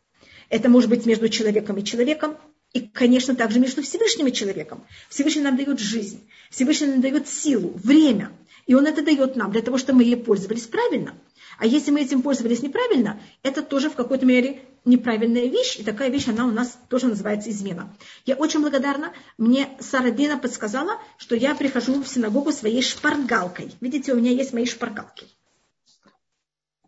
это 0.49 0.69
может 0.69 0.89
быть 0.91 1.07
между 1.07 1.29
человеком 1.29 1.77
и 1.79 1.85
человеком, 1.85 2.37
и, 2.73 2.81
конечно, 2.81 3.35
также 3.35 3.59
между 3.59 3.83
Всевышним 3.83 4.27
и 4.27 4.33
человеком. 4.33 4.85
Всевышний 5.09 5.43
нам 5.43 5.57
дает 5.57 5.81
жизнь, 5.81 6.29
Всевышний 6.51 6.89
нам 6.89 7.01
дает 7.01 7.29
силу, 7.29 7.73
время. 7.83 8.33
И 8.67 8.75
Он 8.75 8.87
это 8.87 9.03
дает 9.03 9.37
нам 9.37 9.53
для 9.53 9.63
того, 9.63 9.79
чтобы 9.79 9.99
мы 9.99 10.05
ей 10.05 10.17
пользовались 10.17 10.67
правильно. 10.67 11.15
А 11.59 11.67
если 11.67 11.91
мы 11.91 12.03
этим 12.03 12.23
пользовались 12.23 12.63
неправильно, 12.63 13.21
это 13.43 13.63
тоже 13.63 13.89
в 13.89 13.95
какой-то 13.95 14.27
мере 14.27 14.61
неправильная 14.87 15.47
вещь. 15.47 15.79
И 15.79 15.85
такая 15.85 16.09
вещь, 16.09 16.29
она 16.29 16.47
у 16.47 16.51
нас 16.51 16.79
тоже 16.89 17.09
называется 17.09 17.51
измена. 17.51 17.95
Я 18.25 18.37
очень 18.37 18.61
благодарна. 18.61 19.13
Мне 19.37 19.69
Сара 19.81 20.11
Дина 20.11 20.39
подсказала, 20.39 20.99
что 21.19 21.35
я 21.35 21.55
прихожу 21.55 22.03
в 22.03 22.09
синагогу 22.09 22.53
своей 22.53 22.81
шпаргалкой. 22.81 23.73
Видите, 23.81 24.13
у 24.13 24.17
меня 24.17 24.31
есть 24.31 24.53
мои 24.53 24.65
шпаргалки, 24.65 25.27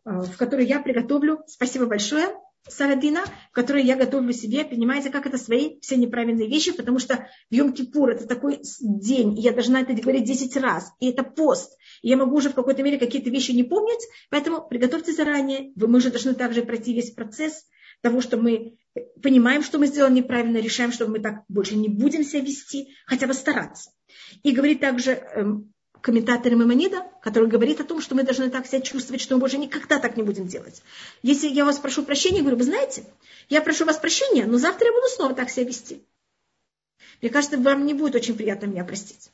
э, 0.05 0.11
в 0.11 0.37
которые 0.37 0.69
я 0.69 0.81
приготовлю. 0.81 1.43
Спасибо 1.47 1.87
большое 1.87 2.35
Сарадина, 2.69 3.25
которые 3.53 3.87
я 3.87 3.97
готовлю 3.97 4.33
себе, 4.33 4.65
понимаете, 4.65 5.11
как 5.11 5.27
это 5.27 5.39
свои 5.39 5.81
все 5.81 5.97
неправильные 5.97 6.49
вещи, 6.49 6.73
потому 6.73 6.99
что 6.99 7.29
в 7.51 7.55
Йом-Кипур 7.55 8.11
это 8.11 8.27
такой 8.27 8.61
день, 8.81 9.39
и 9.39 9.43
я 9.43 9.53
должна 9.53 9.81
это 9.81 9.95
говорить 9.95 10.25
10 10.25 10.57
раз, 10.59 10.93
и 11.01 11.11
это 11.11 11.23
пост, 11.23 11.77
и 12.03 12.09
я 12.09 12.17
могу 12.17 12.37
уже 12.37 12.51
в 12.51 12.55
какой-то 12.55 12.83
мере 12.83 12.99
какие-то 12.99 13.31
вещи 13.31 13.53
не 13.53 13.65
помнить, 13.65 14.07
поэтому 14.29 14.67
приготовьте 14.69 15.13
заранее, 15.13 15.73
вы, 15.77 15.89
мы 15.89 16.01
же 16.01 16.11
должны 16.11 16.35
также 16.35 16.63
пройти 16.63 16.93
весь 16.93 17.11
процесс 17.11 17.65
того, 18.01 18.21
что 18.21 18.37
мы 18.37 18.79
понимаем, 19.23 19.63
что 19.63 19.79
мы 19.79 19.87
сделали 19.87 20.15
неправильно, 20.15 20.59
решаем, 20.59 20.93
что 20.93 21.07
мы 21.07 21.21
так 21.21 21.45
больше 21.49 21.77
не 21.77 21.89
будем 21.89 22.25
себя 22.25 22.41
вести, 22.41 22.95
хотя 23.07 23.27
бы 23.27 23.35
стараться. 23.35 23.91
И 24.43 24.53
говорит 24.53 24.81
также 24.81 25.13
эм, 25.13 25.73
комментатор 26.01 26.55
Мамонида, 26.55 27.05
который 27.23 27.49
говорит 27.49 27.81
о 27.81 27.85
том, 27.85 28.01
что 28.01 28.15
мы 28.15 28.23
должны 28.23 28.51
так 28.51 28.67
себя 28.67 28.81
чувствовать, 28.81 29.21
что 29.21 29.35
мы 29.35 29.41
больше 29.41 29.59
никогда 29.59 29.99
так 29.99 30.17
не 30.17 30.23
будем 30.23 30.47
делать. 30.47 30.83
Если 31.23 31.49
я 31.49 31.65
вас 31.65 31.79
прошу 31.79 32.05
прощения, 32.05 32.41
говорю, 32.41 32.57
вы 32.57 32.65
знаете, 32.65 33.05
я 33.49 33.61
прошу 33.61 33.85
вас 33.85 33.99
прощения, 33.99 34.47
но 34.47 34.59
завтра 34.59 34.87
я 34.87 34.93
буду 34.93 35.09
снова 35.09 35.35
так 35.35 35.51
себя 35.51 35.67
вести. 35.67 36.03
Мне 37.21 37.31
кажется, 37.31 37.59
вам 37.59 37.87
не 37.87 37.95
будет 37.95 38.15
очень 38.15 38.37
приятно 38.37 38.67
меня 38.67 38.85
простить. 38.85 39.31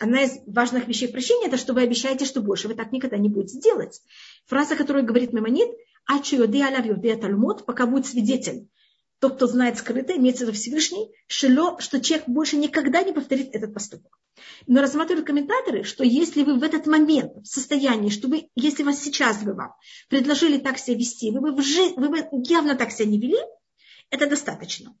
Одна 0.00 0.22
из 0.22 0.38
важных 0.46 0.88
вещей 0.88 1.08
прощения, 1.08 1.48
это 1.48 1.58
что 1.58 1.74
вы 1.74 1.82
обещаете, 1.82 2.24
что 2.24 2.40
больше 2.40 2.68
вы 2.68 2.74
так 2.74 2.90
никогда 2.90 3.18
не 3.18 3.28
будете 3.28 3.60
делать. 3.60 4.00
Фраза, 4.46 4.74
которую 4.74 5.04
говорит 5.04 5.34
Мемонит, 5.34 5.68
«Ачу 6.06 6.36
йоде 6.36 6.64
аляв 6.64 6.86
йоде 6.86 7.16
талмуд», 7.16 7.66
пока 7.66 7.86
будет 7.86 8.06
свидетель, 8.06 8.68
тот, 9.20 9.36
кто 9.36 9.46
знает 9.46 9.78
скрытое, 9.78 10.16
имеется 10.16 10.44
в 10.44 10.48
виду 10.48 10.56
Всевышний, 10.56 11.10
шело, 11.26 11.78
что 11.78 12.00
человек 12.00 12.26
больше 12.26 12.56
никогда 12.56 13.02
не 13.02 13.12
повторит 13.12 13.54
этот 13.54 13.74
поступок. 13.74 14.18
Но 14.66 14.80
рассматривают 14.80 15.26
комментаторы, 15.26 15.84
что 15.84 16.04
если 16.04 16.42
вы 16.42 16.58
в 16.58 16.62
этот 16.62 16.86
момент 16.86 17.36
в 17.36 17.46
состоянии, 17.46 18.08
что 18.08 18.28
вы, 18.28 18.48
если 18.54 18.82
вас 18.82 19.02
сейчас 19.02 19.42
бы 19.42 19.52
вам 19.52 19.74
предложили 20.08 20.56
так 20.56 20.78
себя 20.78 20.96
вести, 20.96 21.30
вы 21.30 21.40
бы, 21.40 21.52
в 21.52 21.60
жи- 21.60 21.92
вы 21.96 22.08
бы 22.08 22.26
явно 22.48 22.74
так 22.76 22.92
себя 22.92 23.08
не 23.08 23.20
вели, 23.20 23.38
это 24.08 24.26
достаточно. 24.26 24.96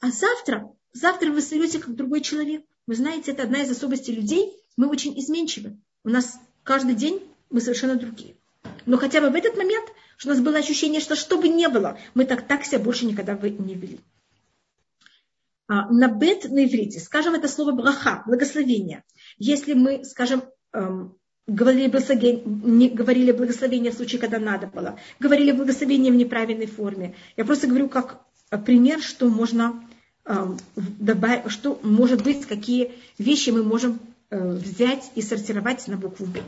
А 0.00 0.10
завтра, 0.10 0.68
завтра 0.92 1.30
вы 1.30 1.40
стаете 1.40 1.78
как 1.78 1.94
другой 1.94 2.20
человек. 2.20 2.64
Вы 2.88 2.96
знаете, 2.96 3.30
это 3.30 3.44
одна 3.44 3.62
из 3.62 3.70
особенностей 3.70 4.12
людей. 4.12 4.52
Мы 4.76 4.88
очень 4.88 5.16
изменчивы. 5.20 5.78
У 6.02 6.08
нас 6.08 6.40
каждый 6.64 6.96
день 6.96 7.22
мы 7.48 7.60
совершенно 7.60 7.94
другие. 7.94 8.36
Но 8.86 8.96
хотя 8.96 9.20
бы 9.20 9.30
в 9.30 9.34
этот 9.34 9.56
момент 9.56 9.88
что 10.22 10.30
у 10.30 10.34
нас 10.34 10.40
было 10.40 10.58
ощущение, 10.58 11.00
что 11.00 11.16
что 11.16 11.36
бы 11.36 11.48
ни 11.48 11.66
было, 11.66 11.98
мы 12.14 12.24
так, 12.24 12.46
так 12.46 12.64
себя 12.64 12.78
больше 12.78 13.06
никогда 13.06 13.34
не 13.34 13.74
вели. 13.74 13.98
А, 15.66 15.90
на 15.90 16.06
бет 16.06 16.44
на 16.44 16.64
иврите, 16.64 17.00
скажем 17.00 17.34
это 17.34 17.48
слово 17.48 17.72
браха, 17.72 18.22
благословение. 18.24 19.02
Если 19.38 19.72
мы, 19.72 20.04
скажем, 20.04 20.44
эм, 20.72 21.16
говорили 21.48 21.88
благословение, 21.88 22.42
не 22.44 22.88
говорили 22.88 23.32
благословение 23.32 23.90
в 23.90 23.96
случае, 23.96 24.20
когда 24.20 24.38
надо 24.38 24.68
было, 24.68 24.96
говорили 25.18 25.50
благословение 25.50 26.12
в 26.12 26.16
неправильной 26.16 26.66
форме. 26.66 27.16
Я 27.36 27.44
просто 27.44 27.66
говорю 27.66 27.88
как 27.88 28.20
пример, 28.64 29.00
что 29.00 29.28
можно 29.28 29.82
эм, 30.24 30.56
добавить, 30.76 31.50
что 31.50 31.80
может 31.82 32.22
быть, 32.22 32.46
какие 32.46 32.92
вещи 33.18 33.50
мы 33.50 33.64
можем 33.64 33.98
э, 34.30 34.52
взять 34.52 35.10
и 35.16 35.22
сортировать 35.22 35.88
на 35.88 35.96
букву 35.96 36.26
Б. 36.26 36.42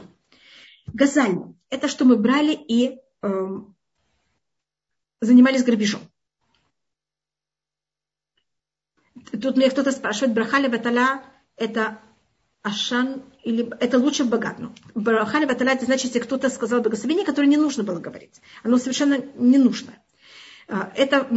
Газаль– 0.92 1.38
это 1.70 1.88
что 1.88 2.04
мы 2.04 2.16
брали 2.16 2.52
и 2.52 3.00
Эм, 3.24 3.74
занимались 5.22 5.64
грабежом. 5.64 6.02
Тут 9.32 9.56
меня 9.56 9.70
кто-то 9.70 9.92
спрашивает, 9.92 10.34
брахали 10.34 10.68
баталя 10.68 11.24
это 11.56 12.02
ашан 12.60 13.22
или 13.44 13.66
это 13.80 13.98
лучше 13.98 14.24
в 14.24 14.28
богатну. 14.28 14.74
Брахали 14.94 15.46
баталя 15.46 15.72
это 15.72 15.86
значит, 15.86 16.08
если 16.08 16.18
кто-то 16.18 16.50
сказал 16.50 16.82
благословение, 16.82 17.24
которое 17.24 17.46
не 17.46 17.56
нужно 17.56 17.82
было 17.82 17.98
говорить. 17.98 18.42
Оно 18.62 18.76
совершенно 18.76 19.16
не 19.36 19.56
нужно. 19.56 19.94
А, 20.66 20.90
это 20.96 21.28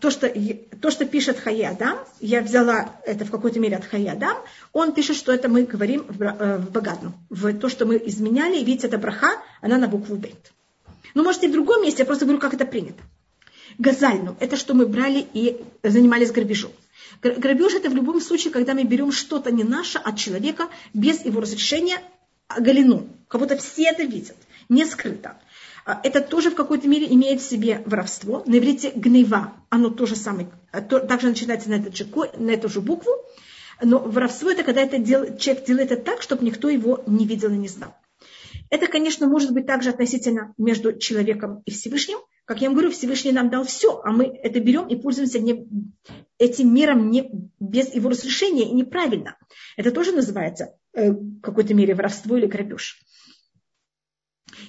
то 0.00 0.10
что, 0.10 0.30
то, 0.80 0.90
что 0.90 1.06
пишет 1.06 1.38
Хаядам, 1.38 1.98
я 2.20 2.42
взяла 2.42 2.90
это 3.06 3.24
в 3.24 3.30
какой-то 3.30 3.58
мере 3.58 3.76
от 3.76 3.86
Хаядам, 3.86 4.36
он 4.72 4.92
пишет, 4.92 5.16
что 5.16 5.32
это 5.32 5.48
мы 5.48 5.64
говорим 5.64 6.04
в, 6.08 6.22
э, 6.22 6.58
в 6.58 7.12
в 7.30 7.58
то, 7.58 7.68
что 7.68 7.86
мы 7.86 7.96
изменяли, 8.04 8.58
видите, 8.58 8.88
это 8.88 8.98
браха, 8.98 9.40
она 9.62 9.78
на 9.78 9.88
букву 9.88 10.16
Бет. 10.16 10.52
Ну, 11.14 11.24
может, 11.24 11.42
и 11.44 11.48
в 11.48 11.52
другом 11.52 11.82
месте, 11.82 12.02
я 12.02 12.06
просто 12.06 12.26
говорю, 12.26 12.40
как 12.40 12.52
это 12.52 12.66
принято. 12.66 13.02
Газальну– 13.78 14.36
это 14.40 14.56
что 14.56 14.74
мы 14.74 14.86
брали 14.86 15.26
и 15.32 15.62
занимались 15.82 16.30
грабежом. 16.30 16.72
Грабеж– 17.22 17.74
это 17.74 17.88
в 17.88 17.94
любом 17.94 18.20
случае, 18.20 18.52
когда 18.52 18.74
мы 18.74 18.84
берем 18.84 19.12
что-то 19.12 19.50
не 19.50 19.64
наше 19.64 19.98
от 19.98 20.18
человека 20.18 20.68
без 20.92 21.24
его 21.24 21.40
разрешения, 21.40 21.98
а 22.48 22.60
галину. 22.60 23.08
Как 23.28 23.40
будто 23.40 23.56
все 23.56 23.84
это 23.84 24.02
видят, 24.02 24.36
не 24.68 24.84
скрыто. 24.84 25.38
А, 25.86 26.00
это 26.02 26.20
тоже 26.20 26.50
в 26.50 26.56
какой-то 26.56 26.88
мере 26.88 27.06
имеет 27.14 27.40
в 27.40 27.48
себе 27.48 27.82
воровство. 27.86 28.42
На 28.44 28.58
иврите 28.58 28.90
гнева, 28.90 29.52
оно 29.70 29.88
тоже 29.90 30.16
самое, 30.16 30.50
а, 30.72 30.82
также 30.82 31.28
начинается 31.28 31.70
на, 31.70 31.74
этот 31.74 31.96
же, 31.96 32.06
на 32.36 32.50
эту 32.50 32.68
же 32.68 32.80
букву. 32.80 33.12
Но 33.80 34.00
воровство 34.00 34.50
это 34.50 34.64
когда 34.64 34.82
это 34.82 34.98
дел, 34.98 35.36
человек 35.36 35.64
делает 35.64 35.92
это 35.92 36.02
так, 36.02 36.22
чтобы 36.22 36.44
никто 36.44 36.68
его 36.68 37.04
не 37.06 37.24
видел 37.24 37.50
и 37.50 37.56
не 37.56 37.68
знал. 37.68 37.94
Это, 38.68 38.88
конечно, 38.88 39.28
может 39.28 39.52
быть 39.52 39.66
также 39.66 39.90
относительно 39.90 40.54
между 40.58 40.98
человеком 40.98 41.62
и 41.66 41.70
Всевышним. 41.70 42.18
Как 42.46 42.60
я 42.60 42.68
вам 42.68 42.74
говорю, 42.74 42.90
Всевышний 42.90 43.30
нам 43.30 43.48
дал 43.48 43.64
все, 43.64 44.00
а 44.02 44.10
мы 44.10 44.24
это 44.24 44.58
берем 44.58 44.88
и 44.88 44.96
пользуемся 44.96 45.38
не, 45.38 45.68
этим 46.38 46.74
миром 46.74 47.10
не, 47.10 47.30
без 47.60 47.94
его 47.94 48.10
разрешения 48.10 48.68
и 48.68 48.74
неправильно. 48.74 49.36
Это 49.76 49.92
тоже 49.92 50.10
называется 50.12 50.74
э, 50.94 51.12
в 51.12 51.40
какой-то 51.42 51.74
мере 51.74 51.94
воровство 51.94 52.36
или 52.36 52.46
грабеж. 52.46 53.05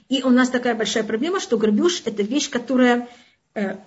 И 0.10 0.24
у 0.24 0.30
нас 0.30 0.50
такая 0.50 0.76
большая 0.76 1.04
проблема, 1.04 1.40
что 1.40 1.58
грабеж– 1.58 2.02
это 2.06 2.24
вещь, 2.24 2.50
которая 2.50 3.10
э, 3.54 3.78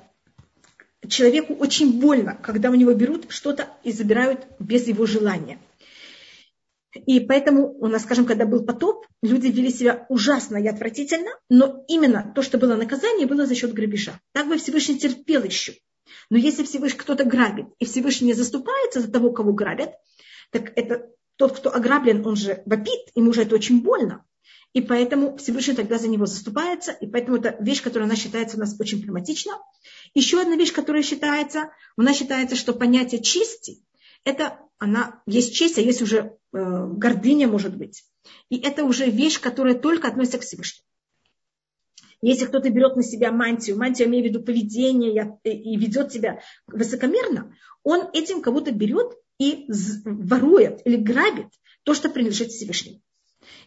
человеку 1.09 1.55
очень 1.55 2.01
больно, 2.01 2.39
когда 2.43 2.71
у 2.71 2.75
него 2.75 2.93
берут 2.93 3.27
что-то 3.29 3.69
и 3.83 3.93
забирают 3.93 4.47
без 4.59 4.87
его 4.87 5.07
желания. 5.07 5.59
И 7.07 7.21
поэтому 7.21 7.73
у 7.79 7.87
нас, 7.87 8.03
скажем, 8.03 8.25
когда 8.27 8.47
был 8.47 8.65
потоп, 8.65 9.07
люди 9.23 9.47
вели 9.47 9.71
себя 9.71 10.07
ужасно 10.09 10.57
и 10.57 10.67
отвратительно, 10.67 11.31
но 11.49 11.85
именно 11.89 12.33
то, 12.35 12.43
что 12.43 12.59
было 12.59 12.75
наказание, 12.75 13.27
было 13.27 13.47
за 13.47 13.55
счет 13.55 13.73
грабежа. 13.73 14.19
Так 14.33 14.49
бы 14.49 14.59
Всевышний 14.59 14.99
терпел 14.99 15.45
еще. 15.45 15.75
Но 16.31 16.39
если 16.39 16.65
Всевышний 16.65 16.99
кто-то 16.99 17.25
грабит, 17.25 17.67
и 17.79 17.85
Всевышний 17.85 18.29
не 18.29 18.35
заступается 18.35 19.01
за 19.01 19.11
того, 19.11 19.31
кого 19.31 19.53
грабят, 19.53 19.95
так 20.51 20.73
это 20.77 21.09
тот, 21.37 21.57
кто 21.57 21.75
ограблен, 21.75 22.27
он 22.27 22.35
же 22.35 22.63
вопит, 22.67 23.01
ему 23.15 23.33
же 23.33 23.43
это 23.43 23.55
очень 23.55 23.83
больно. 23.83 24.25
И 24.73 24.81
поэтому 24.81 25.37
Всевышний 25.37 25.75
тогда 25.75 25.99
за 25.99 26.09
него 26.09 26.27
заступается. 26.27 26.93
И 26.93 27.07
поэтому 27.07 27.39
это 27.39 27.57
вещь, 27.61 27.83
которая 27.83 28.09
у 28.09 28.11
нас 28.11 28.21
считается 28.21 28.57
у 28.57 28.61
нас 28.61 28.77
очень 28.79 28.99
проблематична. 28.99 29.59
Еще 30.15 30.41
одна 30.41 30.57
вещь, 30.57 30.73
которая 30.73 31.03
считается, 31.03 31.71
у 31.97 32.03
нас 32.03 32.17
считается, 32.17 32.57
что 32.57 32.73
понятие 32.73 33.23
чести, 33.23 33.83
это 34.25 34.59
она, 34.79 35.23
есть 35.27 35.55
честь, 35.55 35.79
а 35.79 35.81
есть 35.81 36.03
уже 36.03 36.37
э, 36.53 36.87
гордыня, 36.93 37.49
может 37.49 37.77
быть. 37.77 38.05
И 38.49 38.59
это 38.59 38.85
уже 38.85 39.11
вещь, 39.11 39.41
которая 39.41 39.75
только 39.75 40.09
относится 40.09 40.39
к 40.39 40.43
Всевышнему. 40.43 40.87
Если 42.23 42.45
кто-то 42.45 42.69
берет 42.71 42.97
на 42.97 43.03
себя 43.03 43.33
мантию, 43.33 43.79
мантию, 43.79 44.09
имею 44.09 44.25
в 44.25 44.29
виду 44.29 44.43
поведение 44.43 45.39
и 45.43 45.77
ведет 45.77 46.13
себя 46.13 46.41
высокомерно, 46.67 47.55
он 47.83 48.09
этим 48.13 48.43
кого-то 48.43 48.73
берет 48.73 49.15
и 49.39 49.67
ворует 50.05 50.83
или 50.85 50.97
грабит 50.97 51.49
то, 51.83 51.95
что 51.95 52.11
принадлежит 52.11 52.51
Всевышнему. 52.51 53.01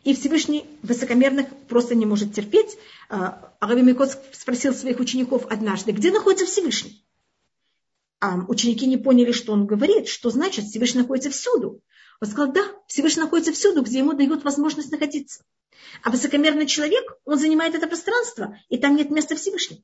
И 0.03 0.13
Всевышний 0.13 0.65
высокомерных 0.82 1.47
просто 1.67 1.95
не 1.95 2.05
может 2.05 2.34
терпеть. 2.34 2.78
Араби 3.09 3.82
Микос 3.82 4.17
спросил 4.32 4.74
своих 4.74 4.99
учеников 4.99 5.45
однажды, 5.49 5.91
где 5.91 6.11
находится 6.11 6.45
Всевышний? 6.45 7.03
А 8.19 8.38
ученики 8.47 8.86
не 8.86 8.97
поняли, 8.97 9.32
что 9.32 9.51
он 9.51 9.65
говорит, 9.65 10.07
что 10.07 10.30
значит 10.30 10.65
Всевышний 10.65 11.01
находится 11.01 11.30
всюду. 11.30 11.82
Он 12.21 12.28
сказал, 12.28 12.53
да, 12.53 12.63
Всевышний 12.88 13.24
находится 13.24 13.51
всюду, 13.51 13.82
где 13.82 13.99
ему 13.99 14.13
дают 14.13 14.43
возможность 14.43 14.91
находиться. 14.91 15.43
А 16.01 16.09
высокомерный 16.09 16.65
человек, 16.65 17.03
он 17.26 17.38
занимает 17.38 17.76
это 17.76 17.88
пространство, 17.88 18.57
и 18.69 18.78
там 18.78 18.95
нет 18.95 19.09
места 19.09 19.36
Всевышнего. 19.36 19.82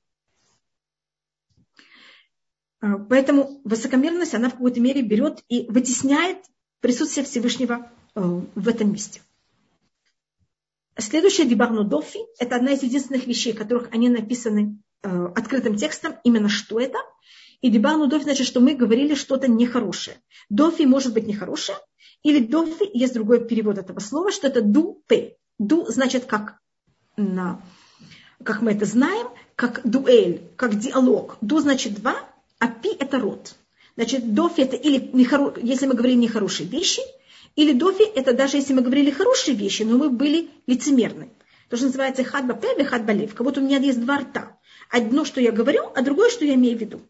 А, 2.81 2.97
поэтому 2.97 3.61
высокомерность, 3.65 4.33
она 4.33 4.49
в 4.49 4.53
какой-то 4.53 4.79
мере 4.79 5.01
берет 5.01 5.43
и 5.49 5.65
вытесняет 5.69 6.37
присутствие 6.79 7.25
Всевышнего 7.25 7.91
э, 8.15 8.21
в 8.21 8.67
этом 8.67 8.93
месте. 8.93 9.21
Следующее 10.99 11.47
Дибарну 11.47 11.83
Дофи– 11.83 12.19
это 12.39 12.55
одна 12.55 12.73
из 12.73 12.83
единственных 12.83 13.25
вещей, 13.25 13.53
которых 13.53 13.89
они 13.91 14.09
написаны 14.09 14.79
э, 15.03 15.27
открытым 15.35 15.75
текстом, 15.75 16.15
именно 16.23 16.49
что 16.49 16.79
это. 16.79 16.97
И 17.61 17.69
Дибарну 17.69 18.07
Дофи 18.07 18.23
значит, 18.23 18.47
что 18.47 18.59
мы 18.59 18.75
говорили 18.75 19.15
что-то 19.15 19.49
нехорошее. 19.49 20.17
Дофи 20.49 20.83
может 20.83 21.13
быть 21.13 21.27
нехорошее, 21.27 21.77
или 22.23 22.39
Дофи, 22.39 22.89
есть 22.93 23.13
другой 23.13 23.45
перевод 23.45 23.77
этого 23.77 23.99
слова, 23.99 24.31
что 24.31 24.47
это 24.47 24.61
ду 24.61 25.01
пе. 25.07 25.37
Ду 25.57 25.85
значит 25.87 26.25
как, 26.25 26.59
на, 27.17 27.61
как 28.43 28.61
мы 28.61 28.71
это 28.71 28.85
знаем, 28.85 29.27
как 29.55 29.81
дуэль, 29.83 30.41
как 30.55 30.77
диалог. 30.77 31.37
Ду 31.41 31.59
значит 31.59 31.95
два, 31.95 32.15
а 32.59 32.67
пи 32.67 32.89
это 32.89 33.19
род. 33.19 33.55
Значит, 33.95 34.33
дофи 34.33 34.61
это 34.61 34.75
или, 34.75 35.09
нехоро... 35.13 35.53
если 35.61 35.85
мы 35.85 35.93
говорим 35.93 36.19
нехорошие 36.19 36.67
вещи– 36.67 37.01
или 37.59 37.73
дофи, 37.73 38.03
это 38.03 38.31
даже 38.31 38.55
если 38.55 38.73
мы 38.73 38.81
говорили 38.81 39.11
хорошие 39.11 39.53
вещи, 39.53 39.83
но 39.83 39.97
мы 39.97 40.09
были 40.09 40.49
лицемерны. 40.65 41.29
То, 41.69 41.75
что 41.75 41.87
называется 41.87 42.23
хадба 42.23 42.53
певе, 42.53 42.85
хадба 42.85 43.11
лев. 43.11 43.35
Как 43.35 43.45
у 43.45 43.59
меня 43.59 43.79
есть 43.79 43.99
два 43.99 44.19
рта. 44.19 44.57
Одно, 44.89 45.25
что 45.25 45.41
я 45.41 45.51
говорю, 45.51 45.91
а 45.93 46.01
другое, 46.01 46.29
что 46.29 46.45
я 46.45 46.53
имею 46.53 46.77
в 46.77 46.81
виду. 46.81 47.01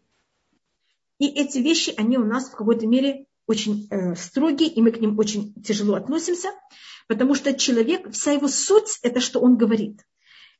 И 1.18 1.28
эти 1.28 1.58
вещи, 1.58 1.94
они 1.96 2.18
у 2.18 2.24
нас 2.24 2.48
в 2.48 2.56
какой-то 2.56 2.88
мере 2.88 3.26
очень 3.46 3.86
э, 3.90 4.16
строгие, 4.16 4.68
и 4.68 4.82
мы 4.82 4.90
к 4.90 5.00
ним 5.00 5.16
очень 5.20 5.54
тяжело 5.62 5.94
относимся, 5.94 6.48
потому 7.06 7.36
что 7.36 7.54
человек, 7.54 8.10
вся 8.10 8.32
его 8.32 8.48
суть, 8.48 8.98
это 9.02 9.20
что 9.20 9.38
он 9.38 9.56
говорит. 9.56 10.04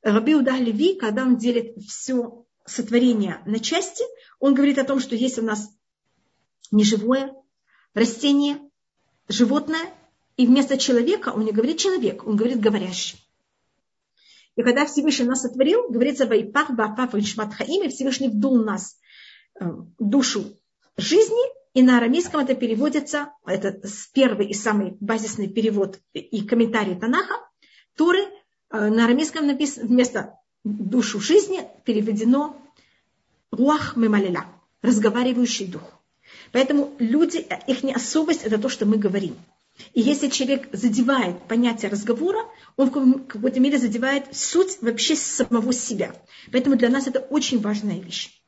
Раби 0.03 0.37
Удах 0.37 0.61
Леви, 0.61 0.95
когда 0.95 1.23
он 1.25 1.37
делит 1.37 1.77
все 1.85 2.45
сотворение 2.65 3.43
на 3.45 3.59
части, 3.59 4.05
он 4.39 4.55
говорит 4.55 4.79
о 4.79 4.85
том, 4.85 5.01
что 5.01 5.17
есть 5.17 5.39
у 5.39 5.43
нас 5.43 5.69
неживое 6.71 7.35
растение, 7.95 8.70
животное, 9.31 9.93
и 10.37 10.47
вместо 10.47 10.77
человека 10.77 11.31
он 11.31 11.45
не 11.45 11.53
говорит 11.53 11.79
человек, 11.79 12.27
он 12.27 12.37
говорит 12.37 12.61
говорящий. 12.61 13.19
И 14.57 14.63
когда 14.63 14.85
Всевышний 14.85 15.27
нас 15.27 15.43
сотворил, 15.43 15.89
говорится 15.89 16.27
«Вайпах 16.27 16.71
баапах 16.71 17.15
вишмат 17.15 17.55
хаим», 17.55 17.89
Всевышний 17.89 18.29
вдул 18.29 18.63
нас 18.65 18.99
э, 19.59 19.65
душу 19.99 20.45
жизни, 20.97 21.41
и 21.73 21.83
на 21.83 21.99
арамейском 21.99 22.41
это 22.41 22.55
переводится, 22.55 23.33
это 23.47 23.81
первый 24.13 24.49
и 24.49 24.55
самый 24.55 24.97
базисный 25.01 25.49
перевод 25.49 26.01
и 26.13 26.45
комментарий 26.45 26.99
Танаха, 26.99 27.37
Туры, 27.97 28.21
э, 28.71 28.89
на 28.89 29.05
арамейском 29.05 29.47
написано 29.47 29.87
вместо 29.87 30.35
душу 30.65 31.21
жизни 31.21 31.61
переведено 31.85 32.57
руах 33.53 33.97
мемалиля, 33.97 34.47
разговаривающий 34.83 35.67
дух. 35.67 36.00
Поэтому 36.53 36.95
люди, 36.99 37.47
их 37.67 37.83
не 37.83 37.93
особость 37.93 38.43
это 38.43 38.59
то, 38.59 38.69
что 38.69 38.87
мы 38.87 38.97
говорим. 38.97 39.37
И 39.95 40.01
если 40.01 40.29
человек 40.29 40.69
задевает 40.73 41.43
понятие 41.45 41.91
разговора, 41.91 42.41
он 42.77 42.91
в 42.91 43.27
какой-то 43.27 43.61
мере 43.61 43.79
задевает 43.79 44.35
суть 44.35 44.79
вообще 44.83 45.17
самого 45.17 45.73
себя. 45.73 46.15
Поэтому 46.53 46.77
для 46.77 46.89
нас 46.89 47.07
это 47.07 47.21
очень 47.21 47.61
важная 47.61 47.99
вещь. 47.99 48.43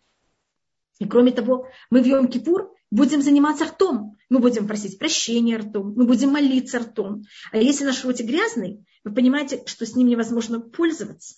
И 0.98 1.06
кроме 1.06 1.32
того, 1.32 1.68
мы 1.90 2.02
в 2.02 2.06
Йом-Кипур 2.06 2.70
будем 2.90 3.22
заниматься 3.22 3.64
ртом. 3.64 4.16
Мы 4.28 4.38
будем 4.38 4.68
просить 4.68 4.98
прощения 4.98 5.56
ртом, 5.56 5.94
мы 5.96 6.04
будем 6.04 6.30
молиться 6.30 6.78
ртом. 6.78 7.24
А 7.50 7.56
если 7.56 7.84
наш 7.84 8.04
ротик 8.04 8.26
грязный, 8.26 8.84
вы 9.04 9.12
понимаете, 9.12 9.62
что 9.66 9.84
с 9.84 9.96
ним 9.96 10.08
невозможно 10.08 10.60
пользоваться. 10.60 11.36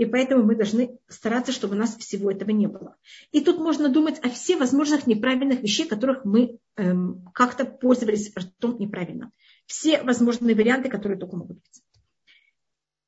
И 0.00 0.06
поэтому 0.06 0.44
мы 0.44 0.56
должны 0.56 0.98
стараться, 1.08 1.52
чтобы 1.52 1.74
у 1.74 1.78
нас 1.78 1.94
всего 1.94 2.30
этого 2.30 2.52
не 2.52 2.66
было. 2.66 2.96
И 3.32 3.42
тут 3.42 3.58
можно 3.58 3.90
думать 3.90 4.18
о 4.20 4.30
всех 4.30 4.60
возможных 4.60 5.06
неправильных 5.06 5.60
вещах, 5.60 5.88
которых 5.88 6.24
мы 6.24 6.58
эм, 6.76 7.28
как-то 7.34 7.66
пользовались 7.66 8.32
ртом 8.34 8.78
неправильно. 8.78 9.30
Все 9.66 10.02
возможные 10.02 10.56
варианты, 10.56 10.88
которые 10.88 11.18
только 11.18 11.36
могут 11.36 11.58
быть. 11.58 11.82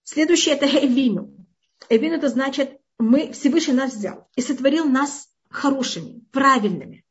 Следующее 0.03 0.55
это 0.55 0.67
эвину. 0.67 1.35
Эвину 1.89 2.17
это 2.17 2.29
значит, 2.29 2.79
мы 2.99 3.33
Всевышний 3.33 3.73
нас 3.73 3.95
взял 3.95 4.29
и 4.37 4.43
сотворил 4.43 4.85
нас 4.85 5.31
хорошими, 5.49 6.21
правильными. 6.31 7.07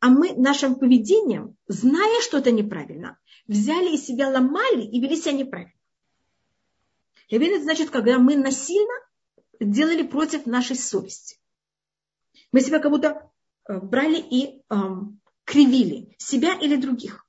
А 0.00 0.10
мы 0.10 0.34
нашим 0.34 0.74
поведением, 0.74 1.56
зная, 1.66 2.20
что 2.20 2.36
это 2.36 2.50
неправильно, 2.50 3.18
взяли 3.46 3.94
из 3.94 4.04
себя, 4.04 4.28
ломали 4.28 4.82
и 4.82 5.00
вели 5.00 5.16
себя 5.16 5.32
неправильно. 5.32 5.72
Это 7.40 7.62
значит, 7.62 7.90
когда 7.90 8.18
мы 8.18 8.36
насильно 8.36 8.92
делали 9.58 10.02
против 10.02 10.44
нашей 10.44 10.76
совести. 10.76 11.38
Мы 12.52 12.60
себя 12.60 12.78
как 12.78 12.90
будто 12.90 13.30
э, 13.68 13.78
брали 13.78 14.18
и 14.18 14.62
эм, 14.68 15.20
кривили, 15.44 16.14
себя 16.18 16.52
или 16.54 16.76
других. 16.76 17.26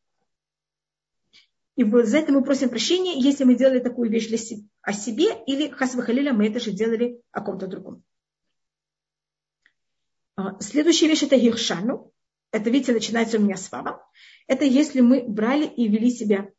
И 1.78 1.84
за 1.86 2.18
это 2.18 2.34
мы 2.34 2.44
просим 2.44 2.70
прощения, 2.70 3.18
если 3.18 3.46
мы 3.46 3.56
делали 3.56 3.80
такую 3.80 4.10
вещь 4.10 4.28
для 4.28 4.38
себя, 4.38 4.68
о 4.82 4.92
себе, 4.92 5.42
или 5.48 5.70
хасвахалиля 5.70 6.34
мы 6.34 6.48
это 6.48 6.60
же 6.60 6.72
делали 6.72 7.22
о 7.32 7.42
ком-то 7.42 7.68
другом. 7.68 8.04
А, 10.36 10.60
следующая 10.60 11.08
вещь 11.08 11.24
это 11.24 11.38
гиршану. 11.38 12.12
Это, 12.52 12.70
видите, 12.70 12.92
начинается 12.92 13.38
у 13.38 13.42
меня 13.42 13.56
с 13.56 13.72
вава. 13.72 14.06
Это 14.48 14.66
если 14.66 15.00
мы 15.00 15.24
брали 15.24 15.66
и 15.66 15.88
вели 15.88 16.12
себя 16.12 16.52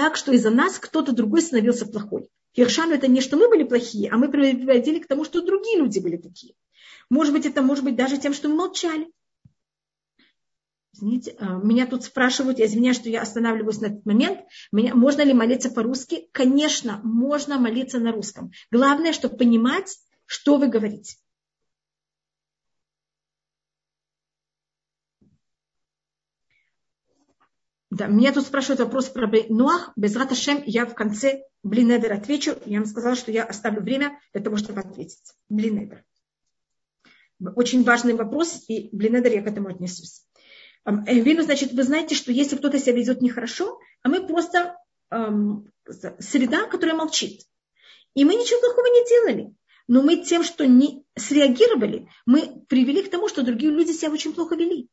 так, 0.00 0.16
что 0.16 0.32
из-за 0.32 0.48
нас 0.48 0.78
кто-то 0.78 1.12
другой 1.12 1.42
становился 1.42 1.84
плохой. 1.84 2.30
Хиршану 2.56 2.94
это 2.94 3.06
не 3.06 3.20
что 3.20 3.36
мы 3.36 3.50
были 3.50 3.64
плохие, 3.64 4.10
а 4.10 4.16
мы 4.16 4.30
приводили 4.30 4.98
к 4.98 5.06
тому, 5.06 5.26
что 5.26 5.42
другие 5.42 5.76
люди 5.76 5.98
были 5.98 6.16
такие. 6.16 6.54
Может 7.10 7.34
быть, 7.34 7.44
это 7.44 7.60
может 7.60 7.84
быть 7.84 7.96
даже 7.96 8.16
тем, 8.16 8.32
что 8.32 8.48
мы 8.48 8.54
молчали. 8.54 9.12
Извините, 10.94 11.36
а, 11.38 11.58
меня 11.58 11.86
тут 11.86 12.04
спрашивают, 12.04 12.58
я 12.58 12.64
извиняюсь, 12.64 12.96
что 12.96 13.10
я 13.10 13.20
останавливаюсь 13.20 13.82
на 13.82 13.86
этот 13.88 14.06
момент. 14.06 14.40
Меня, 14.72 14.94
можно 14.94 15.20
ли 15.20 15.34
молиться 15.34 15.68
по-русски? 15.68 16.30
Конечно, 16.32 17.02
можно 17.04 17.58
молиться 17.58 17.98
на 17.98 18.10
русском. 18.10 18.52
Главное, 18.70 19.12
чтобы 19.12 19.36
понимать, 19.36 19.98
что 20.24 20.56
вы 20.56 20.68
говорите. 20.68 21.16
Да, 28.00 28.06
меня 28.06 28.32
тут 28.32 28.46
спрашивают 28.46 28.80
вопрос 28.80 29.10
про 29.10 29.30
Нуах. 29.50 29.92
Без 29.94 30.16
Раташем 30.16 30.62
я 30.64 30.86
в 30.86 30.94
конце 30.94 31.42
Блинедер 31.62 32.14
отвечу. 32.14 32.56
Я 32.64 32.78
вам 32.78 32.88
сказала, 32.88 33.14
что 33.14 33.30
я 33.30 33.44
оставлю 33.44 33.82
время 33.82 34.18
для 34.32 34.42
того, 34.42 34.56
чтобы 34.56 34.80
ответить. 34.80 35.34
Блинедер. 35.50 36.02
Очень 37.56 37.84
важный 37.84 38.14
вопрос, 38.14 38.64
и 38.68 38.88
Блинедер 38.96 39.34
я 39.34 39.42
к 39.42 39.48
этому 39.48 39.68
отнесусь. 39.68 40.22
Вину, 40.86 41.42
значит, 41.42 41.72
вы 41.72 41.82
знаете, 41.82 42.14
что 42.14 42.32
если 42.32 42.56
кто-то 42.56 42.78
себя 42.78 42.96
ведет 42.96 43.20
нехорошо, 43.20 43.78
а 44.02 44.08
мы 44.08 44.26
просто 44.26 44.78
эм, 45.10 45.70
среда, 46.20 46.68
которая 46.68 46.96
молчит. 46.96 47.42
И 48.14 48.24
мы 48.24 48.34
ничего 48.34 48.60
плохого 48.60 48.86
не 48.86 49.08
делали. 49.10 49.54
Но 49.88 50.00
мы 50.00 50.24
тем, 50.24 50.42
что 50.42 50.66
не 50.66 51.04
среагировали, 51.18 52.08
мы 52.24 52.64
привели 52.66 53.02
к 53.02 53.10
тому, 53.10 53.28
что 53.28 53.42
другие 53.42 53.70
люди 53.70 53.92
себя 53.92 54.10
очень 54.10 54.32
плохо 54.32 54.56
вели. 54.56 54.88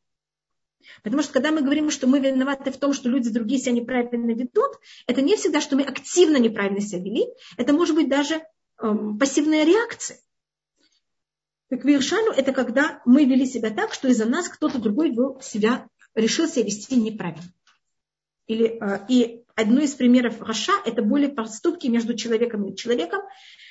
Потому 1.02 1.22
что 1.22 1.32
когда 1.32 1.50
мы 1.50 1.62
говорим, 1.62 1.90
что 1.90 2.06
мы 2.06 2.20
виноваты 2.20 2.70
в 2.70 2.78
том, 2.78 2.92
что 2.92 3.08
люди 3.08 3.30
другие 3.30 3.60
себя 3.60 3.72
неправильно 3.72 4.32
ведут, 4.32 4.78
это 5.06 5.22
не 5.22 5.36
всегда, 5.36 5.60
что 5.60 5.76
мы 5.76 5.82
активно 5.82 6.36
неправильно 6.36 6.80
себя 6.80 7.00
вели, 7.00 7.26
это 7.56 7.72
может 7.72 7.94
быть 7.94 8.08
даже 8.08 8.42
эм, 8.80 9.18
пассивная 9.18 9.64
реакция. 9.64 10.18
Так 11.68 11.84
виршану 11.84 12.30
это 12.32 12.52
когда 12.52 13.02
мы 13.04 13.24
вели 13.24 13.44
себя 13.44 13.70
так, 13.70 13.92
что 13.92 14.08
из-за 14.08 14.24
нас 14.24 14.48
кто-то 14.48 14.78
другой 14.78 15.10
вел 15.10 15.40
себя, 15.40 15.88
решил 16.14 16.48
себя 16.48 16.64
вести 16.64 16.96
неправильно. 16.96 17.52
Или, 18.46 18.78
э, 18.80 19.04
и 19.08 19.37
одно 19.58 19.80
из 19.80 19.94
примеров 19.94 20.40
Раша– 20.40 20.72
это 20.86 21.02
более 21.02 21.28
поступки 21.28 21.88
между 21.88 22.14
человеком 22.14 22.64
и 22.66 22.76
человеком. 22.76 23.20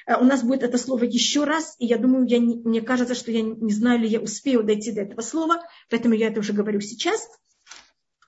Э, 0.06 0.18
у 0.20 0.26
нас 0.26 0.44
будет 0.44 0.64
это 0.64 0.78
слово 0.78 1.06
еще 1.06 1.46
раз, 1.46 1.76
и 1.80 1.86
я 1.86 1.98
думаю, 1.98 2.28
я 2.28 2.40
не, 2.40 2.58
мне 2.58 2.82
кажется, 2.82 3.16
что 3.16 3.32
я 3.32 3.42
не 3.42 3.72
знаю, 3.72 4.00
ли 4.00 4.08
я 4.08 4.20
успею 4.20 4.64
дойти 4.64 4.92
до 4.92 5.02
этого 5.02 5.22
слова, 5.22 5.64
поэтому 5.90 6.14
я 6.14 6.28
это 6.28 6.42
уже 6.42 6.54
говорю 6.54 6.82
сейчас. 6.82 7.28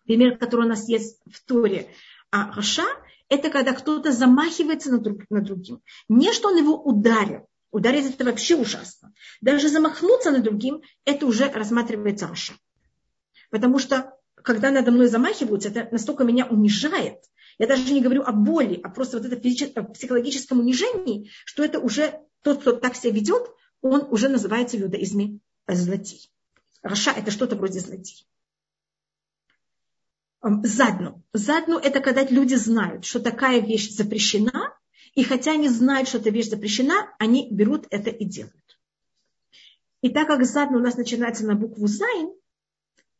Пример, 0.06 0.38
который 0.38 0.66
у 0.66 0.70
нас 0.70 0.88
есть 0.88 1.20
в 1.30 1.46
Торе. 1.46 1.90
А 2.32 2.52
Раша– 2.54 2.86
это 3.30 3.50
когда 3.50 3.74
кто-то 3.74 4.12
замахивается 4.12 4.92
на, 4.92 5.00
друг, 5.00 5.22
над 5.30 5.42
другим. 5.42 5.82
Не, 6.08 6.32
что 6.34 6.50
он 6.50 6.58
его 6.58 6.82
ударил, 6.82 7.46
Ударить 7.72 8.12
это 8.12 8.26
вообще 8.26 8.56
ужасно. 8.56 9.14
Даже 9.42 9.70
замахнуться 9.70 10.32
над 10.32 10.42
другим, 10.42 10.82
это 11.06 11.28
уже 11.28 11.52
рассматривается 11.52 12.28
Раша. 12.28 12.54
Потому 13.52 13.78
что, 13.78 14.12
когда 14.34 14.72
надо 14.72 14.92
мной 14.92 15.08
замахиваются, 15.08 15.70
это 15.70 15.88
настолько 15.92 16.24
меня 16.24 16.48
унижает. 16.48 17.20
Я 17.60 17.68
даже 17.68 17.92
не 17.94 18.02
говорю 18.02 18.24
о 18.24 18.32
боли, 18.32 18.80
а 18.82 18.90
просто 18.90 19.20
вот 19.20 19.28
это 19.28 19.38
психологическом 19.38 20.60
унижении, 20.60 21.30
что 21.44 21.64
это 21.64 21.80
уже 21.80 22.22
тот, 22.42 22.62
кто 22.62 22.72
так 22.72 22.96
себя 22.96 23.12
ведет, 23.12 23.52
он 23.82 24.08
уже 24.10 24.30
называется 24.30 24.78
в 24.78 24.85
иудаизме 24.85 25.40
злодей. 25.68 26.32
Раша– 26.82 27.12
это 27.18 27.32
что-то 27.32 27.58
вроде 27.58 27.82
злодей. 27.82 28.26
Задну. 30.42 31.22
Задну– 31.34 31.78
это 31.84 32.00
когда 32.00 32.24
люди 32.24 32.56
знают, 32.56 33.04
что 33.04 33.20
такая 33.20 33.60
вещь 33.60 33.90
запрещена, 33.90 34.74
и 35.16 35.24
хотя 35.24 35.52
они 35.52 35.68
знают, 35.68 36.08
что 36.08 36.20
эта 36.20 36.30
вещь 36.30 36.50
запрещена, 36.50 37.14
они 37.20 37.50
берут 37.52 37.88
это 37.90 38.10
и 38.10 38.24
делают. 38.24 38.80
И 40.02 40.10
так 40.10 40.28
как 40.28 40.46
задна 40.46 40.78
у 40.78 40.82
нас 40.82 40.96
начинается 40.96 41.46
на 41.46 41.56
букву 41.56 41.88
Зайн, 41.88 42.32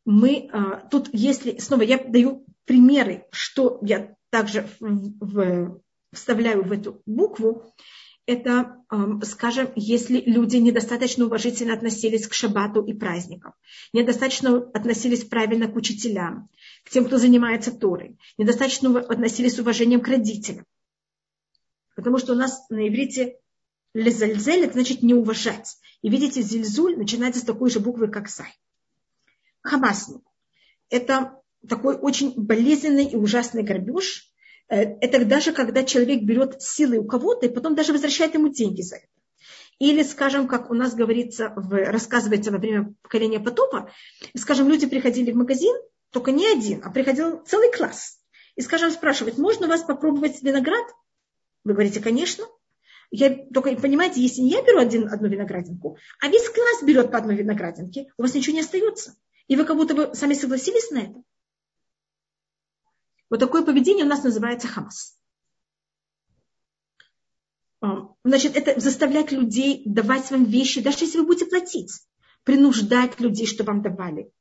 мы 0.06 0.50
а, 0.54 0.88
тут, 0.88 1.10
если, 1.12 1.58
снова 1.58 1.82
я 1.82 1.98
даю 1.98 2.46
примеры, 2.64 3.28
что 3.32 3.80
я 3.82 4.16
также 4.30 4.68
в, 4.80 5.16
в, 5.20 5.82
вставляю 6.14 6.64
в 6.64 6.72
эту 6.72 7.02
букву, 7.06 7.74
это, 8.26 8.84
скажем, 9.24 9.72
если 9.76 10.22
люди 10.22 10.58
недостаточно 10.58 11.26
уважительно 11.26 11.74
относились 11.74 12.28
к 12.28 12.34
шабату 12.34 12.84
и 12.84 12.94
праздникам, 12.94 13.54
недостаточно 13.92 14.58
относились 14.58 15.24
правильно 15.24 15.68
к 15.68 15.76
учителям, 15.76 16.48
к 16.84 16.92
тем, 16.92 17.06
кто 17.06 17.18
занимается 17.18 17.72
Торой, 17.72 18.20
недостаточно 18.38 19.00
относились 19.00 19.56
с 19.56 19.60
уважением 19.60 20.02
к 20.02 20.08
родителям, 20.08 20.66
Потому 21.96 22.18
что 22.18 22.34
у 22.34 22.36
нас 22.36 22.66
на 22.70 22.88
иврите 22.88 23.40
лезальзель, 23.94 24.64
это 24.64 24.74
значит 24.74 25.02
не 25.02 25.14
уважать. 25.14 25.78
И 26.02 26.10
видите, 26.10 26.42
зильзуль 26.42 26.98
начинается 26.98 27.42
с 27.42 27.44
такой 27.44 27.70
же 27.70 27.80
буквы, 27.80 28.08
как 28.10 28.30
сай. 28.30 28.54
Хамасник. 29.64 30.22
Это 30.90 31.42
такой 31.68 31.96
очень 31.96 32.34
болезненный 32.36 33.06
и 33.06 33.16
ужасный 33.16 33.64
грабеж. 33.64 34.32
Э, 34.70 34.82
это 35.02 35.26
даже 35.26 35.52
когда 35.52 35.84
человек 35.84 36.24
берет 36.24 36.62
силы 36.62 36.98
у 36.98 37.06
кого-то 37.06 37.46
и 37.46 37.50
потом 37.50 37.76
даже 37.76 37.94
возвращает 37.94 38.34
ему 38.34 38.50
деньги 38.50 38.82
за 38.82 38.98
это. 38.98 39.08
Или, 39.80 40.04
скажем, 40.04 40.48
как 40.48 40.70
у 40.72 40.74
нас 40.74 40.94
говорится, 40.94 41.54
в, 41.56 41.74
рассказывается 41.74 42.52
во 42.52 42.58
время 42.58 42.94
поколения 43.02 43.40
потопа, 43.40 43.92
скажем, 44.36 44.68
люди 44.68 44.86
приходили 44.86 45.32
в 45.32 45.38
магазин, 45.38 45.74
только 46.12 46.32
не 46.32 46.48
один, 46.48 46.82
а 46.84 46.92
приходил 46.92 47.42
целый 47.46 47.72
класс. 47.72 48.20
И, 48.56 48.62
скажем, 48.62 48.92
спрашивать, 48.92 49.38
можно 49.38 49.68
у 49.68 49.70
вас 49.70 49.84
попробовать 49.84 50.44
виноград? 50.44 50.86
Вы 51.64 51.74
говорите, 51.74 52.02
конечно. 52.02 52.46
Я, 53.10 53.30
только 53.54 53.74
понимаете, 53.76 54.22
если 54.22 54.42
не 54.42 54.52
я 54.52 54.62
беру 54.62 54.80
один, 54.80 55.08
одну 55.08 55.30
виноградинку, 55.30 55.98
а 56.20 56.28
весь 56.28 56.48
класс 56.50 56.84
берет 56.84 57.10
по 57.10 57.18
одной 57.18 57.38
виноградинке, 57.38 58.12
у 58.18 58.22
вас 58.22 58.34
ничего 58.34 58.56
не 58.56 58.62
остается. 58.62 59.16
И 59.48 59.56
вы 59.56 59.66
как 59.66 59.78
будто 59.78 59.96
бы 59.96 60.12
сами 60.14 60.34
согласились 60.34 60.92
на 60.92 61.00
это. 61.00 61.24
Вот 63.30 63.40
такое 63.40 63.64
поведение 63.64 64.06
у 64.06 64.10
нас 64.10 64.24
называется 64.24 64.68
хамас. 64.68 65.18
А, 67.82 68.10
значит, 68.24 68.56
это 68.56 68.80
заставлять 68.80 69.32
людей 69.32 69.84
давать 69.86 70.30
вам 70.32 70.46
вещи, 70.46 70.82
даже 70.82 71.06
если 71.06 71.20
вы 71.20 71.28
будете 71.28 71.46
платить. 71.46 71.92
Принуждать 72.44 73.20
людей, 73.20 73.46
что 73.46 73.64
вам 73.64 73.82
давали. 73.82 74.32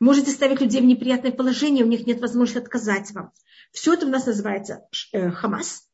Можете 0.00 0.30
ставить 0.30 0.60
людей 0.60 0.80
в 0.80 0.86
неприятное 0.86 1.32
положение, 1.32 1.84
у 1.84 1.88
них 1.88 2.06
нет 2.06 2.20
возможности 2.20 2.58
отказать 2.58 3.10
вам. 3.12 3.32
Все 3.72 3.94
это 3.94 4.06
у 4.06 4.08
нас 4.08 4.24
называется 4.26 4.86
э, 5.12 5.30
хамас. 5.30 5.86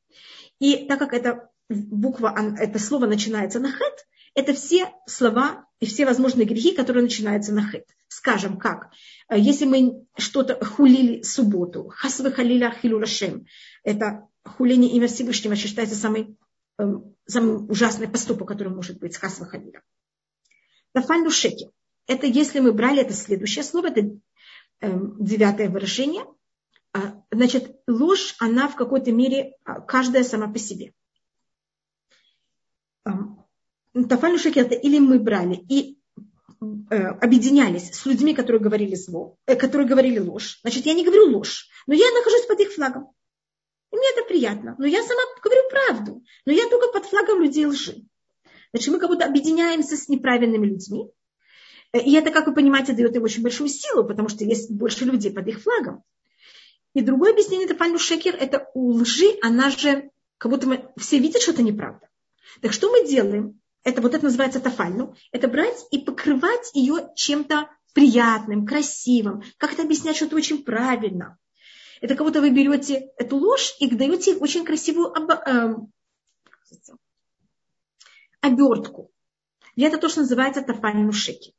И 0.60 0.86
так 0.86 0.98
как 1.00 1.12
это 1.12 1.50
буква, 1.68 2.34
это 2.58 2.78
слово 2.78 3.06
начинается 3.06 3.58
на 3.58 3.72
хет, 3.72 4.06
это 4.36 4.54
все 4.54 4.92
слова 5.06 5.66
и 5.80 5.86
все 5.86 6.06
возможные 6.06 6.46
грехи, 6.46 6.72
которые 6.72 7.02
начинаются 7.02 7.52
на 7.52 7.68
хет. 7.68 7.86
Скажем, 8.06 8.58
как? 8.58 8.90
Э, 9.28 9.38
если 9.38 9.64
мы 9.64 10.06
что-то 10.16 10.64
хулили 10.64 11.22
субботу, 11.22 11.88
хасвы 11.88 12.30
халиля 12.30 12.70
хилулашем, 12.70 13.46
это 13.82 14.28
хуление 14.44 14.92
имя 14.92 15.08
Всевышнего 15.08 15.56
считается 15.56 15.96
самый, 15.96 16.36
эм, 16.78 17.16
самый 17.26 17.68
ужасный 17.68 18.06
поступок, 18.06 18.46
который 18.46 18.72
может 18.72 19.00
быть 19.00 19.14
с 19.14 19.18
хасвы 19.18 19.46
халиля. 19.46 19.82
Тафаль 20.92 21.28
шеки. 21.30 21.70
Это 22.06 22.28
если 22.28 22.60
мы 22.60 22.72
брали 22.72 23.02
это 23.02 23.12
следующее 23.12 23.64
слово, 23.64 23.88
это 23.88 24.08
эм, 24.80 25.16
девятое 25.18 25.68
выражение– 25.68 26.24
а, 26.96 27.22
значит, 27.30 27.78
ложь, 27.86 28.36
она 28.38 28.68
в 28.68 28.76
какой-то 28.76 29.12
мере 29.12 29.54
а, 29.64 29.82
каждая 29.82 30.24
сама 30.24 30.50
по 30.50 30.58
себе. 30.58 30.94
Тафалю 34.04 34.36
это 34.36 34.74
или 34.74 34.98
мы 34.98 35.18
брали 35.18 35.54
и 35.68 35.98
э, 36.90 36.96
объединялись 36.96 37.94
с 37.94 38.04
людьми, 38.04 38.34
которые 38.34 38.60
говорили 38.60 38.94
зло, 38.94 39.38
э, 39.46 39.56
которые 39.56 39.88
говорили 39.88 40.18
ложь. 40.18 40.58
Значит, 40.60 40.84
я 40.86 40.92
не 40.92 41.04
говорю 41.04 41.30
ложь, 41.30 41.68
но 41.86 41.94
я 41.94 42.10
нахожусь 42.12 42.46
под 42.46 42.60
их 42.60 42.72
флагом. 42.72 43.08
И 43.92 43.96
мне 43.96 44.06
это 44.14 44.26
приятно. 44.26 44.76
Но 44.78 44.86
я 44.86 45.02
сама 45.02 45.22
говорю 45.42 45.62
правду. 45.70 46.22
Но 46.44 46.52
я 46.52 46.68
только 46.68 46.88
под 46.88 47.06
флагом 47.06 47.40
людей 47.40 47.66
лжи. 47.66 48.04
Значит, 48.72 48.92
мы 48.92 48.98
как 48.98 49.08
будто 49.08 49.24
объединяемся 49.24 49.96
с 49.96 50.08
неправильными 50.08 50.66
людьми. 50.66 51.10
Э, 51.92 52.00
и 52.00 52.12
это, 52.14 52.30
как 52.30 52.46
вы 52.46 52.54
понимаете, 52.54 52.92
дает 52.92 53.16
им 53.16 53.22
очень 53.22 53.42
большую 53.42 53.68
силу, 53.68 54.04
потому 54.04 54.28
что 54.28 54.44
есть 54.44 54.70
больше 54.70 55.06
людей 55.06 55.32
под 55.32 55.48
их 55.48 55.62
флагом. 55.62 56.02
И 56.92 57.00
другое 57.00 57.32
объяснение 57.32 57.68
это 57.68 57.98
шекер, 57.98 58.34
это 58.34 58.70
у 58.74 58.90
лжи, 58.92 59.36
она 59.42 59.70
же, 59.70 60.10
как 60.38 60.50
будто 60.50 60.66
мы 60.66 60.88
все 60.96 61.18
видят, 61.18 61.42
что 61.42 61.52
это 61.52 61.62
неправда. 61.62 62.08
Так 62.62 62.72
что 62.72 62.90
мы 62.90 63.06
делаем? 63.06 63.60
Это 63.86 64.02
вот 64.02 64.16
это 64.16 64.24
называется 64.24 64.58
тафальну. 64.58 65.14
Это 65.30 65.46
брать 65.46 65.86
и 65.92 65.98
покрывать 65.98 66.72
ее 66.74 67.08
чем-то 67.14 67.70
приятным, 67.94 68.66
красивым, 68.66 69.44
как 69.58 69.74
это 69.74 69.82
объяснять 69.82 70.16
что-то 70.16 70.34
очень 70.34 70.64
правильно. 70.64 71.38
Это 72.00 72.16
будто 72.16 72.40
вы 72.40 72.50
берете 72.50 73.12
эту 73.16 73.36
ложь 73.36 73.76
и 73.78 73.88
даете 73.88 74.34
очень 74.38 74.64
красивую 74.64 75.16
об, 75.16 75.30
э, 75.30 75.76
обертку. 78.40 79.12
И 79.76 79.82
это 79.82 79.98
то, 79.98 80.08
что 80.08 80.22
называется 80.22 80.62
тафаль 80.62 80.96
мушеки. 80.96 81.54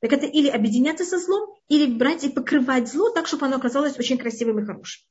Так 0.00 0.14
это 0.14 0.24
или 0.24 0.48
объединяться 0.48 1.04
со 1.04 1.18
злом, 1.18 1.54
или 1.68 1.92
брать 1.92 2.24
и 2.24 2.30
покрывать 2.30 2.90
зло 2.90 3.10
так, 3.10 3.26
чтобы 3.26 3.44
оно 3.44 3.56
оказалось 3.56 3.98
очень 3.98 4.16
красивым 4.16 4.60
и 4.60 4.64
хорошим. 4.64 5.04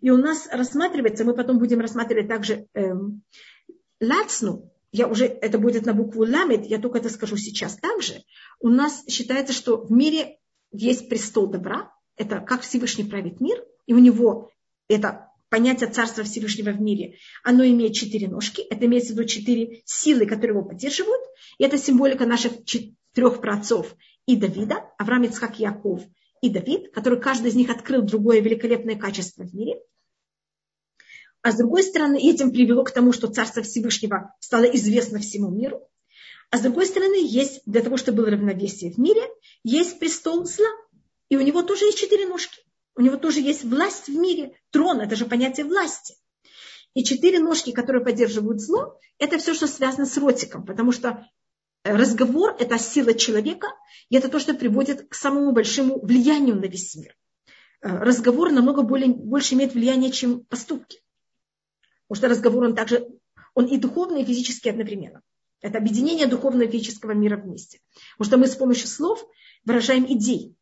И 0.00 0.08
у 0.08 0.16
нас 0.16 0.48
рассматривается, 0.50 1.26
мы 1.26 1.34
потом 1.34 1.58
будем 1.58 1.80
рассматривать 1.80 2.28
также 2.28 2.66
эм, 2.72 3.22
лацну, 4.00 4.72
я 4.92 5.06
уже, 5.06 5.26
это 5.26 5.58
будет 5.58 5.86
на 5.86 5.94
букву 5.94 6.24
ламет, 6.24 6.66
я 6.66 6.78
только 6.78 6.98
это 6.98 7.10
скажу 7.10 7.36
сейчас 7.36 7.76
также. 7.76 8.22
У 8.60 8.68
нас 8.68 9.04
считается, 9.08 9.52
что 9.52 9.76
в 9.84 9.90
мире 9.90 10.38
есть 10.72 11.08
престол 11.08 11.46
добра, 11.46 11.92
это 12.16 12.40
как 12.40 12.62
Всевышний 12.62 13.04
правит 13.04 13.40
мир, 13.40 13.64
и 13.86 13.94
у 13.94 13.98
него 13.98 14.50
это 14.88 15.28
понятие 15.48 15.90
Царства 15.90 16.24
Всевышнего 16.24 16.70
в 16.70 16.80
мире, 16.80 17.16
оно 17.42 17.64
имеет 17.64 17.94
четыре 17.94 18.28
ножки, 18.28 18.60
это 18.62 18.86
имеется 18.86 19.12
в 19.12 19.16
виду 19.16 19.28
четыре 19.28 19.82
силы, 19.84 20.26
которые 20.26 20.56
его 20.56 20.68
поддерживают, 20.68 21.22
и 21.58 21.64
это 21.64 21.78
символика 21.78 22.26
наших 22.26 22.52
трех 23.14 23.40
праотцов 23.40 23.94
и 24.26 24.36
Давида, 24.36 24.84
Авраам, 24.98 25.24
Ицхак, 25.24 25.58
Яков 25.58 26.02
и 26.42 26.50
Давид, 26.50 26.92
который 26.92 27.20
каждый 27.20 27.48
из 27.48 27.54
них 27.54 27.70
открыл 27.70 28.02
другое 28.02 28.40
великолепное 28.40 28.96
качество 28.96 29.44
в 29.44 29.54
мире. 29.54 29.80
А 31.42 31.52
с 31.52 31.56
другой 31.56 31.82
стороны, 31.82 32.16
этим 32.16 32.50
привело 32.50 32.84
к 32.84 32.90
тому, 32.90 33.12
что 33.12 33.28
Царство 33.28 33.62
Всевышнего 33.62 34.34
стало 34.40 34.64
известно 34.64 35.20
всему 35.20 35.50
миру. 35.50 35.88
А 36.50 36.58
с 36.58 36.62
другой 36.62 36.86
стороны, 36.86 37.16
есть 37.20 37.60
для 37.66 37.82
того, 37.82 37.96
чтобы 37.96 38.18
было 38.18 38.30
равновесие 38.30 38.92
в 38.92 38.98
мире, 38.98 39.22
есть 39.62 39.98
престол 39.98 40.44
зла. 40.44 40.68
И 41.28 41.36
у 41.36 41.40
него 41.40 41.62
тоже 41.62 41.84
есть 41.84 41.98
четыре 41.98 42.26
ножки. 42.26 42.60
У 42.96 43.02
него 43.02 43.16
тоже 43.16 43.40
есть 43.40 43.64
власть 43.64 44.08
в 44.08 44.16
мире. 44.16 44.58
Трон– 44.70 45.00
это 45.02 45.14
же 45.14 45.26
понятие 45.26 45.66
власти. 45.66 46.14
И 46.94 47.04
четыре 47.04 47.38
ножки, 47.38 47.70
которые 47.70 48.02
поддерживают 48.02 48.60
зло, 48.60 48.98
это 49.18 49.38
все, 49.38 49.54
что 49.54 49.66
связано 49.66 50.06
с 50.06 50.16
ротиком, 50.16 50.64
потому 50.64 50.90
что 50.90 51.28
разговор– 51.84 52.56
это 52.58 52.78
сила 52.78 53.14
человека, 53.14 53.68
и 54.08 54.16
это 54.16 54.28
то, 54.28 54.40
что 54.40 54.54
приводит 54.54 55.08
к 55.08 55.14
самому 55.14 55.52
большому 55.52 56.00
влиянию 56.00 56.56
на 56.56 56.64
весь 56.64 56.96
мир. 56.96 57.14
Э, 57.80 57.98
разговор 57.98 58.50
намного 58.50 58.82
более, 58.82 59.08
больше 59.08 59.54
имеет 59.54 59.74
влияние, 59.74 60.10
чем 60.10 60.44
поступки. 60.44 61.00
Потому 62.08 62.16
что 62.16 62.28
разговор, 62.28 62.64
он 62.64 62.74
также, 62.74 63.06
он 63.54 63.66
и 63.66 63.76
духовный, 63.76 64.22
и 64.22 64.24
физический 64.24 64.70
одновременно. 64.70 65.22
Это 65.60 65.78
объединение 65.78 66.26
духовного 66.26 66.68
и 66.68 66.70
физического 66.70 67.12
мира 67.12 67.36
вместе. 67.36 67.80
Потому 68.16 68.28
что 68.28 68.38
мы 68.38 68.46
с 68.46 68.56
помощью 68.56 68.88
слов 68.88 69.24
выражаем 69.64 70.06
идеи. 70.06 70.54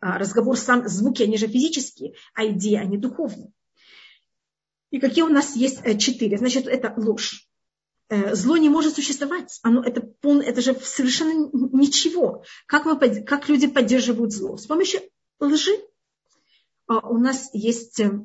А 0.00 0.18
разговор 0.18 0.56
сам, 0.56 0.86
звуки, 0.88 1.22
они 1.22 1.36
же 1.36 1.48
физические, 1.48 2.14
а 2.34 2.46
идеи, 2.46 2.76
они 2.76 2.98
духовные. 2.98 3.52
И 4.90 5.00
какие 5.00 5.24
у 5.24 5.28
нас 5.28 5.56
есть 5.56 5.80
э, 5.84 5.98
четыре? 5.98 6.38
Значит, 6.38 6.66
это 6.66 6.94
ложь. 6.96 7.46
Э, 8.08 8.34
зло 8.34 8.56
не 8.56 8.68
может 8.68 8.94
существовать. 8.94 9.58
Оно, 9.62 9.82
это, 9.82 10.00
пол, 10.00 10.40
это 10.40 10.60
же 10.60 10.74
совершенно 10.74 11.50
ничего. 11.52 12.44
Как, 12.66 12.84
мы, 12.84 12.96
как 13.22 13.48
люди 13.48 13.66
поддерживают 13.66 14.32
зло? 14.32 14.56
С 14.56 14.66
помощью 14.66 15.00
лжи. 15.40 15.72
А 16.86 17.06
у 17.08 17.18
нас 17.18 17.50
есть 17.52 18.00
э, 18.00 18.22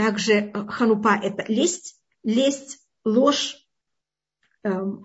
также 0.00 0.32
э, 0.32 0.52
ханупа– 0.66 1.20
это 1.22 1.44
лесть, 1.52 1.96
лесть, 2.22 2.78
ложь, 3.04 3.56
эм, 4.62 5.04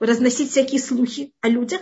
разносить 0.00 0.50
всякие 0.50 0.80
слухи 0.80 1.32
о 1.40 1.48
людях. 1.48 1.80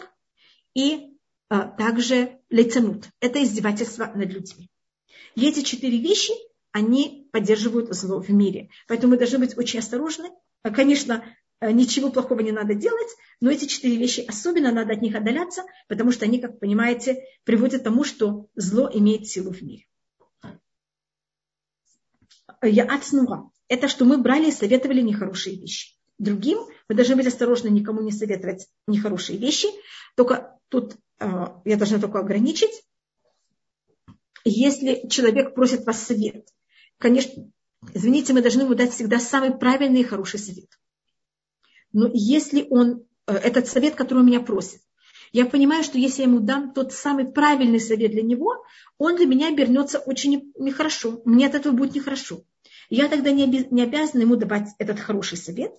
И 0.74 1.10
также 1.48 2.40
лейцанут– 2.50 3.08
это 3.20 3.42
издевательство 3.42 4.10
над 4.14 4.32
людьми. 4.32 4.68
И 5.36 5.46
эти 5.46 5.62
четыре 5.62 5.98
вещи, 5.98 6.32
они 6.72 7.28
поддерживают 7.32 7.94
зло 7.94 8.20
в 8.20 8.28
мире. 8.30 8.70
Поэтому 8.88 9.12
мы 9.12 9.18
должны 9.18 9.38
быть 9.38 9.56
очень 9.56 9.78
осторожны. 9.78 10.30
Конечно, 10.62 11.22
Э, 11.64 11.72
ничего 11.72 12.10
плохого 12.10 12.40
не 12.40 12.52
надо 12.52 12.74
делать, 12.74 13.08
но 13.40 13.50
эти 13.50 13.64
четыре 13.64 13.96
вещи 13.96 14.24
особенно 14.26 14.70
надо 14.72 14.92
от 14.92 15.02
них 15.02 15.14
отдаляться, 15.14 15.64
потому 15.88 16.12
что 16.12 16.26
они, 16.26 16.38
как 16.38 16.58
понимаете, 16.58 17.24
приводят 17.44 17.80
к 17.80 17.84
тому, 17.84 18.04
что 18.04 18.48
зло 18.54 18.90
имеет 18.92 19.26
силу 19.26 19.52
в 19.52 19.62
мире. 19.62 19.86
Я 22.64 22.84
отснура. 22.84 23.50
Это 23.68 23.88
что 23.88 24.04
мы 24.04 24.18
брали 24.18 24.48
и 24.48 24.52
советовали 24.52 25.00
нехорошие 25.00 25.56
вещи. 25.56 25.94
Другим 26.18 26.58
вы 26.88 26.94
должны 26.94 27.16
быть 27.16 27.26
осторожны 27.26 27.68
никому 27.68 28.00
не 28.02 28.12
советовать 28.12 28.68
нехорошие 28.86 29.38
вещи. 29.38 29.68
Только 30.16 30.58
тут 30.68 30.96
э, 31.18 31.46
я 31.64 31.76
должна 31.76 31.98
только 31.98 32.20
ограничить. 32.20 32.84
Если 34.44 35.08
человек 35.08 35.54
просит 35.54 35.84
вас 35.86 36.02
совет, 36.02 36.48
конечно, 36.98 37.50
извините, 37.92 38.32
мы 38.32 38.42
должны 38.42 38.62
ему 38.62 38.74
дать 38.74 38.92
всегда 38.92 39.18
самый 39.18 39.56
правильный 39.56 40.00
и 40.00 40.04
хороший 40.04 40.38
совет. 40.38 40.68
Но 41.92 42.10
если 42.12 42.66
он, 42.70 43.04
э, 43.26 43.34
этот 43.34 43.66
совет, 43.66 43.94
который 43.94 44.18
он 44.18 44.26
меня 44.26 44.40
просит, 44.40 44.80
я 45.32 45.46
понимаю, 45.46 45.82
что 45.82 45.98
если 45.98 46.22
я 46.22 46.28
ему 46.28 46.38
дам 46.38 46.72
тот 46.72 46.92
самый 46.92 47.24
правильный 47.24 47.80
совет 47.80 48.12
для 48.12 48.22
него, 48.22 48.64
он 48.98 49.16
для 49.16 49.26
меня 49.26 49.48
обернется 49.48 49.98
очень 49.98 50.52
нехорошо. 50.56 51.22
Мне 51.24 51.48
от 51.48 51.54
этого 51.54 51.72
будет 51.72 51.96
нехорошо. 51.96 52.44
Я 52.90 53.08
тогда 53.08 53.30
не, 53.30 53.44
обязана 53.82 54.22
ему 54.22 54.36
давать 54.36 54.68
этот 54.78 55.00
хороший 55.00 55.38
совет, 55.38 55.72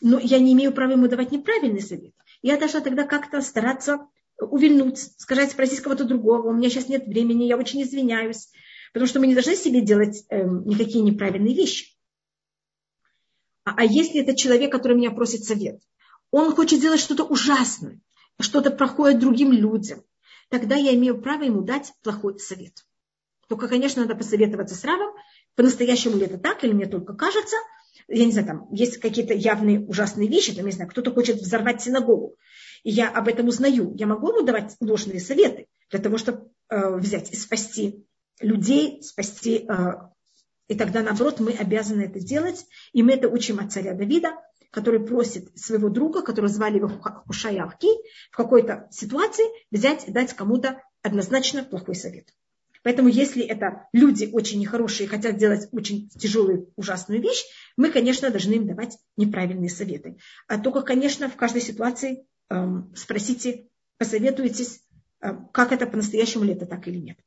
но 0.00 0.18
я 0.18 0.38
не 0.38 0.52
имею 0.52 0.72
права 0.72 0.92
ему 0.92 1.08
давать 1.08 1.32
неправильный 1.32 1.82
совет. 1.82 2.14
Я 2.42 2.56
должна 2.56 2.80
тогда 2.80 3.04
как-то 3.04 3.40
стараться 3.42 4.06
увильнуть, 4.40 4.98
сказать, 5.18 5.50
спросить 5.50 5.80
кого-то 5.80 6.04
другого, 6.04 6.48
у 6.48 6.52
меня 6.52 6.70
сейчас 6.70 6.88
нет 6.88 7.06
времени, 7.06 7.44
я 7.44 7.56
очень 7.56 7.82
извиняюсь, 7.82 8.48
потому 8.92 9.08
что 9.08 9.20
мы 9.20 9.26
не 9.26 9.34
должны 9.34 9.56
себе 9.56 9.80
делать 9.80 10.24
э, 10.28 10.44
никакие 10.44 11.02
неправильные 11.02 11.54
вещи. 11.54 11.96
А, 13.64 13.74
а 13.76 13.84
если 13.84 14.20
это 14.20 14.36
человек, 14.36 14.70
который 14.70 14.96
меня 14.96 15.10
просит 15.10 15.44
совет, 15.44 15.80
он 16.30 16.54
хочет 16.54 16.78
сделать 16.78 17.00
что-то 17.00 17.24
ужасное, 17.24 18.00
что-то 18.40 18.70
проходит 18.70 19.18
другим 19.18 19.52
людям, 19.52 20.04
тогда 20.50 20.76
я 20.76 20.94
имею 20.94 21.20
право 21.20 21.42
ему 21.42 21.62
дать 21.62 21.92
плохой 22.02 22.38
совет. 22.38 22.84
Только, 23.48 23.66
конечно, 23.66 24.02
надо 24.02 24.14
посоветоваться 24.14 24.74
с 24.74 24.84
Равом, 24.84 25.14
по-настоящему 25.58 26.16
ли 26.16 26.26
это 26.26 26.38
так, 26.38 26.62
или 26.62 26.72
мне 26.72 26.86
только 26.86 27.14
кажется. 27.14 27.56
Я 28.06 28.24
не 28.24 28.30
знаю, 28.30 28.46
там 28.46 28.68
есть 28.72 28.98
какие-то 28.98 29.34
явные 29.34 29.80
ужасные 29.80 30.28
вещи, 30.28 30.54
там, 30.54 30.64
не 30.64 30.70
знаю, 30.70 30.88
кто-то 30.88 31.12
хочет 31.12 31.38
взорвать 31.38 31.82
синагогу, 31.82 32.36
и 32.84 32.90
я 32.90 33.10
об 33.10 33.26
этом 33.26 33.48
узнаю. 33.48 33.92
Я 33.96 34.06
могу 34.06 34.28
ему 34.28 34.42
давать 34.42 34.76
ложные 34.78 35.18
советы 35.18 35.66
для 35.90 35.98
того, 35.98 36.16
чтобы 36.16 36.48
э, 36.70 36.96
взять 36.98 37.32
и 37.32 37.36
спасти 37.36 38.06
людей, 38.40 39.02
спасти 39.02 39.66
э, 39.68 39.94
и 40.68 40.76
тогда, 40.76 41.02
наоборот, 41.02 41.40
мы 41.40 41.50
обязаны 41.50 42.02
это 42.02 42.20
делать. 42.20 42.64
И 42.92 43.02
мы 43.02 43.14
это 43.14 43.28
учим 43.28 43.58
от 43.58 43.72
царя 43.72 43.94
Давида, 43.94 44.36
который 44.70 45.00
просит 45.00 45.58
своего 45.58 45.88
друга, 45.88 46.22
которого 46.22 46.48
звали 46.48 46.76
его 46.76 46.88
Хушаявки, 47.26 47.88
в 48.30 48.36
какой-то 48.36 48.86
ситуации 48.92 49.44
взять 49.72 50.06
и 50.06 50.12
дать 50.12 50.34
кому-то 50.34 50.80
однозначно 51.02 51.64
плохой 51.64 51.96
совет. 51.96 52.28
Поэтому 52.88 53.10
если 53.10 53.44
это 53.44 53.86
люди 53.92 54.30
очень 54.32 54.60
нехорошие 54.60 55.10
хотят 55.10 55.36
делать 55.36 55.68
очень 55.72 56.08
тяжелую, 56.08 56.72
ужасную 56.74 57.20
вещь, 57.20 57.44
мы, 57.76 57.90
конечно, 57.90 58.30
должны 58.30 58.54
им 58.54 58.66
давать 58.66 58.96
неправильные 59.18 59.68
советы. 59.68 60.16
А 60.46 60.56
только, 60.56 60.80
конечно, 60.80 61.28
в 61.28 61.36
каждой 61.36 61.60
ситуации 61.60 62.26
эм, 62.48 62.90
спросите, 62.96 63.68
посоветуйтесь, 63.98 64.80
эм, 65.20 65.50
как 65.52 65.72
это 65.72 65.86
по-настоящему 65.86 66.44
ли 66.44 66.54
это 66.54 66.64
так 66.64 66.88
или 66.88 66.96
нет. 66.96 67.18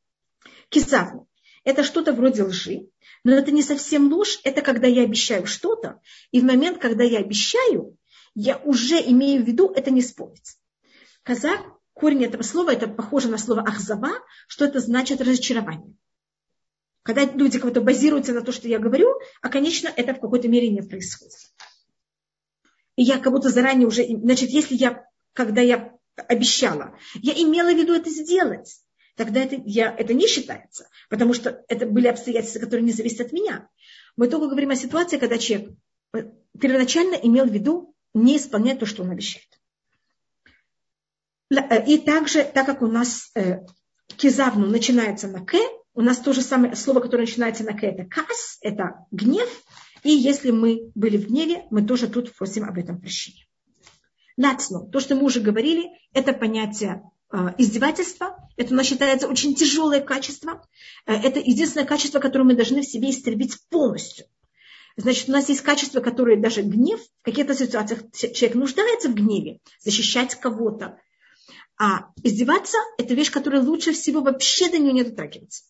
Кисаву. 0.69 1.29
Это 1.63 1.83
что-то 1.83 2.13
вроде 2.13 2.41
лжи, 2.41 2.89
но 3.23 3.33
это 3.33 3.51
не 3.51 3.61
совсем 3.61 4.11
ложь, 4.11 4.39
это 4.43 4.63
когда 4.63 4.87
я 4.87 5.03
обещаю 5.03 5.45
что-то, 5.45 6.01
и 6.31 6.41
в 6.41 6.43
момент, 6.43 6.79
когда 6.79 7.03
я 7.03 7.19
обещаю, 7.19 7.95
я 8.33 8.57
уже 8.57 8.95
имею 8.95 9.43
в 9.43 9.47
виду 9.47 9.71
это 9.71 9.91
не 9.91 9.99
исполнить. 9.99 10.57
Казак, 11.21 11.61
корень 12.01 12.25
этого 12.25 12.41
слова, 12.41 12.71
это 12.71 12.87
похоже 12.87 13.29
на 13.29 13.37
слово 13.37 13.61
ахзава, 13.61 14.13
что 14.47 14.65
это 14.65 14.79
значит 14.79 15.21
разочарование. 15.21 15.95
Когда 17.03 17.25
люди 17.25 17.59
кого-то 17.59 17.81
базируются 17.81 18.33
на 18.33 18.41
то, 18.41 18.51
что 18.51 18.67
я 18.67 18.79
говорю, 18.79 19.07
а, 19.41 19.49
конечно, 19.49 19.87
это 19.95 20.15
в 20.15 20.19
какой-то 20.19 20.47
мере 20.47 20.69
не 20.69 20.81
происходит. 20.81 21.37
И 22.95 23.03
я 23.03 23.19
как 23.19 23.31
будто 23.31 23.49
заранее 23.49 23.87
уже, 23.87 24.03
значит, 24.05 24.49
если 24.49 24.75
я, 24.75 25.05
когда 25.33 25.61
я 25.61 25.93
обещала, 26.27 26.97
я 27.15 27.33
имела 27.33 27.71
в 27.71 27.77
виду 27.77 27.93
это 27.93 28.09
сделать, 28.09 28.81
тогда 29.15 29.39
это, 29.39 29.61
я, 29.65 29.95
это 29.95 30.15
не 30.15 30.27
считается, 30.27 30.87
потому 31.07 31.35
что 31.35 31.63
это 31.67 31.85
были 31.85 32.07
обстоятельства, 32.07 32.59
которые 32.59 32.83
не 32.83 32.93
зависят 32.93 33.27
от 33.27 33.31
меня. 33.31 33.69
Мы 34.17 34.27
только 34.27 34.47
говорим 34.47 34.71
о 34.71 34.75
ситуации, 34.75 35.17
когда 35.17 35.37
человек 35.37 35.71
э, 36.13 36.23
первоначально 36.59 37.15
имел 37.15 37.45
в 37.45 37.53
виду 37.53 37.95
не 38.15 38.37
исполнять 38.37 38.79
то, 38.79 38.87
что 38.87 39.03
он 39.03 39.11
обещает. 39.11 39.60
Э, 41.51 41.85
и 41.85 41.97
также, 41.97 42.43
так 42.43 42.65
как 42.65 42.81
у 42.81 42.87
нас 42.87 43.29
э, 43.35 43.59
кизавну 44.15 44.67
начинается 44.67 45.27
на 45.27 45.45
к, 45.45 45.55
у 45.93 46.01
нас 46.01 46.17
то 46.19 46.31
же 46.33 46.41
самое 46.41 46.75
слово, 46.75 47.01
которое 47.01 47.23
начинается 47.23 47.63
на 47.63 47.73
к, 47.73 47.83
это 47.83 48.05
кас, 48.05 48.57
это 48.61 49.05
гнев. 49.11 49.49
И 50.03 50.11
если 50.11 50.51
мы 50.51 50.91
были 50.95 51.17
в 51.17 51.27
гневе, 51.27 51.65
мы 51.69 51.85
тоже 51.85 52.07
тут 52.07 52.33
просим 52.35 52.63
об 52.63 52.77
этом 52.77 52.99
прощения. 52.99 53.45
Лацну, 54.37 54.89
то, 54.89 54.99
что 54.99 55.15
мы 55.15 55.25
уже 55.25 55.41
говорили, 55.41 55.91
это 56.13 56.33
понятие 56.33 57.03
издевательство. 57.57 58.49
Это 58.57 58.73
у 58.73 58.77
нас 58.77 58.87
считается 58.87 59.27
очень 59.27 59.53
тяжелое 59.53 60.01
качество. 60.01 60.65
Это 61.05 61.39
единственное 61.39 61.85
качество, 61.85 62.19
которое 62.19 62.45
мы 62.45 62.55
должны 62.55 62.81
в 62.81 62.85
себе 62.85 63.11
истребить 63.11 63.57
полностью. 63.69 64.25
Значит, 64.97 65.29
у 65.29 65.31
нас 65.31 65.47
есть 65.49 65.61
качества, 65.61 65.99
которые 65.99 66.37
даже 66.37 66.61
гнев, 66.61 66.99
в 66.99 67.25
каких-то 67.25 67.53
ситуациях 67.53 68.11
человек 68.11 68.55
нуждается 68.55 69.09
в 69.09 69.13
гневе, 69.13 69.59
защищать 69.79 70.35
кого-то. 70.35 70.97
А 71.83 72.11
издеваться– 72.21 72.77
это 72.99 73.15
вещь, 73.15 73.31
которая 73.31 73.59
лучше 73.59 73.93
всего 73.93 74.21
вообще 74.21 74.69
до 74.69 74.77
нее 74.77 74.93
не 74.93 75.03
дотрагиваться. 75.03 75.63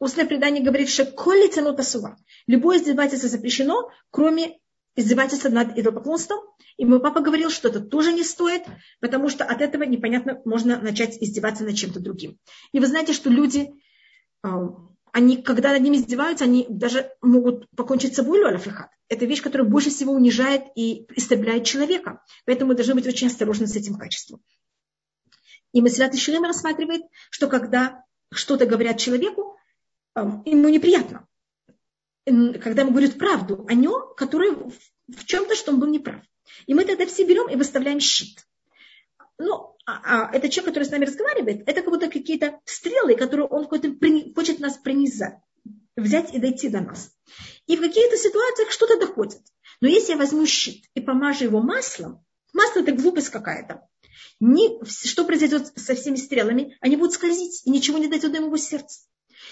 Устное 0.00 0.26
предание 0.26 0.64
говорит, 0.64 0.88
что 0.88 1.04
коли 1.04 1.46
тянут 1.46 1.78
асува. 1.78 2.16
Любое 2.48 2.78
издевательство 2.78 3.28
запрещено, 3.28 3.88
кроме 4.10 4.58
издевательства 4.96 5.50
над 5.50 5.78
идолопоклонством. 5.78 6.40
И 6.76 6.84
мой 6.84 7.00
папа 7.00 7.20
говорил, 7.20 7.50
что 7.50 7.68
это 7.68 7.78
тоже 7.78 8.12
не 8.12 8.24
стоит, 8.24 8.64
потому 8.98 9.28
что 9.28 9.44
от 9.44 9.60
этого 9.60 9.84
непонятно 9.84 10.42
можно 10.44 10.80
начать 10.80 11.22
издеваться 11.22 11.62
над 11.62 11.76
чем-то 11.76 12.00
другим. 12.00 12.36
И 12.72 12.80
вы 12.80 12.88
знаете, 12.88 13.12
что 13.12 13.30
люди 13.30 13.70
а, 14.42 14.74
они, 15.12 15.40
когда 15.40 15.70
над 15.70 15.82
ними 15.82 15.98
издеваются, 15.98 16.46
они 16.46 16.66
даже 16.68 17.12
могут 17.22 17.70
покончить 17.76 18.14
с 18.14 18.16
собой 18.16 18.42
лоляфихат. 18.42 18.88
Это 19.08 19.24
вещь, 19.24 19.40
которая 19.40 19.68
больше 19.68 19.90
всего 19.90 20.12
унижает 20.12 20.64
и 20.74 21.06
истребляет 21.14 21.62
человека. 21.62 22.24
Поэтому 22.44 22.70
мы 22.70 22.74
должны 22.74 22.96
быть 22.96 23.06
очень 23.06 23.28
осторожны 23.28 23.68
с 23.68 23.76
этим 23.76 23.94
качеством. 23.94 24.42
И 25.74 25.82
Масилат 25.82 26.14
Ишилим 26.14 26.44
рассматривает, 26.44 27.02
что 27.30 27.48
когда 27.48 28.04
что-то 28.32 28.64
говорят 28.64 28.98
человеку, 28.98 29.58
эм, 30.14 30.42
ему 30.46 30.68
неприятно. 30.68 31.26
Когда 32.24 32.82
ему 32.82 32.92
говорят 32.92 33.18
правду 33.18 33.66
о 33.68 33.74
нем, 33.74 34.14
который 34.16 34.52
в 34.52 35.24
чем-то, 35.24 35.56
что 35.56 35.72
он 35.72 35.80
был 35.80 35.88
неправ. 35.88 36.22
И 36.66 36.74
мы 36.74 36.84
тогда 36.84 37.06
все 37.06 37.24
берем 37.24 37.48
и 37.48 37.56
выставляем 37.56 37.98
щит. 37.98 38.46
Ну, 39.36 39.76
а, 39.84 40.28
а 40.28 40.32
этот 40.32 40.52
человек, 40.52 40.72
который 40.72 40.84
с 40.84 40.92
нами 40.92 41.06
разговаривает, 41.06 41.68
это 41.68 41.82
как 41.82 41.92
будто 41.92 42.08
какие-то 42.08 42.60
стрелы, 42.64 43.16
которые 43.16 43.48
он 43.48 43.66
хочет 43.66 44.60
нас 44.60 44.78
пронизать, 44.78 45.40
взять 45.96 46.32
и 46.32 46.38
дойти 46.38 46.68
до 46.68 46.82
нас. 46.82 47.10
И 47.66 47.76
в 47.76 47.80
каких-то 47.80 48.16
ситуациях 48.16 48.70
что-то 48.70 49.00
доходит. 49.00 49.42
Но 49.80 49.88
если 49.88 50.12
я 50.12 50.18
возьму 50.18 50.46
щит 50.46 50.84
и 50.94 51.00
помажу 51.00 51.44
его 51.44 51.60
маслом, 51.60 52.24
масло 52.52 52.80
это 52.80 52.92
глупость 52.92 53.30
какая-то. 53.30 53.88
Ни, 54.40 54.84
что 55.06 55.24
произойдет 55.24 55.72
со 55.76 55.94
всеми 55.94 56.16
стрелами? 56.16 56.76
Они 56.80 56.96
будут 56.96 57.14
скользить, 57.14 57.62
и 57.64 57.70
ничего 57.70 57.98
не 57.98 58.08
дойдет 58.08 58.32
до 58.32 58.40
моего 58.40 58.56
сердца. 58.56 59.00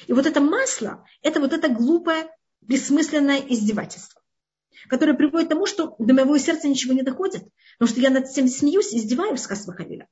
И 0.06 0.12
вот 0.12 0.26
это 0.26 0.40
масло, 0.40 1.04
это 1.22 1.40
вот 1.40 1.52
это 1.52 1.68
глупое, 1.68 2.30
бессмысленное 2.60 3.40
издевательство 3.48 4.22
которое 4.88 5.14
приводит 5.14 5.46
к 5.46 5.50
тому, 5.50 5.66
что 5.66 5.94
до 5.98 6.14
моего 6.14 6.36
сердца 6.38 6.68
ничего 6.68 6.92
не 6.92 7.02
доходит, 7.02 7.44
потому 7.78 7.88
что 7.88 8.00
я 8.00 8.10
над 8.10 8.28
всем 8.28 8.48
смеюсь, 8.48 8.92
издеваюсь, 8.92 9.40
сказ 9.40 9.64
Хавиля. 9.64 10.08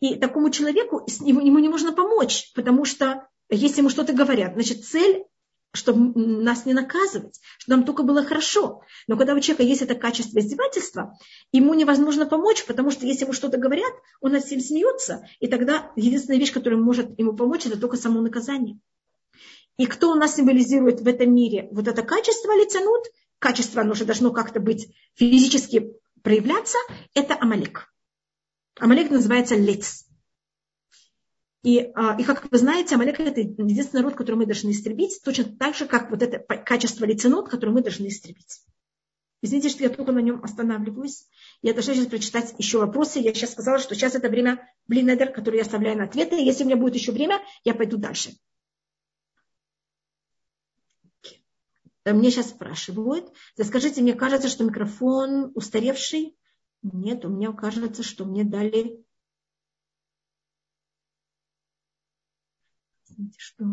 И 0.00 0.14
такому 0.14 0.50
человеку, 0.50 1.04
ему 1.20 1.58
не 1.58 1.68
можно 1.68 1.92
помочь, 1.92 2.52
потому 2.54 2.84
что 2.84 3.26
если 3.50 3.78
ему 3.78 3.90
что-то 3.90 4.12
говорят, 4.12 4.54
значит, 4.54 4.84
цель 4.84 5.24
чтобы 5.72 6.18
нас 6.18 6.66
не 6.66 6.72
наказывать, 6.72 7.40
чтобы 7.58 7.78
нам 7.78 7.86
только 7.86 8.02
было 8.02 8.24
хорошо. 8.24 8.82
Но 9.06 9.16
когда 9.16 9.34
у 9.34 9.40
человека 9.40 9.64
есть 9.64 9.82
это 9.82 9.94
качество 9.94 10.38
издевательства, 10.38 11.18
ему 11.52 11.74
невозможно 11.74 12.26
помочь, 12.26 12.64
потому 12.64 12.90
что 12.90 13.06
если 13.06 13.24
ему 13.24 13.32
что-то 13.32 13.58
говорят, 13.58 13.92
он 14.20 14.32
над 14.32 14.44
всем 14.44 14.60
смеется, 14.60 15.26
и 15.40 15.46
тогда 15.46 15.92
единственная 15.96 16.38
вещь, 16.38 16.52
которая 16.52 16.80
может 16.80 17.18
ему 17.18 17.34
помочь, 17.34 17.66
это 17.66 17.78
только 17.78 17.96
само 17.96 18.20
наказание. 18.20 18.78
И 19.76 19.86
кто 19.86 20.10
у 20.10 20.14
нас 20.14 20.34
символизирует 20.34 21.00
в 21.00 21.06
этом 21.06 21.34
мире 21.34 21.68
вот 21.70 21.86
это 21.86 22.02
качество 22.02 22.52
лицанут, 22.56 23.04
качество, 23.38 23.82
оно 23.82 23.94
же 23.94 24.04
должно 24.04 24.32
как-то 24.32 24.58
быть 24.60 24.92
физически 25.14 25.92
проявляться, 26.22 26.78
это 27.14 27.36
Амалек. 27.40 27.92
Амалек 28.80 29.10
называется 29.10 29.54
лиц. 29.54 30.07
И, 31.62 31.90
а, 31.94 32.16
и 32.18 32.24
как 32.24 32.50
вы 32.50 32.58
знаете, 32.58 32.94
Амалек 32.94 33.18
это 33.18 33.40
единственный 33.40 34.00
народ, 34.00 34.14
который 34.14 34.36
мы 34.36 34.46
должны 34.46 34.70
истребить, 34.70 35.20
точно 35.24 35.44
так 35.44 35.74
же, 35.74 35.86
как 35.86 36.10
вот 36.10 36.22
это 36.22 36.38
качество 36.38 37.04
лиценот, 37.04 37.48
которое 37.48 37.72
мы 37.72 37.82
должны 37.82 38.06
истребить. 38.06 38.62
Извините, 39.40 39.68
что 39.68 39.84
я 39.84 39.90
только 39.90 40.12
на 40.12 40.18
нем 40.18 40.42
останавливаюсь. 40.42 41.26
Я 41.62 41.72
должна 41.72 41.94
сейчас 41.94 42.06
прочитать 42.06 42.54
еще 42.58 42.78
вопросы. 42.78 43.20
Я 43.20 43.32
сейчас 43.34 43.52
сказала, 43.52 43.78
что 43.78 43.94
сейчас 43.94 44.14
это 44.14 44.28
время 44.28 44.68
блинедер, 44.88 45.32
который 45.32 45.56
я 45.56 45.62
оставляю 45.62 45.96
на 45.96 46.04
ответы. 46.04 46.36
Если 46.36 46.64
у 46.64 46.66
меня 46.66 46.76
будет 46.76 46.96
еще 46.96 47.12
время, 47.12 47.40
я 47.64 47.74
пойду 47.74 47.98
дальше. 47.98 48.32
Мне 52.04 52.30
сейчас 52.30 52.50
спрашивают. 52.50 53.32
Скажите, 53.62 54.02
мне 54.02 54.14
кажется, 54.14 54.48
что 54.48 54.64
микрофон 54.64 55.52
устаревший. 55.54 56.36
Нет, 56.82 57.24
у 57.24 57.28
меня 57.28 57.52
кажется, 57.52 58.02
что 58.02 58.24
мне 58.24 58.44
дали... 58.44 59.04
Что... 63.36 63.64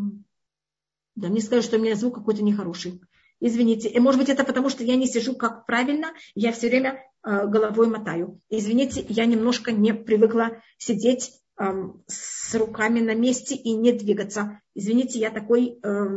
Да, 1.15 1.29
мне 1.29 1.41
скажут, 1.41 1.65
что 1.65 1.77
у 1.77 1.81
меня 1.81 1.95
звук 1.95 2.15
какой-то 2.15 2.43
нехороший. 2.43 3.01
Извините. 3.39 3.89
И, 3.89 3.99
может 3.99 4.19
быть, 4.19 4.29
это 4.29 4.43
потому, 4.43 4.69
что 4.69 4.83
я 4.83 4.95
не 4.95 5.07
сижу 5.07 5.35
как 5.35 5.65
правильно, 5.65 6.13
я 6.35 6.51
все 6.51 6.67
время 6.67 7.03
э, 7.23 7.47
головой 7.47 7.87
мотаю. 7.87 8.41
Извините, 8.49 9.05
я 9.07 9.25
немножко 9.25 9.71
не 9.71 9.93
привыкла 9.93 10.61
сидеть 10.77 11.33
э, 11.59 11.63
с 12.07 12.55
руками 12.55 13.01
на 13.01 13.13
месте 13.13 13.55
и 13.55 13.73
не 13.73 13.91
двигаться. 13.91 14.61
Извините, 14.73 15.19
я 15.19 15.31
такой 15.31 15.79
э, 15.81 16.07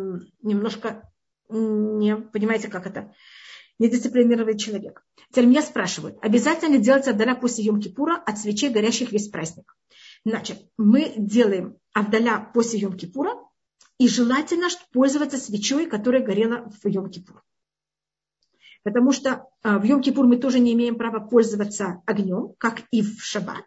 немножко 0.43 1.11
не 1.51 2.17
понимаете, 2.17 2.69
как 2.69 2.87
это, 2.87 3.15
недисциплинированный 3.79 4.59
человек. 4.59 5.03
Теперь 5.31 5.47
меня 5.47 5.63
спрашивают, 5.63 6.19
обязательно 6.21 6.79
делать 6.79 7.09
Авдаля 7.09 7.35
после 7.35 7.67
Йом-Кипура 7.67 8.17
от 8.25 8.39
свечей, 8.39 8.71
горящих 8.71 9.13
весь 9.13 9.29
праздник? 9.29 9.77
Значит, 10.29 10.59
мы 10.77 11.15
делаем 11.17 11.79
Авдаля 11.95 12.51
после 12.53 12.81
Йом-Кипура, 12.81 13.33
и 13.99 14.09
желательно 14.09 14.69
пользоваться 14.93 15.39
свечой, 15.39 15.87
которая 15.87 16.23
горела 16.23 16.71
в 16.71 16.87
Йом-Кипур. 16.87 17.41
Потому 18.85 19.13
что 19.13 19.47
а, 19.63 19.79
в 19.79 19.85
Йом-Кипур 19.85 20.25
мы 20.25 20.37
тоже 20.37 20.61
не 20.61 20.75
имеем 20.75 20.97
права 20.97 21.19
пользоваться 21.19 22.03
огнем, 22.07 22.55
как 22.59 22.83
и 22.91 23.03
в 23.03 23.23
Шаббат. 23.23 23.65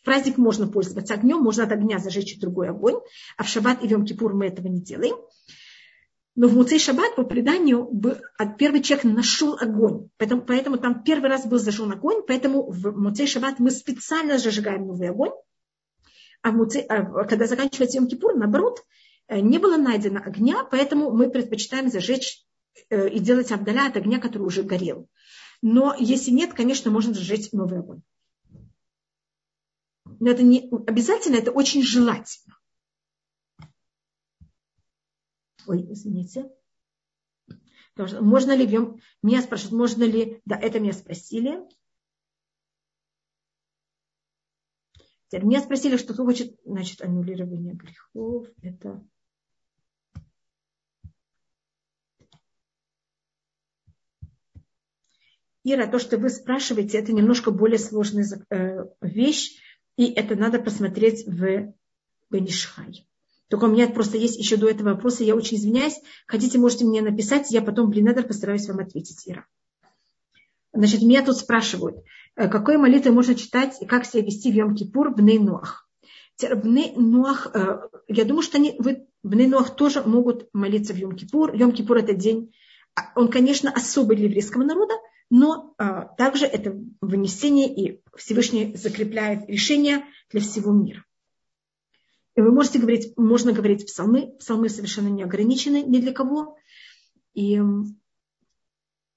В 0.00 0.04
праздник 0.04 0.36
можно 0.36 0.66
пользоваться 0.66 1.14
огнем, 1.14 1.38
можно 1.38 1.64
от 1.64 1.72
огня 1.72 1.98
зажечь 1.98 2.38
другой 2.40 2.68
огонь, 2.68 2.96
а 3.36 3.44
в 3.44 3.48
Шаббат 3.48 3.82
и 3.84 3.88
в 3.88 3.90
Йом-Кипур 3.92 4.34
мы 4.34 4.46
этого 4.46 4.66
не 4.66 4.80
делаем. 4.80 5.16
Но 6.34 6.48
в 6.48 6.54
Муцей 6.54 6.78
Шаббат 6.78 7.16
по 7.16 7.22
преданию 7.22 7.88
первый 8.58 8.82
человек 8.82 9.04
нашел 9.04 9.56
огонь. 9.60 10.10
Поэтому, 10.16 10.42
поэтому 10.42 10.76
там 10.76 11.04
первый 11.04 11.30
раз 11.30 11.46
был 11.46 11.58
зажжен 11.58 11.92
огонь, 11.92 12.22
поэтому 12.26 12.68
в 12.70 12.98
Муцей 12.98 13.26
Шаббат 13.26 13.60
мы 13.60 13.70
специально 13.70 14.38
зажигаем 14.38 14.86
новый 14.86 15.08
огонь. 15.08 15.32
А, 16.42 16.50
в 16.50 16.54
Муцей, 16.54 16.82
а 16.82 17.24
когда 17.24 17.46
заканчивается 17.46 17.98
Йом 17.98 18.08
Кипур, 18.08 18.34
наоборот, 18.34 18.84
э, 19.28 19.40
не 19.40 19.58
было 19.58 19.76
найдено 19.76 20.20
огня, 20.24 20.64
поэтому 20.64 21.10
мы 21.10 21.30
предпочитаем 21.30 21.90
зажечь 21.90 22.44
э, 22.88 23.08
и 23.10 23.18
делать 23.18 23.52
Авдаля 23.52 23.88
от 23.88 23.96
огня, 23.96 24.18
который 24.18 24.44
уже 24.44 24.62
горел. 24.62 25.08
Но 25.62 25.94
если 25.98 26.30
нет, 26.30 26.54
конечно, 26.54 26.90
можно 26.90 27.12
зажечь 27.12 27.52
новый 27.52 27.80
огонь. 27.80 28.00
Но 30.04 30.30
это 30.30 30.42
не 30.42 30.70
обязательно, 30.86 31.36
это 31.36 31.50
очень 31.50 31.82
желательно. 31.82 32.56
Ой, 35.66 35.86
извините. 35.92 36.50
Можно 37.96 38.56
ли, 38.56 38.66
меня 39.22 39.42
спрашивают, 39.42 39.78
можно 39.78 40.04
ли, 40.04 40.40
да, 40.46 40.56
это 40.56 40.80
меня 40.80 40.94
спросили. 40.94 41.60
Теперь 45.30 45.46
меня 45.46 45.60
спросили, 45.60 45.96
что 45.96 46.12
хочет, 46.12 46.58
значит, 46.64 47.02
аннулирование 47.02 47.74
грехов. 47.74 48.48
Это 48.62 49.00
Ира, 55.62 55.86
то, 55.86 56.00
что 56.00 56.18
вы 56.18 56.30
спрашиваете, 56.30 56.98
это 56.98 57.12
немножко 57.12 57.52
более 57.52 57.78
сложная 57.78 58.26
э, 58.50 58.86
вещь, 59.02 59.60
и 59.96 60.10
это 60.10 60.34
надо 60.34 60.58
посмотреть 60.58 61.24
в 61.28 61.74
Бенишхай. 62.28 63.06
Только 63.46 63.64
у 63.64 63.68
меня 63.68 63.88
просто 63.88 64.16
есть 64.16 64.36
еще 64.36 64.56
до 64.56 64.68
этого 64.68 64.94
вопроса, 64.94 65.22
я 65.22 65.36
очень 65.36 65.58
извиняюсь. 65.58 66.00
Хотите, 66.26 66.58
можете 66.58 66.86
мне 66.86 67.02
написать, 67.02 67.52
я 67.52 67.62
потом, 67.62 67.90
блин, 67.90 68.12
постараюсь 68.26 68.66
вам 68.66 68.80
ответить, 68.80 69.22
Ира. 69.26 69.46
Значит, 70.72 71.02
меня 71.02 71.24
тут 71.24 71.36
спрашивают, 71.36 72.04
какой 72.48 72.76
молитвы 72.76 73.12
можно 73.12 73.34
читать 73.34 73.76
и 73.80 73.86
как 73.86 74.04
себя 74.04 74.22
вести 74.22 74.50
в 74.50 74.56
Йом-Кипур 74.56 75.14
в 75.14 75.20
Нейнуах. 75.20 75.88
Бней 76.62 76.94
Нуах, 76.96 77.48
э, 77.54 77.80
я 78.08 78.24
думаю, 78.24 78.42
что 78.42 78.56
они, 78.56 78.74
вы, 78.78 79.06
в 79.22 79.34
Нейнуах 79.34 79.76
тоже 79.76 80.02
могут 80.02 80.48
молиться 80.54 80.94
в 80.94 80.96
Йом-Кипур. 80.96 81.54
Йом-Кипур 81.54 81.98
это 81.98 82.14
день, 82.14 82.52
а, 82.94 83.12
он, 83.14 83.28
конечно, 83.30 83.70
особый 83.70 84.16
для 84.16 84.26
еврейского 84.26 84.64
народа, 84.64 84.94
но 85.28 85.74
а, 85.78 86.06
также 86.16 86.46
это 86.46 86.76
вынесение 87.00 87.72
и 87.72 88.02
Всевышний 88.16 88.74
закрепляет 88.74 89.48
решение 89.48 90.04
для 90.30 90.40
всего 90.40 90.72
мира. 90.72 91.04
И 92.36 92.40
вы 92.40 92.52
можете 92.52 92.78
говорить, 92.78 93.12
можно 93.16 93.52
говорить 93.52 93.86
псалмы. 93.86 94.36
Псалмы 94.38 94.68
совершенно 94.68 95.08
не 95.08 95.22
ограничены 95.22 95.82
ни 95.82 95.98
для 95.98 96.12
кого. 96.12 96.56
И, 97.34 97.60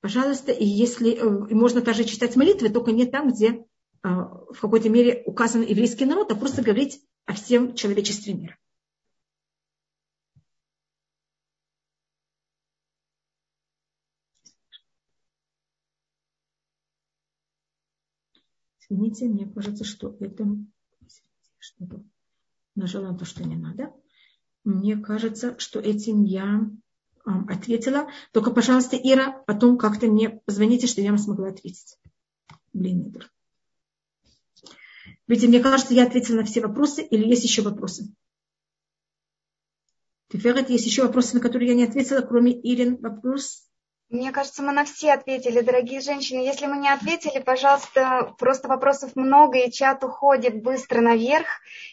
пожалуйста, 0.03 0.51
и 0.51 0.65
если 0.65 1.11
э, 1.11 1.49
и 1.49 1.53
можно 1.53 1.81
также 1.81 2.03
читать 2.03 2.35
молитвы, 2.35 2.67
только 2.69 2.91
не 2.91 3.05
там, 3.05 3.31
где 3.31 3.47
э, 3.51 3.63
в 4.03 4.59
какой-то 4.59 4.89
мере 4.89 5.23
указан 5.25 5.61
еврейский 5.61 6.03
народ, 6.03 6.29
а 6.29 6.35
просто 6.35 6.61
говорить 6.61 7.01
о 7.25 7.33
всем 7.33 7.73
человечестве 7.73 8.33
мира. 8.33 8.57
Извините, 18.81 19.29
мне 19.29 19.45
кажется, 19.47 19.85
что 19.85 20.17
это 20.19 20.45
что 21.59 22.03
нажала 22.75 23.17
то, 23.17 23.23
что 23.23 23.45
не 23.45 23.55
надо. 23.55 23.93
Мне 24.65 24.97
кажется, 24.97 25.57
что 25.59 25.79
этим 25.79 26.25
я 26.25 26.69
ответила. 27.23 28.09
Только, 28.31 28.51
пожалуйста, 28.51 28.97
Ира, 28.97 29.43
потом 29.45 29.77
как-то 29.77 30.07
мне 30.07 30.41
позвоните, 30.45 30.87
что 30.87 31.01
я 31.01 31.09
вам 31.09 31.17
смогла 31.17 31.49
ответить. 31.49 31.97
Блин, 32.73 33.11
Ира. 33.11 33.27
Видите, 35.27 35.47
мне 35.47 35.59
кажется, 35.61 35.93
я 35.93 36.03
ответила 36.03 36.37
на 36.37 36.43
все 36.43 36.61
вопросы, 36.61 37.01
или 37.01 37.27
есть 37.27 37.43
еще 37.43 37.61
вопросы? 37.61 38.13
Теферет, 40.29 40.69
есть 40.69 40.85
еще 40.85 41.03
вопросы, 41.03 41.35
на 41.35 41.41
которые 41.41 41.69
я 41.69 41.75
не 41.75 41.83
ответила, 41.83 42.21
кроме 42.21 42.51
Ирин 42.51 42.97
вопрос? 42.97 43.67
Мне 44.09 44.31
кажется, 44.31 44.61
мы 44.61 44.73
на 44.73 44.83
все 44.83 45.13
ответили, 45.13 45.61
дорогие 45.61 46.01
женщины. 46.01 46.39
Если 46.39 46.65
мы 46.65 46.77
не 46.77 46.89
ответили, 46.89 47.41
пожалуйста, 47.41 48.35
просто 48.37 48.67
вопросов 48.67 49.15
много, 49.15 49.59
и 49.59 49.71
чат 49.71 50.03
уходит 50.03 50.61
быстро 50.61 51.01
наверх. 51.01 51.47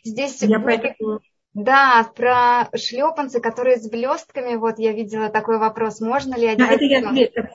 Здесь 0.04 0.42
я 0.42 0.58
поэтому... 0.58 1.20
Да, 1.52 2.10
про 2.14 2.70
шлепанцы, 2.76 3.40
которые 3.40 3.78
с 3.78 3.88
блестками. 3.88 4.56
Вот 4.56 4.78
я 4.78 4.92
видела 4.92 5.28
такой 5.30 5.58
вопрос. 5.58 6.00
Можно 6.00 6.36
ли 6.36 6.46
одевать? 6.46 6.70
Да, 6.70 6.74
это 6.76 6.84
я 6.84 7.08
ответила. 7.08 7.50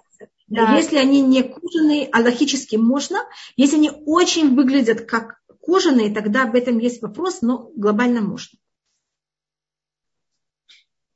Да. 0.47 0.75
Если 0.75 0.97
они 0.97 1.21
не 1.21 1.43
кожаные, 1.43 2.07
а 2.11 2.21
логически 2.21 2.75
можно. 2.75 3.17
Если 3.55 3.77
они 3.77 3.91
очень 4.05 4.55
выглядят 4.55 5.01
как 5.05 5.41
кожаные, 5.61 6.13
тогда 6.13 6.43
об 6.43 6.55
этом 6.55 6.77
есть 6.77 7.01
вопрос, 7.01 7.41
но 7.41 7.71
глобально 7.75 8.21
можно. 8.21 8.59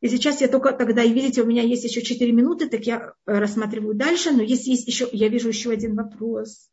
И 0.01 0.07
сейчас 0.07 0.39
я 0.39 0.47
только 0.47 0.71
тогда, 0.71 1.03
и 1.03 1.13
видите, 1.13 1.41
у 1.41 1.45
меня 1.45 1.61
есть 1.61 1.83
еще 1.83 2.01
4 2.01 2.31
минуты, 2.31 2.69
так 2.69 2.85
я 2.85 3.13
э, 3.25 3.37
рассматриваю 3.37 3.95
дальше, 3.95 4.31
но 4.31 4.41
если 4.41 4.69
есть 4.71 4.87
еще, 4.87 5.09
я 5.11 5.27
вижу 5.27 5.49
еще 5.49 5.71
один 5.71 5.95
вопрос. 5.95 6.69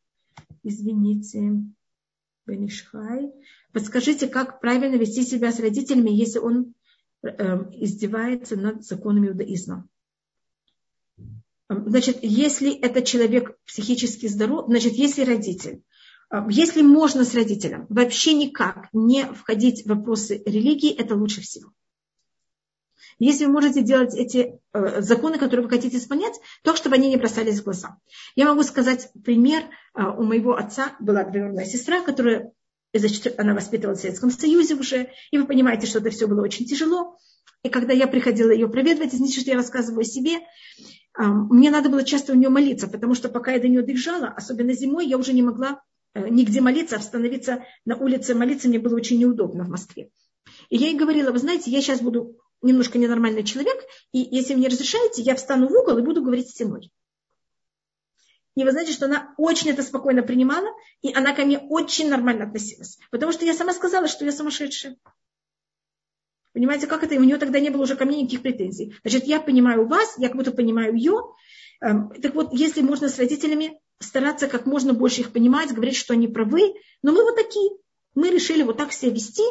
Извините. 0.62 1.40
Бенишхай. 2.46 3.32
Подскажите, 3.76 4.26
как 4.26 4.62
правильно 4.62 4.96
вести 4.96 5.22
себя 5.22 5.52
с 5.52 5.60
родителями, 5.60 6.08
если 6.08 6.38
он 6.38 6.72
э, 7.22 7.28
издевается 7.72 8.56
над 8.56 8.82
законами 8.86 9.28
иудаизма? 9.28 9.86
Значит, 11.68 12.20
если 12.22 12.74
этот 12.74 13.04
человек 13.04 13.54
психически 13.66 14.28
здоров, 14.28 14.64
значит, 14.68 14.94
если 14.94 15.24
родитель, 15.24 15.82
э, 16.30 16.38
если 16.48 16.80
можно 16.80 17.22
с 17.22 17.34
родителем 17.34 17.84
вообще 17.90 18.32
никак 18.32 18.88
не 18.94 19.26
входить 19.26 19.84
в 19.84 19.90
вопросы 19.90 20.42
религии, 20.46 20.94
это 20.94 21.14
лучше 21.14 21.42
всего. 21.42 21.70
Если 23.18 23.44
вы 23.44 23.52
можете 23.52 23.82
делать 23.82 24.14
эти 24.14 24.58
э, 24.72 25.02
законы, 25.02 25.36
которые 25.36 25.64
вы 25.64 25.68
хотите 25.68 25.98
исполнять, 25.98 26.40
то, 26.62 26.76
чтобы 26.76 26.94
они 26.94 27.10
не 27.10 27.18
бросались 27.18 27.60
в 27.60 27.64
глаза. 27.64 27.98
Я 28.36 28.46
могу 28.46 28.62
сказать 28.62 29.10
пример. 29.22 29.64
Э, 29.94 30.04
у 30.16 30.22
моего 30.22 30.56
отца 30.56 30.96
была 30.98 31.24
двоюродная 31.24 31.66
сестра, 31.66 32.00
которая 32.00 32.52
значит, 32.95 33.39
она 33.39 33.55
воспитывалась 33.55 33.99
в 33.99 34.03
Советском 34.03 34.30
Союзе 34.30 34.74
уже, 34.74 35.11
и 35.30 35.39
вы 35.39 35.47
понимаете, 35.47 35.87
что 35.87 35.99
это 35.99 36.11
все 36.11 36.26
было 36.26 36.43
очень 36.43 36.66
тяжело. 36.66 37.18
И 37.62 37.68
когда 37.68 37.93
я 37.93 38.07
приходила 38.07 38.51
ее 38.51 38.68
проведывать, 38.68 39.14
извините, 39.14 39.41
что 39.41 39.51
я 39.51 39.57
рассказываю 39.57 40.03
о 40.03 40.05
себе, 40.05 40.37
э, 40.37 40.43
мне 41.24 41.70
надо 41.70 41.89
было 41.89 42.05
часто 42.05 42.32
у 42.32 42.37
нее 42.37 42.49
молиться, 42.49 42.87
потому 42.87 43.14
что 43.14 43.28
пока 43.28 43.53
я 43.53 43.61
до 43.61 43.68
нее 43.68 43.82
доезжала, 43.82 44.28
особенно 44.28 44.72
зимой, 44.72 45.07
я 45.07 45.18
уже 45.18 45.32
не 45.32 45.43
могла 45.43 45.82
э, 46.14 46.28
нигде 46.28 46.61
молиться, 46.61 46.97
а 46.97 47.59
на 47.84 47.97
улице 47.97 48.34
молиться 48.34 48.68
мне 48.68 48.78
было 48.78 48.95
очень 48.95 49.18
неудобно 49.18 49.64
в 49.64 49.68
Москве. 49.68 50.11
И 50.68 50.76
я 50.76 50.89
ей 50.89 50.97
говорила, 50.97 51.32
вы 51.32 51.39
знаете, 51.39 51.70
я 51.70 51.80
сейчас 51.80 52.01
буду 52.01 52.37
немножко 52.62 52.99
ненормальный 52.99 53.45
человек, 53.45 53.76
и 54.12 54.18
если 54.18 54.55
мне 54.55 54.68
разрешаете, 54.68 55.22
я 55.22 55.34
встану 55.34 55.68
в 55.68 55.72
угол 55.72 55.99
и 55.99 56.03
буду 56.03 56.22
говорить 56.22 56.51
стеной. 56.51 56.91
И 58.57 58.64
вы 58.64 58.72
знаете, 58.72 58.92
что 58.92 59.04
она 59.04 59.34
очень 59.36 59.70
это 59.70 59.82
спокойно 59.82 60.22
принимала, 60.22 60.68
и 61.02 61.12
она 61.12 61.34
ко 61.34 61.44
мне 61.44 61.59
очень 61.59 62.09
нормально 62.09 62.44
относилась. 62.44 62.98
Потому 63.11 63.30
что 63.32 63.44
я 63.44 63.52
сама 63.54 63.74
сказала, 63.74 64.09
что 64.09 64.24
я 64.24 64.32
сумасшедшая. 64.32 64.96
Понимаете, 66.54 66.86
как 66.86 67.04
это? 67.04 67.14
И 67.14 67.18
у 67.18 67.22
нее 67.22 67.36
тогда 67.36 67.61
не 67.61 67.68
было 67.68 67.82
уже 67.82 67.96
ко 67.96 68.07
мне 68.07 68.22
никаких 68.22 68.40
претензий. 68.40 68.94
Значит, 69.02 69.24
я 69.24 69.40
понимаю 69.40 69.86
вас, 69.86 70.14
я 70.16 70.28
как 70.28 70.38
будто 70.38 70.52
понимаю 70.52 70.94
ее. 70.94 71.20
Эм, 71.82 72.11
так 72.22 72.34
вот, 72.34 72.54
если 72.54 72.80
можно 72.80 73.11
с 73.11 73.18
родителями 73.18 73.78
стараться 73.98 74.48
как 74.48 74.64
можно 74.64 74.94
больше 74.94 75.20
их 75.20 75.32
понимать, 75.32 75.74
говорить, 75.74 75.96
что 75.96 76.14
они 76.14 76.26
правы, 76.26 76.74
но 77.02 77.12
мы 77.12 77.24
вот 77.24 77.36
такие. 77.36 77.70
Мы 78.14 78.30
решили 78.30 78.62
вот 78.62 78.78
так 78.78 78.94
себя 78.94 79.12
вести, 79.12 79.44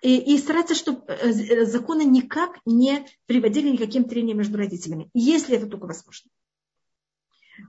и, 0.00 0.34
и 0.34 0.38
стараться, 0.38 0.74
чтобы 0.74 1.02
э, 1.08 1.30
э, 1.30 1.64
законы 1.66 2.02
никак 2.02 2.58
не 2.64 3.04
приводили 3.26 3.68
никаким 3.68 4.04
трениям 4.04 4.38
между 4.38 4.56
родителями, 4.56 5.10
если 5.12 5.56
это 5.56 5.66
только 5.66 5.86
возможно. 5.86 6.30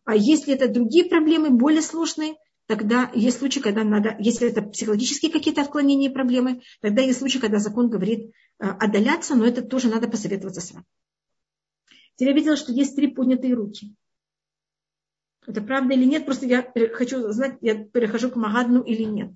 А 0.05 0.15
если 0.15 0.53
это 0.53 0.67
другие 0.67 1.05
проблемы, 1.05 1.49
более 1.49 1.81
сложные, 1.81 2.35
тогда 2.67 3.11
есть 3.13 3.39
случаи, 3.39 3.59
когда 3.59 3.83
надо, 3.83 4.15
если 4.19 4.49
это 4.49 4.61
психологические 4.61 5.31
какие-то 5.31 5.61
отклонения 5.61 6.09
и 6.09 6.13
проблемы, 6.13 6.61
тогда 6.81 7.01
есть 7.01 7.19
случаи, 7.19 7.39
когда 7.39 7.59
закон 7.59 7.89
говорит 7.89 8.31
э, 8.59 8.65
отдаляться, 8.65 9.35
но 9.35 9.45
это 9.45 9.61
тоже 9.61 9.89
надо 9.89 10.07
посоветоваться 10.07 10.61
с 10.61 10.71
вами. 10.71 10.85
Теперь 12.15 12.29
я 12.29 12.35
видела, 12.35 12.55
что 12.57 12.71
есть 12.71 12.95
три 12.95 13.07
поднятые 13.07 13.53
руки. 13.53 13.95
Это 15.47 15.61
правда 15.61 15.93
или 15.93 16.05
нет? 16.05 16.25
Просто 16.25 16.45
я 16.45 16.71
хочу 16.93 17.31
знать, 17.31 17.57
я 17.61 17.83
перехожу 17.83 18.29
к 18.29 18.35
Магадну 18.35 18.81
или 18.83 19.03
нет. 19.03 19.31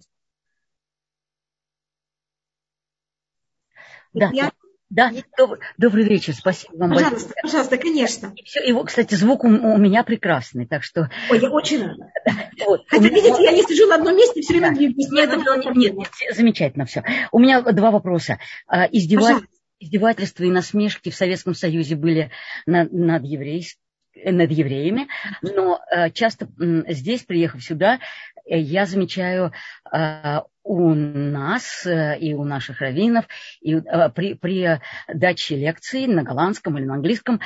Да, 4.13 4.29
я... 4.31 4.51
да. 4.93 5.11
Добрый, 5.37 5.59
добрый 5.77 6.03
вечер, 6.03 6.33
спасибо 6.33 6.77
вам 6.77 6.91
Пожалуйста, 6.91 7.29
большое. 7.29 7.41
пожалуйста, 7.41 7.77
конечно. 7.77 8.33
И 8.35 8.43
все, 8.43 8.59
его, 8.63 8.83
кстати, 8.83 9.15
звук 9.15 9.43
у, 9.43 9.47
у 9.47 9.77
меня 9.77 10.03
прекрасный, 10.03 10.67
так 10.67 10.83
что... 10.83 11.09
Ой, 11.31 11.39
я 11.39 11.49
очень 11.49 11.81
рада. 11.81 12.11
Вот. 12.65 12.83
Хотя, 12.87 13.03
меня... 13.03 13.15
видите, 13.15 13.43
я 13.43 13.51
не 13.51 13.63
сижу 13.63 13.87
на 13.87 13.95
одном 13.95 14.15
месте, 14.15 14.41
все 14.41 14.53
время 14.53 14.69
да. 14.69 14.79
Нет, 14.79 14.95
нет, 14.95 15.75
нет, 15.75 15.95
нет, 15.95 16.09
замечательно 16.35 16.85
все. 16.85 17.03
У 17.31 17.39
меня 17.39 17.61
два 17.61 17.89
вопроса. 17.89 18.37
А, 18.67 18.85
издевательство, 18.85 19.47
издевательства 19.79 20.43
и 20.43 20.51
насмешки 20.51 21.09
в 21.09 21.15
Советском 21.15 21.55
Союзе 21.55 21.95
были 21.95 22.31
над, 22.67 22.93
над 22.93 23.23
еврейским 23.23 23.82
над 24.15 24.51
евреями, 24.51 25.07
но 25.41 25.79
э, 25.91 26.09
часто 26.11 26.47
здесь, 26.87 27.23
приехав 27.23 27.63
сюда, 27.63 27.99
э, 28.45 28.59
я 28.59 28.85
замечаю 28.85 29.51
э, 29.91 30.41
у 30.65 30.93
нас 30.93 31.85
и 31.85 32.33
у 32.33 32.45
наших 32.45 32.79
раввинов 32.79 33.25
и 33.59 33.81
при, 34.15 34.35
при 34.35 34.79
даче 35.13 35.57
лекций 35.57 36.07
на 36.07 36.23
голландском 36.23 36.77
или 36.77 36.85
на 36.85 36.93
английском 36.93 37.41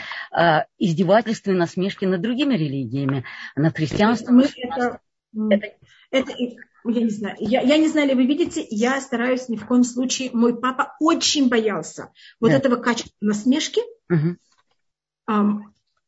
издевательства 0.78 1.50
и 1.50 1.56
насмешки 1.56 2.06
над 2.06 2.22
другими 2.22 2.54
религиями, 2.54 3.24
над 3.56 3.76
христианством. 3.76 4.36
Мы 4.36 4.44
это, 4.44 5.00
это, 6.12 6.32
это, 6.32 6.32
я 6.86 7.02
не 7.02 7.10
знаю, 7.10 7.36
я, 7.40 7.62
я 7.62 7.78
не 7.78 7.88
знаю, 7.88 8.10
ли 8.10 8.14
вы 8.14 8.28
видите, 8.28 8.66
я 8.70 9.02
стараюсь 9.02 9.50
ни 9.50 9.56
в 9.56 9.66
коем 9.66 9.84
случае, 9.84 10.30
мой 10.34 10.60
папа 10.60 10.96
очень 11.00 11.50
боялся 11.50 12.12
вот 12.40 12.52
да. 12.52 12.58
этого 12.58 12.76
качества 12.76 13.16
насмешки. 13.20 13.82
Угу. 14.12 14.38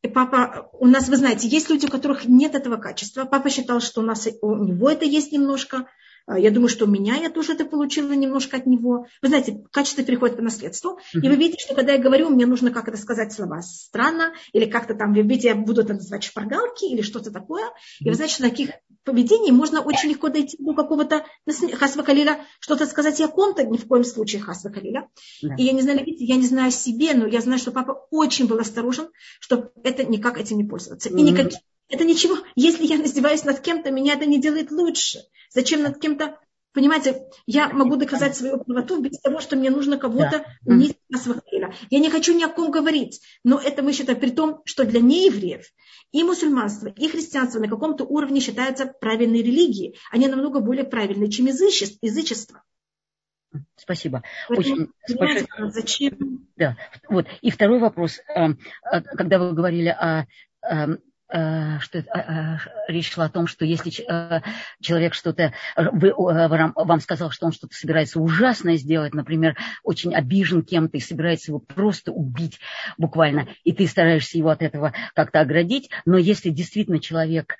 И 0.02 0.08
папа, 0.08 0.70
у 0.72 0.86
нас, 0.86 1.08
вы 1.08 1.16
знаете, 1.16 1.46
есть 1.48 1.68
люди, 1.68 1.86
у 1.86 1.90
которых 1.90 2.24
нет 2.24 2.54
этого 2.54 2.76
качества. 2.76 3.24
Папа 3.24 3.50
считал, 3.50 3.80
что 3.80 4.00
у 4.00 4.04
нас 4.04 4.26
у 4.40 4.56
него 4.56 4.90
это 4.90 5.04
есть 5.04 5.32
немножко. 5.32 5.86
А, 6.26 6.38
я 6.38 6.50
думаю, 6.50 6.68
что 6.68 6.86
у 6.86 6.88
меня 6.88 7.16
я 7.16 7.28
тоже 7.28 7.52
это 7.52 7.64
получила 7.64 8.12
немножко 8.12 8.56
от 8.56 8.66
него. 8.66 9.06
Вы 9.20 9.28
знаете, 9.28 9.62
качество 9.70 10.02
приходит 10.02 10.36
по 10.36 10.42
наследству. 10.42 10.98
Mm-hmm. 11.14 11.20
И 11.22 11.28
вы 11.28 11.36
видите, 11.36 11.64
что 11.64 11.74
когда 11.74 11.92
я 11.92 11.98
говорю, 11.98 12.30
мне 12.30 12.46
нужно 12.46 12.70
как 12.70 12.88
это 12.88 12.96
сказать 12.96 13.32
слова 13.32 13.60
странно, 13.62 14.32
или 14.52 14.64
как-то 14.64 14.94
там, 14.94 15.12
вы 15.12 15.22
видите, 15.22 15.48
я 15.48 15.54
буду 15.54 15.82
это 15.82 15.94
называть 15.94 16.24
шпаргалки 16.24 16.84
или 16.84 17.02
что-то 17.02 17.30
такое. 17.30 17.64
Mm-hmm. 17.64 18.06
И 18.06 18.08
вы 18.08 18.14
знаете, 18.14 18.34
что 18.34 18.42
таких 18.44 18.70
поведений 19.04 19.52
можно 19.52 19.80
очень 19.80 20.10
легко 20.10 20.28
дойти 20.28 20.56
до 20.58 20.74
какого-то 20.74 21.24
хасва 21.74 22.02
калиля, 22.02 22.44
что-то 22.60 22.86
сказать 22.86 23.20
о 23.20 23.28
ком-то, 23.28 23.64
ни 23.64 23.76
в 23.76 23.86
коем 23.86 24.04
случае 24.04 24.42
хасва 24.42 24.70
калиля. 24.70 25.08
Yeah. 25.44 25.56
И 25.58 25.62
я 25.64 25.72
не 25.72 25.82
знаю, 25.82 26.04
видите, 26.04 26.24
я 26.24 26.36
не 26.36 26.46
знаю 26.46 26.68
о 26.68 26.72
себе, 26.72 27.14
но 27.14 27.26
я 27.26 27.40
знаю, 27.40 27.58
что 27.58 27.72
папа 27.72 28.06
очень 28.10 28.46
был 28.46 28.58
осторожен, 28.58 29.08
чтобы 29.40 29.72
это 29.82 30.04
никак 30.04 30.38
этим 30.38 30.56
не 30.58 30.64
пользоваться. 30.64 31.08
Mm-hmm. 31.08 31.18
И 31.18 31.22
никакие 31.22 31.60
это 31.90 32.04
ничего. 32.04 32.38
Если 32.54 32.86
я 32.86 32.96
издеваюсь 33.04 33.44
над 33.44 33.60
кем-то, 33.60 33.90
меня 33.90 34.14
это 34.14 34.26
не 34.26 34.40
делает 34.40 34.70
лучше. 34.70 35.18
Зачем 35.52 35.82
над 35.82 36.00
кем-то 36.00 36.38
Понимаете, 36.72 37.26
я 37.46 37.68
могу 37.68 37.96
доказать 37.96 38.36
свою 38.36 38.62
правоту 38.62 39.02
без 39.02 39.20
того, 39.20 39.40
что 39.40 39.56
мне 39.56 39.70
нужно 39.70 39.98
кого-то 39.98 40.44
да. 40.62 40.72
унизить 40.72 40.98
на. 41.08 41.18
Я 41.90 41.98
не 41.98 42.10
хочу 42.10 42.36
ни 42.36 42.44
о 42.44 42.48
ком 42.48 42.70
говорить, 42.70 43.20
но 43.42 43.58
это 43.58 43.82
мы 43.82 43.92
считаем 43.92 44.20
при 44.20 44.30
том, 44.30 44.62
что 44.64 44.84
для 44.84 45.00
неевреев 45.00 45.66
и 46.12 46.22
мусульманство, 46.22 46.88
и 46.88 47.08
христианство 47.08 47.58
на 47.58 47.68
каком-то 47.68 48.04
уровне 48.04 48.40
считаются 48.40 48.86
правильной 48.86 49.42
религией. 49.42 49.96
Они 50.12 50.28
намного 50.28 50.60
более 50.60 50.84
правильные, 50.84 51.30
чем 51.30 51.46
язычество. 51.46 52.62
Спасибо. 53.76 54.22
Очень 54.48 54.90
спасибо. 55.06 55.70
Зачем? 55.70 56.46
Да. 56.56 56.76
Вот. 57.08 57.26
И 57.40 57.50
второй 57.50 57.80
вопрос. 57.80 58.20
Эм, 58.34 58.60
э, 58.92 59.00
когда 59.00 59.40
вы 59.40 59.52
говорили 59.54 59.88
о 59.88 60.26
эм, 60.62 61.00
что 61.30 61.98
э, 61.98 62.02
э, 62.14 62.56
речь 62.88 63.12
шла 63.12 63.26
о 63.26 63.28
том, 63.28 63.46
что 63.46 63.64
если 63.64 63.90
человек 64.80 65.14
что-то, 65.14 65.52
вам 65.76 67.00
сказал, 67.00 67.30
что 67.30 67.46
он 67.46 67.52
что-то 67.52 67.74
собирается 67.74 68.20
ужасное 68.20 68.76
сделать, 68.76 69.14
например, 69.14 69.56
очень 69.84 70.14
обижен 70.14 70.62
кем-то 70.62 70.96
и 70.96 71.00
собирается 71.00 71.52
его 71.52 71.60
просто 71.60 72.10
убить 72.12 72.58
буквально, 72.98 73.48
и 73.64 73.72
ты 73.72 73.86
стараешься 73.86 74.38
его 74.38 74.50
от 74.50 74.62
этого 74.62 74.92
как-то 75.14 75.40
оградить, 75.40 75.90
но 76.04 76.18
если 76.18 76.50
действительно 76.50 76.98
человек 76.98 77.56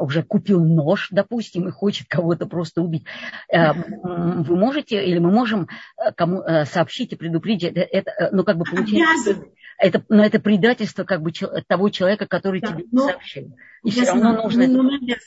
уже 0.00 0.22
купил 0.22 0.64
нож, 0.64 1.08
допустим, 1.10 1.68
и 1.68 1.72
хочет 1.72 2.06
кого-то 2.08 2.46
просто 2.46 2.82
убить, 2.82 3.04
вы 3.52 4.56
можете 4.56 5.04
или 5.04 5.18
мы 5.18 5.32
можем 5.32 5.68
кому 6.16 6.42
сообщить 6.64 7.12
и 7.12 7.16
предупредить, 7.16 7.72
это, 7.72 7.80
это 7.80 8.30
ну 8.32 8.44
как 8.44 8.56
бы 8.56 8.64
получается 8.64 9.36
это, 9.80 10.04
но 10.08 10.24
это 10.24 10.38
предательство 10.38 11.04
как 11.04 11.22
бы 11.22 11.32
того 11.66 11.88
человека, 11.88 12.26
который 12.26 12.60
да, 12.60 12.68
тебе 12.68 12.84
но, 13.00 13.08
сообщил. 13.08 13.56
И 13.82 13.90
все 13.90 14.04
равно 14.04 14.22
знаю, 14.22 14.42
нужно... 14.44 14.66
Но, 14.66 14.96
это... 14.96 15.20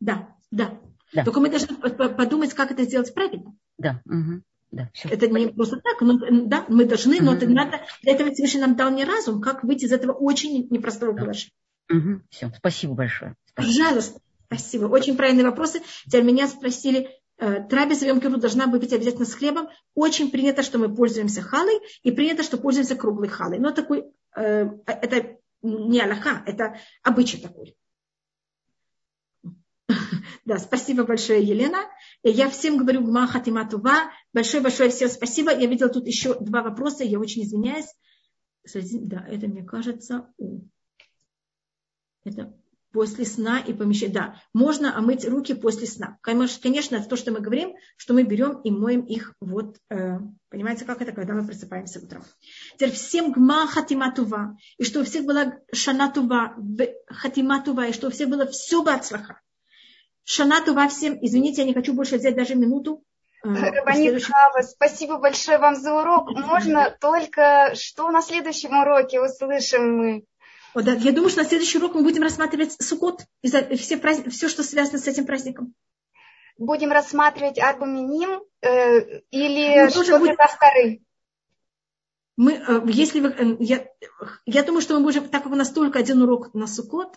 да, 0.00 0.28
да, 0.50 0.80
да. 1.12 1.24
Только 1.24 1.40
мы 1.40 1.50
должны 1.50 1.76
подумать, 1.76 2.54
как 2.54 2.70
это 2.70 2.84
сделать 2.84 3.12
правильно. 3.14 3.54
Да. 3.78 4.00
Угу. 4.06 4.42
Да, 4.70 4.90
все. 4.94 5.08
Это 5.08 5.28
не 5.28 5.48
просто 5.48 5.80
так, 5.80 6.00
но, 6.00 6.18
да, 6.46 6.64
мы 6.68 6.86
должны, 6.86 7.20
но 7.20 7.34
это 7.34 7.46
надо, 7.46 7.82
для 8.02 8.14
этого 8.14 8.32
Всевышний 8.32 8.60
нам 8.60 8.74
дал 8.74 8.90
не 8.90 9.04
разум, 9.04 9.42
как 9.42 9.64
выйти 9.64 9.84
из 9.84 9.92
этого 9.92 10.12
очень 10.12 10.66
непростого 10.70 11.12
да. 11.12 11.22
положения. 11.22 11.52
Угу. 11.90 12.22
Все, 12.30 12.50
спасибо 12.56 12.94
большое. 12.94 13.34
Спасибо. 13.46 13.84
Пожалуйста, 13.84 14.20
спасибо. 14.46 14.84
Очень 14.86 15.16
правильные 15.16 15.44
вопросы. 15.44 15.82
Теперь 16.06 16.24
меня 16.24 16.48
спросили, 16.48 17.10
Э, 17.42 17.60
трапеза 17.60 18.04
в 18.04 18.08
Йом 18.08 18.38
должна 18.38 18.68
быть 18.68 18.92
обязательно 18.92 19.24
с 19.24 19.34
хлебом. 19.34 19.68
Очень 19.96 20.30
принято, 20.30 20.62
что 20.62 20.78
мы 20.78 20.94
пользуемся 20.94 21.42
халой, 21.42 21.80
и 22.04 22.12
принято, 22.12 22.44
что 22.44 22.56
пользуемся 22.56 22.94
круглой 22.94 23.28
халой. 23.28 23.58
Но 23.58 23.72
такой, 23.72 24.04
э, 24.36 24.68
это 24.86 25.38
не 25.62 26.00
аллаха, 26.00 26.42
это 26.46 26.76
обычай 27.02 27.40
такой. 27.40 27.76
Да, 30.44 30.58
спасибо 30.58 31.04
большое, 31.04 31.42
Елена. 31.42 31.88
Я 32.22 32.50
всем 32.50 32.76
говорю 32.76 33.04
Гма 33.04 33.26
Хатиматува. 33.26 34.10
Большое-большое 34.32 34.90
всем 34.90 35.08
спасибо. 35.08 35.52
Я 35.52 35.66
видела 35.66 35.88
тут 35.88 36.06
еще 36.06 36.38
два 36.40 36.62
вопроса, 36.62 37.04
я 37.04 37.20
очень 37.20 37.44
извиняюсь. 37.44 37.94
Да, 38.74 39.24
это, 39.28 39.46
мне 39.46 39.62
кажется, 39.62 40.32
это 42.24 42.54
после 42.92 43.24
сна 43.24 43.58
и 43.58 43.72
помещать. 43.72 44.12
Да, 44.12 44.36
можно 44.52 44.96
омыть 44.96 45.26
руки 45.26 45.54
после 45.54 45.86
сна. 45.86 46.18
Конечно, 46.20 46.96
это 46.96 47.08
то, 47.08 47.16
что 47.16 47.32
мы 47.32 47.40
говорим, 47.40 47.74
что 47.96 48.14
мы 48.14 48.22
берем 48.22 48.60
и 48.60 48.70
моем 48.70 49.02
их 49.02 49.34
вот, 49.40 49.76
э, 49.90 50.18
понимаете, 50.50 50.84
как 50.84 51.00
это, 51.02 51.12
когда 51.12 51.34
мы 51.34 51.46
просыпаемся 51.46 52.00
утром. 52.00 52.24
Теперь 52.74 52.92
всем 52.92 53.32
гма 53.32 53.66
хатиматува, 53.66 54.56
и 54.76 54.84
что 54.84 55.00
у 55.00 55.04
всех 55.04 55.24
была 55.24 55.58
шанатува, 55.72 56.56
хатиматува, 57.08 57.86
и 57.86 57.92
что 57.92 58.08
у 58.08 58.10
всех 58.10 58.28
было 58.28 58.46
все 58.46 58.82
бацлаха. 58.82 59.40
Шанатува 60.24 60.88
всем, 60.88 61.18
извините, 61.20 61.62
я 61.62 61.66
не 61.66 61.74
хочу 61.74 61.94
больше 61.94 62.16
взять 62.16 62.36
даже 62.36 62.54
минуту, 62.54 63.02
э, 63.44 63.48
Рабанит 63.48 64.22
Хава, 64.24 64.62
спасибо 64.62 65.18
большое 65.18 65.58
вам 65.58 65.74
за 65.76 65.94
урок. 65.94 66.30
Можно 66.46 66.96
только 67.00 67.72
что 67.74 68.10
на 68.10 68.22
следующем 68.22 68.78
уроке 68.78 69.20
услышим 69.20 69.96
мы? 69.96 70.24
Вот, 70.74 70.84
да, 70.84 70.92
я 70.92 71.12
думаю, 71.12 71.30
что 71.30 71.42
на 71.42 71.48
следующий 71.48 71.78
урок 71.78 71.94
мы 71.94 72.02
будем 72.02 72.22
рассматривать 72.22 72.80
Сукот, 72.80 73.24
все, 73.42 73.96
праздник, 73.98 74.32
все, 74.32 74.48
что 74.48 74.62
связано 74.62 74.98
с 74.98 75.06
этим 75.06 75.26
праздником. 75.26 75.74
Будем 76.58 76.92
рассматривать 76.92 77.58
Арбуминим 77.58 78.42
э, 78.60 79.20
или 79.30 79.90
что-то 79.90 80.18
будет... 80.18 80.38
вторые? 80.38 81.02
Мы, 82.36 82.52
э, 82.52 82.82
если 82.86 83.20
вы, 83.20 83.28
э, 83.28 83.56
я, 83.60 83.86
я 84.46 84.62
думаю, 84.62 84.80
что 84.80 84.98
мы 84.98 85.04
будем, 85.04 85.28
так 85.28 85.42
как 85.42 85.52
у 85.52 85.56
нас 85.56 85.70
только 85.70 85.98
один 85.98 86.22
урок 86.22 86.54
на 86.54 86.66
Сукот, 86.66 87.16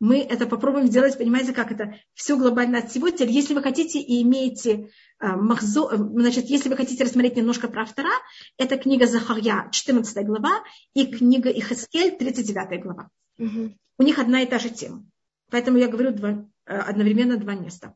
мы 0.00 0.18
это 0.18 0.46
попробуем 0.46 0.88
сделать, 0.88 1.16
понимаете, 1.16 1.52
как 1.52 1.72
это 1.72 1.94
все 2.14 2.36
глобально 2.36 2.78
от 2.78 2.90
всего. 2.90 3.08
Теперь, 3.10 3.30
если 3.30 3.54
вы 3.54 3.62
хотите 3.62 3.98
и 4.00 4.22
имеете 4.22 4.90
э, 5.20 5.36
махзо, 5.36 5.90
значит, 5.96 6.46
если 6.46 6.68
вы 6.68 6.76
хотите 6.76 7.04
рассмотреть 7.04 7.36
немножко 7.36 7.68
про 7.68 7.82
автора, 7.82 8.10
это 8.58 8.76
книга 8.76 9.06
Захарья, 9.06 9.68
14 9.70 10.26
глава, 10.26 10.62
и 10.94 11.06
книга 11.06 11.48
Ихаскель, 11.50 12.16
39 12.16 12.82
глава. 12.82 13.10
Угу. 13.38 13.74
У 13.98 14.02
них 14.02 14.18
одна 14.18 14.42
и 14.42 14.46
та 14.46 14.58
же 14.58 14.70
тема. 14.70 15.04
Поэтому 15.50 15.78
я 15.78 15.88
говорю 15.88 16.10
два, 16.10 16.44
одновременно 16.66 17.36
два 17.36 17.54
места. 17.54 17.94